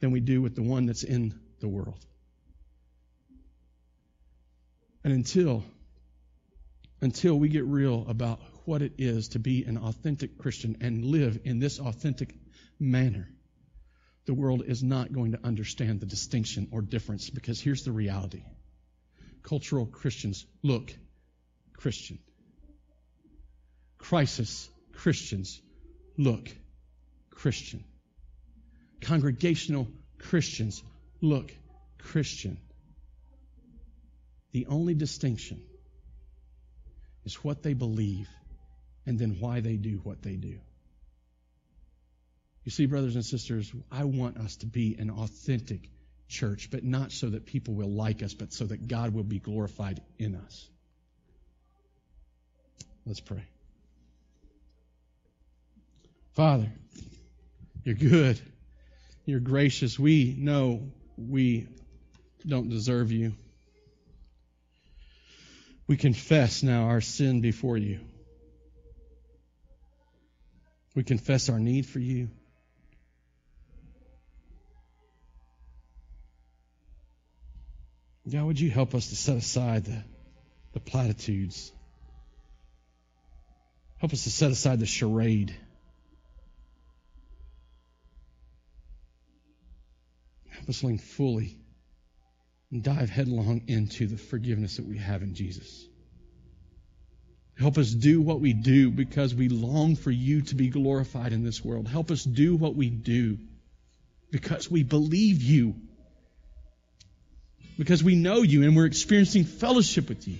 than 0.00 0.10
we 0.10 0.18
do 0.18 0.42
with 0.42 0.56
the 0.56 0.62
one 0.62 0.86
that's 0.86 1.04
in 1.04 1.38
the 1.60 1.68
world. 1.68 2.04
And 5.04 5.12
until 5.12 5.62
until 7.00 7.38
we 7.38 7.48
get 7.48 7.64
real 7.64 8.04
about 8.08 8.40
what 8.64 8.82
it 8.82 8.94
is 8.98 9.28
to 9.28 9.38
be 9.38 9.64
an 9.64 9.76
authentic 9.76 10.38
Christian 10.38 10.78
and 10.80 11.04
live 11.04 11.40
in 11.44 11.58
this 11.58 11.78
authentic 11.78 12.34
manner, 12.78 13.28
the 14.26 14.34
world 14.34 14.62
is 14.66 14.82
not 14.82 15.12
going 15.12 15.32
to 15.32 15.44
understand 15.44 16.00
the 16.00 16.06
distinction 16.06 16.68
or 16.72 16.80
difference 16.80 17.30
because 17.30 17.60
here's 17.60 17.84
the 17.84 17.92
reality. 17.92 18.42
Cultural 19.42 19.86
Christians 19.86 20.46
look 20.62 20.94
Christian. 21.76 22.18
Crisis 23.98 24.68
Christians 24.92 25.60
look 26.16 26.48
Christian. 27.30 27.84
Congregational 29.00 29.88
Christians 30.18 30.82
look 31.20 31.52
Christian. 31.98 32.58
The 34.52 34.66
only 34.66 34.94
distinction 34.94 35.60
is 37.24 37.42
what 37.44 37.62
they 37.62 37.74
believe 37.74 38.28
and 39.06 39.18
then 39.18 39.36
why 39.40 39.60
they 39.60 39.76
do 39.76 40.00
what 40.02 40.22
they 40.22 40.36
do. 40.36 40.58
You 42.64 42.70
see, 42.70 42.86
brothers 42.86 43.14
and 43.14 43.24
sisters, 43.24 43.70
I 43.92 44.04
want 44.04 44.38
us 44.38 44.56
to 44.56 44.66
be 44.66 44.96
an 44.98 45.10
authentic 45.10 45.90
church, 46.28 46.70
but 46.70 46.82
not 46.82 47.12
so 47.12 47.28
that 47.28 47.44
people 47.44 47.74
will 47.74 47.90
like 47.90 48.22
us, 48.22 48.32
but 48.32 48.52
so 48.52 48.64
that 48.64 48.88
God 48.88 49.12
will 49.12 49.24
be 49.24 49.38
glorified 49.38 50.00
in 50.18 50.34
us. 50.34 50.68
Let's 53.06 53.20
pray. 53.20 53.44
Father, 56.32 56.72
you're 57.84 57.94
good. 57.94 58.40
You're 59.26 59.40
gracious. 59.40 59.98
We 59.98 60.34
know 60.38 60.90
we 61.18 61.68
don't 62.46 62.70
deserve 62.70 63.12
you. 63.12 63.34
We 65.86 65.98
confess 65.98 66.62
now 66.62 66.84
our 66.84 67.02
sin 67.02 67.42
before 67.42 67.76
you. 67.76 68.00
We 70.94 71.02
confess 71.02 71.48
our 71.48 71.58
need 71.58 71.86
for 71.86 71.98
you. 71.98 72.28
God, 78.30 78.44
would 78.44 78.60
you 78.60 78.70
help 78.70 78.94
us 78.94 79.08
to 79.08 79.16
set 79.16 79.36
aside 79.36 79.84
the, 79.84 80.02
the 80.72 80.80
platitudes? 80.80 81.72
Help 83.98 84.12
us 84.12 84.24
to 84.24 84.30
set 84.30 84.50
aside 84.50 84.80
the 84.80 84.86
charade. 84.86 85.54
Help 90.48 90.68
us 90.68 90.82
lean 90.82 90.98
fully 90.98 91.58
and 92.70 92.82
dive 92.82 93.10
headlong 93.10 93.62
into 93.66 94.06
the 94.06 94.16
forgiveness 94.16 94.76
that 94.76 94.86
we 94.86 94.98
have 94.98 95.22
in 95.22 95.34
Jesus. 95.34 95.86
Help 97.58 97.78
us 97.78 97.90
do 97.90 98.20
what 98.20 98.40
we 98.40 98.52
do 98.52 98.90
because 98.90 99.34
we 99.34 99.48
long 99.48 99.94
for 99.94 100.10
you 100.10 100.42
to 100.42 100.54
be 100.54 100.68
glorified 100.68 101.32
in 101.32 101.44
this 101.44 101.64
world. 101.64 101.86
Help 101.86 102.10
us 102.10 102.24
do 102.24 102.56
what 102.56 102.74
we 102.74 102.90
do 102.90 103.38
because 104.30 104.68
we 104.68 104.82
believe 104.82 105.40
you. 105.42 105.76
Because 107.78 108.02
we 108.02 108.16
know 108.16 108.42
you 108.42 108.64
and 108.64 108.76
we're 108.76 108.86
experiencing 108.86 109.44
fellowship 109.44 110.08
with 110.08 110.26
you. 110.26 110.38